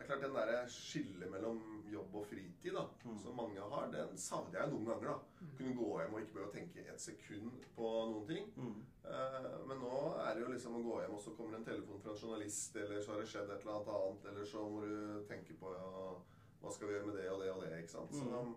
Det 0.00 0.06
er 0.06 0.16
klart 0.16 0.22
den 0.24 0.36
det 0.48 0.70
skillet 0.72 1.28
mellom 1.30 1.58
jobb 1.92 2.14
og 2.16 2.24
fritid 2.26 2.72
da, 2.72 2.86
Mm. 3.04 3.18
som 3.18 3.34
mange 3.36 3.60
har, 3.60 3.90
den 3.92 4.16
savner 4.16 4.60
jeg 4.60 4.70
noen 4.70 4.86
ganger. 4.86 5.08
da. 5.08 5.46
Kunne 5.58 5.74
gå 5.76 5.88
hjem 6.00 6.14
og 6.14 6.20
ikke 6.22 6.32
behøve 6.34 6.48
å 6.48 6.54
tenke 6.54 6.86
et 6.88 7.00
sekund 7.00 7.50
på 7.76 7.90
noen 8.12 8.26
ting. 8.26 8.46
Mm. 8.56 8.78
Eh, 9.04 9.66
men 9.66 9.78
nå 9.78 10.16
er 10.24 10.34
det 10.34 10.42
jo 10.46 10.52
liksom 10.52 10.76
å 10.76 10.82
gå 10.86 11.00
hjem, 11.02 11.14
og 11.14 11.20
så 11.20 11.34
kommer 11.36 11.50
det 11.52 11.60
en 11.60 11.68
telefon 11.74 12.00
fra 12.00 12.12
en 12.12 12.16
journalist, 12.22 12.76
eller 12.76 13.00
så 13.00 13.12
har 13.12 13.20
det 13.20 13.28
skjedd 13.28 13.50
et 13.50 13.60
eller 13.66 13.76
annet, 13.76 14.24
eller 14.32 14.44
så 14.44 14.64
må 14.70 14.80
du 14.86 15.24
tenke 15.28 15.52
på 15.60 15.74
ja, 15.74 16.14
hva 16.62 16.72
skal 16.72 16.88
vi 16.88 16.94
gjøre 16.94 17.06
med 17.06 17.16
det 17.16 17.28
og 17.30 17.40
det 17.42 17.50
og 17.52 17.60
det. 17.62 17.78
ikke 17.82 17.90
sant? 17.98 18.12
Så 18.14 18.24
Mm. 18.24 18.54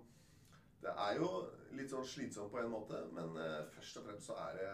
Det 0.84 0.93
er 1.05 1.19
jo 1.19 1.29
litt 1.77 1.89
sånn 1.91 2.05
slitsomt 2.05 2.51
på 2.53 2.61
en 2.61 2.71
måte, 2.73 2.99
men 3.15 3.34
uh, 3.39 3.63
først 3.73 3.99
og 4.01 4.07
fremst 4.09 4.29
så 4.29 4.38
er 4.43 4.59
det, 4.59 4.69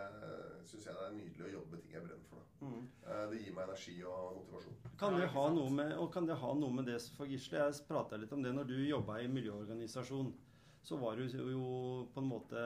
synes 0.67 0.89
jeg 0.89 0.97
det 0.97 1.05
er 1.05 1.15
nydelig 1.15 1.47
å 1.47 1.53
jobbe 1.53 1.75
med 1.75 1.83
ting 1.85 1.95
jeg 1.95 2.05
brenner 2.07 2.27
for. 2.31 2.41
da. 2.43 2.45
Mm. 2.59 2.83
Uh, 3.05 3.23
det 3.31 3.39
gir 3.43 3.55
meg 3.55 3.65
energi 3.69 3.95
og 4.03 4.41
motivasjon. 4.41 4.77
Kan 4.99 5.15
det 5.15 5.31
ha 5.37 5.47
noe 5.55 5.71
med, 5.79 5.95
og 6.01 6.11
kan 6.13 6.27
det 6.27 6.37
ha 6.41 6.53
noe 6.59 6.75
med 6.75 6.91
det 6.91 6.99
for 7.15 7.29
Gisle? 7.29 7.63
Jeg 7.63 7.87
prata 7.87 8.19
litt 8.19 8.35
om 8.35 8.43
det 8.43 8.53
når 8.55 8.71
du 8.71 8.77
jobba 8.83 9.21
i 9.23 9.31
miljøorganisasjon. 9.31 10.33
Så 10.81 10.97
var 10.97 11.19
du 11.19 11.25
jo 11.27 12.07
på 12.13 12.21
en 12.21 12.29
måte 12.29 12.61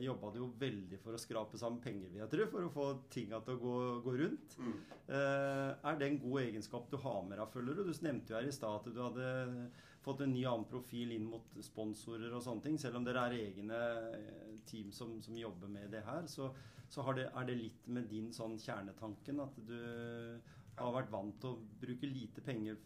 Jobba 0.00 0.30
du 0.32 0.38
jo 0.38 0.46
veldig 0.60 1.00
for 1.02 1.16
å 1.16 1.20
skrape 1.20 1.58
sammen 1.58 1.82
penger, 1.82 2.06
vil 2.12 2.22
jeg 2.22 2.30
tro, 2.32 2.46
for 2.52 2.64
å 2.64 2.70
få 2.72 2.86
tinga 3.12 3.40
til 3.44 3.58
å 3.58 3.62
gå, 3.64 3.74
gå 4.04 4.14
rundt. 4.22 4.54
Mm. 4.62 4.76
Eh, 5.08 5.72
er 5.90 5.98
det 5.98 6.08
en 6.08 6.20
god 6.22 6.42
egenskap 6.44 6.86
du 6.90 6.96
har 7.02 7.20
med 7.26 7.40
deg, 7.40 7.50
føler 7.52 7.74
du? 7.74 7.82
Du 7.88 8.06
nevnte 8.06 8.32
jo 8.32 8.38
her 8.38 8.48
i 8.48 8.54
stad 8.54 8.78
at 8.78 8.88
du 8.94 9.02
hadde 9.02 9.28
fått 10.04 10.20
en 10.24 10.32
ny 10.32 10.44
annen 10.46 10.64
profil 10.70 11.12
inn 11.12 11.24
mot 11.28 11.56
sponsorer 11.64 12.32
og 12.36 12.42
sånne 12.44 12.62
ting. 12.64 12.78
Selv 12.78 12.96
om 13.00 13.04
dere 13.06 13.26
er 13.28 13.38
egne 13.38 13.78
eh, 14.14 14.58
team 14.68 14.92
som, 14.94 15.16
som 15.22 15.36
jobber 15.36 15.68
med 15.68 15.90
det 15.92 16.04
her, 16.06 16.26
så, 16.30 16.50
så 16.88 17.02
har 17.06 17.14
det, 17.18 17.26
er 17.34 17.48
det 17.48 17.56
litt 17.58 17.86
med 17.88 18.06
din 18.10 18.30
sånn 18.32 18.58
kjernetanken 18.62 19.40
at 19.44 19.58
du 19.68 19.78
har 20.78 20.92
vært 20.94 21.10
vant 21.10 21.40
til 21.42 21.50
å 21.56 21.80
bruke 21.82 22.06
lite 22.06 22.40
penger, 22.46 22.76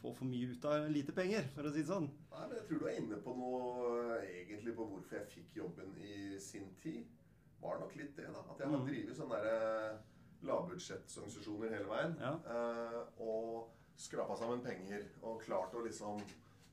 få 0.00 0.12
for 0.16 0.24
mye 0.28 0.52
ut 0.54 0.64
av 0.68 0.86
lite 0.92 1.12
penger, 1.16 1.48
for 1.54 1.66
å 1.68 1.72
si 1.72 1.80
det 1.82 1.88
sånn. 1.90 2.06
Nei, 2.32 2.44
men 2.48 2.56
Jeg 2.58 2.66
tror 2.68 2.78
du 2.80 2.86
er 2.88 3.00
inne 3.00 3.18
på 3.24 3.34
noe 3.36 3.64
eh, 4.18 4.28
egentlig 4.44 4.76
på 4.76 4.86
hvorfor 4.92 5.16
jeg 5.18 5.32
fikk 5.38 5.56
jobben 5.62 5.96
i 6.04 6.38
sin 6.40 6.70
tid. 6.84 7.08
Var 7.60 7.80
nok 7.82 7.96
litt 7.98 8.14
det, 8.16 8.28
da. 8.32 8.40
At 8.52 8.60
jeg 8.62 8.68
har 8.72 8.78
Mm. 8.80 8.86
drevet 8.88 9.16
sånne 9.18 9.40
eh, 9.44 9.98
lavbudsjettsorganisasjoner 10.48 11.74
hele 11.74 11.88
veien. 11.90 12.14
Ja. 12.20 12.30
Og 13.20 13.68
skrapa 14.00 14.36
sammen 14.40 14.62
penger 14.64 15.02
og 15.20 15.42
klart 15.44 15.74
å 15.76 15.82
liksom 15.84 16.22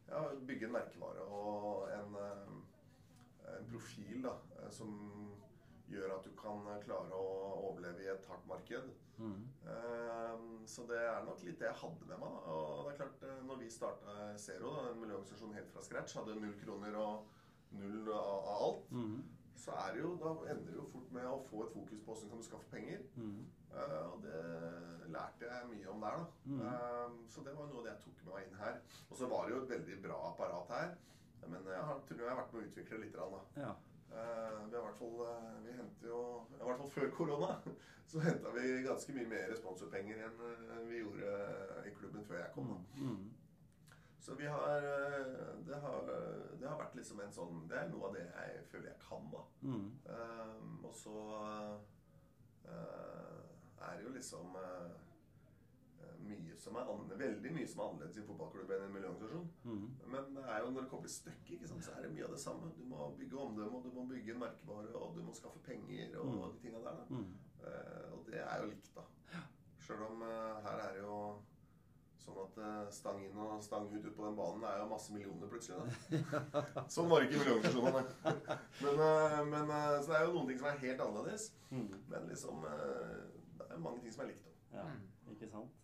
ja, 0.09 0.21
bygge 0.47 0.65
en 0.65 0.71
merkevare 0.71 1.21
og 1.27 1.89
en, 1.91 2.15
eh, 2.15 3.57
en 3.57 3.65
profil 3.71 4.21
da, 4.23 4.35
eh, 4.59 4.69
som 4.69 5.33
gjør 5.89 6.17
at 6.17 6.23
du 6.27 6.31
kan 6.35 6.65
eh, 6.67 6.81
klare 6.83 7.11
å 7.15 7.69
overleve 7.69 8.03
i 8.03 8.09
et 8.11 8.25
hardt 8.27 8.47
marked. 8.47 8.89
Eh, 9.67 10.37
Så 10.67 10.83
det 10.87 10.97
er 10.99 11.23
nok 11.23 11.41
litt 11.43 11.59
det 11.59 11.67
jeg 11.69 11.79
hadde 11.79 12.05
med 12.05 12.19
meg. 12.19 12.29
da. 12.29 12.51
Og 12.51 12.85
det 12.85 12.93
er 12.93 12.97
klart, 13.05 13.21
når 13.47 13.57
vi 13.61 13.69
starta 13.71 14.37
Zero, 14.37 14.73
da, 14.75 14.89
en 14.91 14.99
miljøorganisasjon 14.99 15.53
helt 15.55 15.71
fra 15.71 15.81
scratch, 15.81 16.15
hadde 16.19 16.35
null 16.41 16.53
kroner 16.59 16.95
og 16.99 17.25
null 17.71 18.11
av 18.13 18.47
alt, 18.57 18.91
Mhm. 18.91 19.23
Så 19.57 19.73
er 19.83 19.93
det 19.95 20.01
jo, 20.03 20.11
da 20.21 20.31
ender 20.51 20.69
det 20.71 20.75
jo 20.77 20.85
fort 20.91 21.11
med 21.15 21.25
å 21.29 21.39
få 21.49 21.63
et 21.65 21.73
fokus 21.73 22.01
på 22.05 22.13
hvordan 22.13 22.29
kan 22.31 22.41
du 22.41 22.45
skaffe 22.45 22.69
penger. 22.71 23.01
Mm. 23.15 23.39
Eh, 23.73 24.05
og 24.11 24.21
det 24.23 24.41
lærte 25.13 25.49
jeg 25.49 25.69
mye 25.71 25.89
om 25.93 26.05
der, 26.05 26.17
da. 26.21 26.27
Mm. 26.45 26.61
Eh, 26.67 27.17
så 27.33 27.43
det 27.47 27.55
var 27.57 27.69
noe 27.71 27.81
av 27.81 27.87
det 27.87 27.93
jeg 27.95 28.03
tok 28.05 28.23
med 28.23 28.33
meg 28.35 28.47
inn 28.47 28.61
her. 28.61 28.79
Og 29.09 29.19
så 29.19 29.29
var 29.33 29.45
det 29.47 29.55
jo 29.55 29.61
et 29.63 29.73
veldig 29.75 29.99
bra 30.05 30.19
apparat 30.31 30.73
her. 30.75 30.95
Men 31.47 31.69
jeg 31.71 31.83
har, 31.89 31.99
tror 32.07 32.21
jeg 32.23 32.29
har 32.29 32.41
vært 32.41 32.53
med 32.53 32.61
å 32.61 32.69
utvikle 32.69 33.01
litt. 33.03 33.17
Da. 33.17 33.43
Ja. 33.63 33.73
Eh, 34.07 34.59
vi 34.69 34.77
har 34.77 34.85
hvert 34.85 34.99
fall 35.01 35.17
Vi 35.65 35.73
henter 35.75 36.07
jo 36.07 36.19
I 36.55 36.61
hvert 36.63 36.79
fall 36.79 36.91
før 36.93 37.09
korona 37.11 37.49
så 38.09 38.21
henta 38.23 38.53
vi 38.55 38.69
ganske 38.85 39.13
mye 39.17 39.27
mer 39.27 39.51
sponsorpenger 39.59 40.21
enn 40.29 40.37
vi 40.87 41.01
gjorde 41.01 41.33
i 41.83 41.91
klubben 41.97 42.23
før 42.23 42.39
jeg 42.39 42.53
kom. 42.55 42.69
da. 42.71 43.03
Mhm. 43.03 43.25
Så 44.27 44.35
vi 44.35 44.45
har 44.51 44.83
eh, 44.83 45.51
Det 45.67 45.77
har, 45.79 46.09
det 46.59 46.67
har 46.67 46.77
vært 46.81 46.95
liksom 46.99 47.21
en 47.23 47.31
sånn 47.31 47.61
Det 47.71 47.77
er 47.79 47.87
noe 47.93 48.09
av 48.09 48.15
det 48.17 48.25
jeg 48.27 48.65
føler 48.71 48.89
jeg 48.91 48.99
kan, 49.05 49.29
da. 49.31 49.43
Mm. 49.63 49.85
Um, 50.11 50.73
og 50.89 50.95
så 50.99 51.13
uh, 52.67 53.87
er 53.87 53.97
det 53.97 54.03
jo 54.03 54.11
liksom 54.15 54.55
eh, 54.59 54.95
mye 56.27 56.55
som 56.59 56.75
er 56.75 56.89
annerledes, 56.91 57.19
veldig 57.37 57.51
mye 57.55 57.67
som 57.71 57.79
er 57.83 57.89
annerledes 57.91 58.17
i 58.17 58.21
en 58.23 58.27
fotballklubb 58.27 58.71
enn 58.75 58.81
i 58.83 58.87
en 58.89 58.95
miljøorganisasjon. 58.97 59.45
Mm. 59.63 59.83
Men 60.13 60.31
det 60.35 60.43
er 60.51 60.57
jo 60.63 60.71
når 60.73 60.81
det 60.81 60.89
kommer 60.91 61.07
til 61.07 61.13
stykket, 61.15 61.67
så 61.69 61.93
er 61.93 62.01
det 62.07 62.11
mye 62.15 62.25
av 62.27 62.33
det 62.35 62.41
samme. 62.41 62.71
Du 62.75 62.83
må 62.89 63.07
bygge 63.19 63.39
omdømme, 63.45 63.77
og 63.79 63.85
du 63.85 63.91
må 63.95 64.03
bygge 64.09 64.33
en 64.33 64.41
merkevare, 64.41 64.91
og 64.97 65.15
du 65.15 65.21
må 65.23 65.35
skaffe 65.37 65.61
penger 65.67 66.17
og 66.19 66.33
Mm. 66.33 66.41
de 66.55 66.59
tinga 66.65 66.79
der. 66.83 66.97
da. 66.99 67.21
Eh, 67.67 68.11
og 68.17 68.25
det 68.27 68.41
er 68.43 68.59
jo 68.63 68.71
likt, 68.73 68.91
da. 68.97 69.05
Sjøl 69.79 70.03
om 70.09 70.21
her 70.21 70.81
er 70.83 70.93
det 70.97 71.03
jo 71.05 71.17
sånn 72.27 72.39
at 72.43 72.57
eh, 72.67 72.91
stang 72.91 73.21
inn 73.23 73.37
og 73.39 73.63
stang 73.63 73.87
ut 73.87 73.95
ute 74.03 74.11
på 74.17 74.25
den 74.27 74.35
banen 74.37 74.65
er 74.67 74.81
jo 74.81 74.87
masse 74.91 75.13
millioner 75.15 75.47
plutselig. 75.51 75.79
da. 76.11 76.63
sånn 76.95 77.07
var 77.11 77.23
det 77.23 77.29
ikke 77.29 77.39
i 77.39 77.43
miljøorganisasjonene. 77.45 78.03
Men, 78.83 79.01
eh, 79.07 79.39
men, 79.53 79.71
eh, 79.79 79.97
så 80.03 80.11
det 80.11 80.19
er 80.19 80.25
jo 80.27 80.33
noen 80.35 80.51
ting 80.51 80.59
som 80.61 80.69
er 80.73 80.81
helt 80.83 81.03
annerledes. 81.07 81.47
Mhm. 81.71 81.87
Men 82.11 82.27
liksom 82.33 82.65
Det 82.67 83.69
er 83.71 83.79
mange 83.87 84.03
ting 84.03 84.13
som 84.13 84.25
er 84.25 84.33
likt. 84.33 84.43
Ja, 84.73 84.83
Mm. 84.83 85.03
ikke 85.33 85.47
sant? 85.49 85.76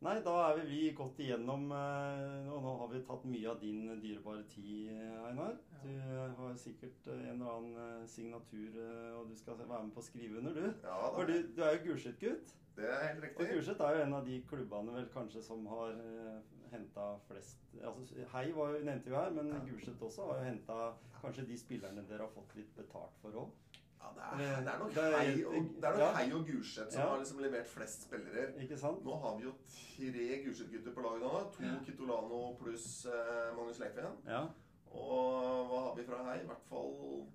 Nei, 0.00 0.14
da 0.24 0.32
er 0.46 0.62
vi, 0.64 0.78
godt 0.96 1.10
gått 1.10 1.18
igjennom 1.26 1.66
eh, 1.76 2.46
og 2.48 2.62
Nå 2.64 2.70
har 2.80 2.88
vi 2.88 3.00
tatt 3.04 3.24
mye 3.28 3.50
av 3.50 3.58
din 3.60 3.82
dyrebare 4.00 4.46
tid, 4.48 4.88
eh, 4.94 5.26
Einar. 5.28 5.58
Du 5.82 5.90
eh, 5.90 6.30
har 6.38 6.54
sikkert 6.56 7.10
eh, 7.12 7.26
en 7.28 7.42
eller 7.42 7.50
annen 7.52 7.74
eh, 7.82 8.06
signatur, 8.08 8.78
eh, 8.80 9.10
og 9.18 9.28
du 9.28 9.36
skal 9.36 9.58
være 9.60 9.82
med 9.84 9.92
på 9.92 10.00
å 10.00 10.06
skrive 10.06 10.40
under, 10.40 10.56
du. 10.56 10.86
Ja 10.86 10.96
For 11.12 11.28
da, 11.28 11.36
du, 11.36 11.52
du 11.52 11.60
er 11.66 11.76
jo 11.76 11.82
Gulset-gutt. 11.90 12.54
det 12.78 12.88
er 12.88 13.04
helt 13.10 13.26
riktig. 13.26 13.44
Og. 13.44 13.52
Gulset 13.58 13.84
er 13.84 13.98
jo 13.98 14.06
en 14.06 14.16
av 14.22 14.30
de 14.30 14.40
klubbene 14.48 14.96
vel 14.96 15.10
kanskje 15.12 15.44
som 15.44 15.68
har 15.68 15.92
henta 16.70 17.06
flest 17.26 17.72
altså, 17.82 18.24
Hei 18.32 18.46
var 18.56 18.72
jo, 18.72 18.82
nevnte 18.86 19.12
jo 19.12 19.18
her, 19.18 19.32
men 19.36 19.52
Gulset 19.68 20.00
også 20.08 20.30
har 20.30 20.40
jo 20.40 20.48
henta 20.48 20.78
kanskje 21.20 21.44
de 21.50 21.60
spillerne 21.60 22.06
dere 22.08 22.24
har 22.24 22.32
fått 22.32 22.56
litt 22.56 22.72
betalt 22.78 23.20
for 23.20 23.36
òg. 23.44 23.52
Ja, 24.00 24.08
det, 24.38 24.46
er, 24.46 24.60
det 24.64 24.72
er 24.72 24.78
nok 24.78 24.94
Det 24.94 25.02
er- 25.04 25.18
Hei 25.18 25.44
og, 25.44 25.54
det 25.82 25.90
ja. 25.98 26.38
Gulset 26.46 26.92
som 26.92 27.00
Ja. 27.02 27.08
har 27.08 27.18
liksom 27.18 27.38
levert 27.44 27.66
flest 27.68 28.02
spillere. 28.06 28.46
Ikke 28.62 28.78
sant? 28.78 29.04
Nå 29.04 29.16
har 29.20 29.36
vi 29.36 29.42
jo 29.44 29.52
tre 29.66 30.42
Gulset-gutter 30.44 30.94
på 30.94 31.00
laget 31.04 31.20
nå. 31.22 31.30
To 31.56 31.84
Kitolano 31.84 32.54
pluss 32.60 33.06
eh, 33.06 33.56
Magnus 33.56 33.78
Leifien. 33.78 34.16
Ja. 34.26 34.42
Og 34.90 35.68
hva 35.70 35.80
har 35.88 35.94
vi 35.96 36.04
fra 36.04 36.22
Hei? 36.30 36.40
I 36.42 36.46
hvert 36.46 36.66
fall 36.68 37.26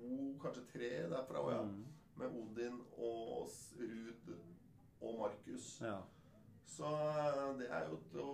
to, 0.00 0.38
kanskje 0.42 0.64
tre 0.72 0.90
derfra 1.10 1.42
òg, 1.42 1.50
ja. 1.52 1.62
Mm. 1.62 1.84
Med 2.16 2.26
Odin 2.40 2.80
og 2.96 3.48
Ruud 3.80 4.34
og 5.02 5.18
Markus. 5.18 5.80
ja. 5.82 5.98
Så 6.66 6.88
eh, 6.88 7.58
det 7.58 7.66
er 7.70 7.84
jo 7.90 7.98
to, 8.10 8.24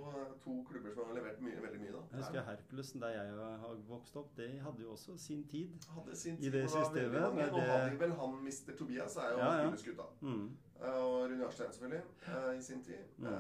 to 0.45 0.55
klubber 0.69 0.95
som 0.95 1.11
har 1.11 1.17
levert 1.19 1.41
mye, 1.45 1.59
veldig 1.61 1.81
mye, 1.83 1.93
da. 1.93 2.03
Jeg 2.13 2.23
husker 2.23 2.45
Herkulesen, 2.47 3.03
der 3.03 3.11
jeg 3.17 3.35
har 3.65 3.81
vokst 3.89 4.17
opp, 4.17 4.31
det 4.39 4.49
hadde 4.65 4.83
jo 4.85 4.93
også 4.95 5.17
sin 5.19 5.43
tid. 5.51 5.75
hadde 5.97 6.17
sin 6.17 6.39
I 6.39 6.47
tid, 6.47 6.53
det 6.53 6.63
var 6.63 6.71
veldig 6.71 6.87
systemet, 6.87 7.21
mange. 7.21 7.51
Nå 7.51 7.65
hadde 7.73 7.99
vel 8.01 8.15
han 8.23 8.39
Mr. 8.47 8.73
Tobias, 8.79 9.17
er 9.17 9.31
jo 9.35 9.39
Ja, 9.43 9.51
ja. 9.59 9.65
Gullesgutta. 9.67 10.07
Mm. 10.21 10.47
Eh, 10.81 10.95
Og 10.95 11.17
Rune 11.29 11.43
Jarstein, 11.43 11.73
selvfølgelig, 11.73 12.03
eh, 12.31 12.59
i 12.59 12.63
sin 12.63 12.83
tid. 12.85 13.05
Mm. 13.19 13.35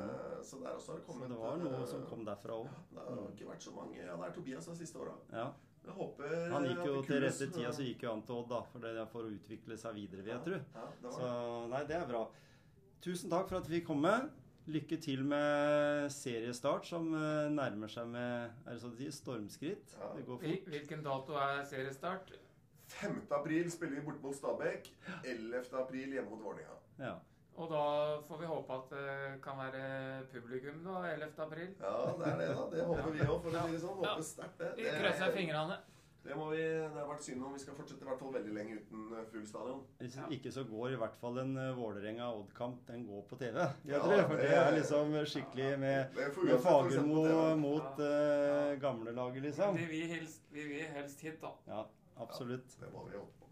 Så 0.44 0.60
der 0.60 0.68
også 0.76 0.92
har 0.92 0.98
det 0.98 1.06
Så 1.06 1.28
det 1.28 1.38
var 1.38 1.56
noe 1.64 1.86
som 1.86 2.04
kom 2.10 2.24
derfra 2.26 2.58
òg. 2.60 2.68
Det 2.92 3.06
har 3.08 3.30
ikke 3.32 3.48
vært 3.54 3.62
så 3.62 3.72
mange. 3.76 3.96
Ja, 3.96 4.16
det 4.16 4.26
er 4.28 4.32
Tobias 4.32 4.66
de 4.66 4.76
siste 4.76 4.98
åra. 4.98 5.14
Ja. 5.32 5.50
Jeg 5.84 5.94
håper 5.96 6.50
Han 6.52 6.66
gikk 6.68 6.84
jo 6.84 7.02
til 7.02 7.22
rette 7.24 7.46
tida, 7.54 7.70
så 7.72 7.82
gikk 7.82 8.02
jo 8.04 8.10
han 8.10 8.22
til 8.22 8.34
Odd, 8.34 8.48
da. 8.50 8.60
For 8.68 8.78
det 8.84 8.90
er 9.00 9.06
for 9.06 9.22
å 9.24 9.32
utvikle 9.32 9.78
seg 9.80 9.94
videre, 9.94 10.22
vil 10.26 10.34
jeg 10.34 10.44
tro. 10.44 10.58
Ja, 10.74 11.10
Så 11.10 11.68
nei, 11.72 11.84
det 11.88 11.96
er 11.96 12.06
bra. 12.06 12.26
Tusen 13.00 13.30
takk 13.32 13.48
for 13.48 13.56
at 13.56 13.66
vi 13.68 13.78
fikk 13.80 13.86
komme. 13.88 14.12
Lykke 14.70 14.96
til 15.02 15.24
med 15.26 16.10
seriestart, 16.14 16.86
som 16.86 17.08
eh, 17.16 17.48
nærmer 17.50 17.90
seg 17.90 18.06
med 18.12 18.52
er 18.66 18.76
det 18.76 18.82
sånn 18.82 18.92
det 18.94 19.02
sier, 19.02 19.16
stormskritt. 19.16 19.96
Ja. 19.98 20.12
Det 20.14 20.26
går 20.28 20.38
fort. 20.44 20.70
Hvilken 20.74 21.02
dato 21.06 21.38
er 21.40 21.64
seriestart? 21.66 22.30
5. 22.90 23.18
april 23.30 23.70
spiller 23.70 24.00
vi 24.00 24.04
borte 24.06 24.22
mot 24.22 24.36
Stabæk. 24.36 24.92
11. 25.24 25.66
april 25.82 26.14
hjemme 26.16 26.30
mot 26.30 26.42
Vålerenga. 26.44 26.78
Ja. 27.00 27.16
Og 27.60 27.68
da 27.70 27.82
får 28.28 28.38
vi 28.40 28.48
håpe 28.48 28.76
at 28.78 28.92
det 28.94 29.14
kan 29.44 29.58
være 29.58 29.82
publikum 30.32 30.84
da, 30.84 31.00
11. 31.12 31.32
april. 31.44 31.72
Ja, 31.80 31.94
det 32.18 32.28
er 32.30 32.38
det, 32.40 32.48
da. 32.56 32.66
Det 32.72 32.84
håper 32.90 33.16
vi 33.16 33.24
òg, 33.26 33.38
for 33.42 33.50
å 33.50 33.64
si 33.64 33.74
det 33.74 33.80
sånn. 33.82 34.04
Ja. 34.04 34.12
Håper 34.14 34.28
sterkt, 34.30 34.62
det. 34.62 34.70
Vi 34.78 34.86
krysser 34.94 35.34
fingrene. 35.34 35.80
Det, 36.24 36.34
må 36.36 36.50
vi, 36.52 36.58
det 36.60 36.90
har 37.00 37.06
vært 37.08 37.22
synd 37.24 37.42
om 37.48 37.54
vi 37.56 37.58
skal 37.62 37.74
fortsette 37.78 38.04
i 38.04 38.08
hvert 38.10 38.18
fall 38.20 38.32
veldig 38.34 38.52
lenge 38.52 38.74
uten 38.76 39.06
eh, 39.16 39.22
full 39.32 39.46
stadion. 39.48 39.78
Hvis 40.02 40.16
Ja. 40.20 40.26
ikke 40.36 40.52
så 40.52 40.64
går 40.68 40.92
i 40.92 40.98
hvert 41.00 41.16
fall 41.20 41.38
en 41.40 41.54
uh, 41.56 41.70
Vålerenga-Odd-kamp. 41.78 42.82
Den 42.90 43.06
går 43.08 43.22
på 43.30 43.38
TV. 43.40 43.56
Ja, 43.88 44.02
det, 44.04 44.26
for 44.26 44.36
det- 44.36 44.42
det 44.50 44.58
er 44.58 44.70
liksom 44.76 45.14
skikkelig 45.32 45.70
med, 45.80 46.04
med 46.44 46.60
Fagermo 46.60 47.56
mot 47.56 47.98
uh, 48.04 48.76
gamlelaget, 48.84 49.42
liksom. 49.48 49.76
Vi 49.80 49.84
vil 49.94 50.06
helst, 50.12 50.42
vi 50.52 50.62
vil 50.74 50.84
helst 50.94 51.20
hit, 51.24 51.40
da. 51.40 51.54
Ja, 51.66 51.82
absolutt. 52.20 52.76
Det 52.80 52.92
må 52.92 53.08
vi 53.08 53.16
håpe 53.16 53.32
på. 53.40 53.46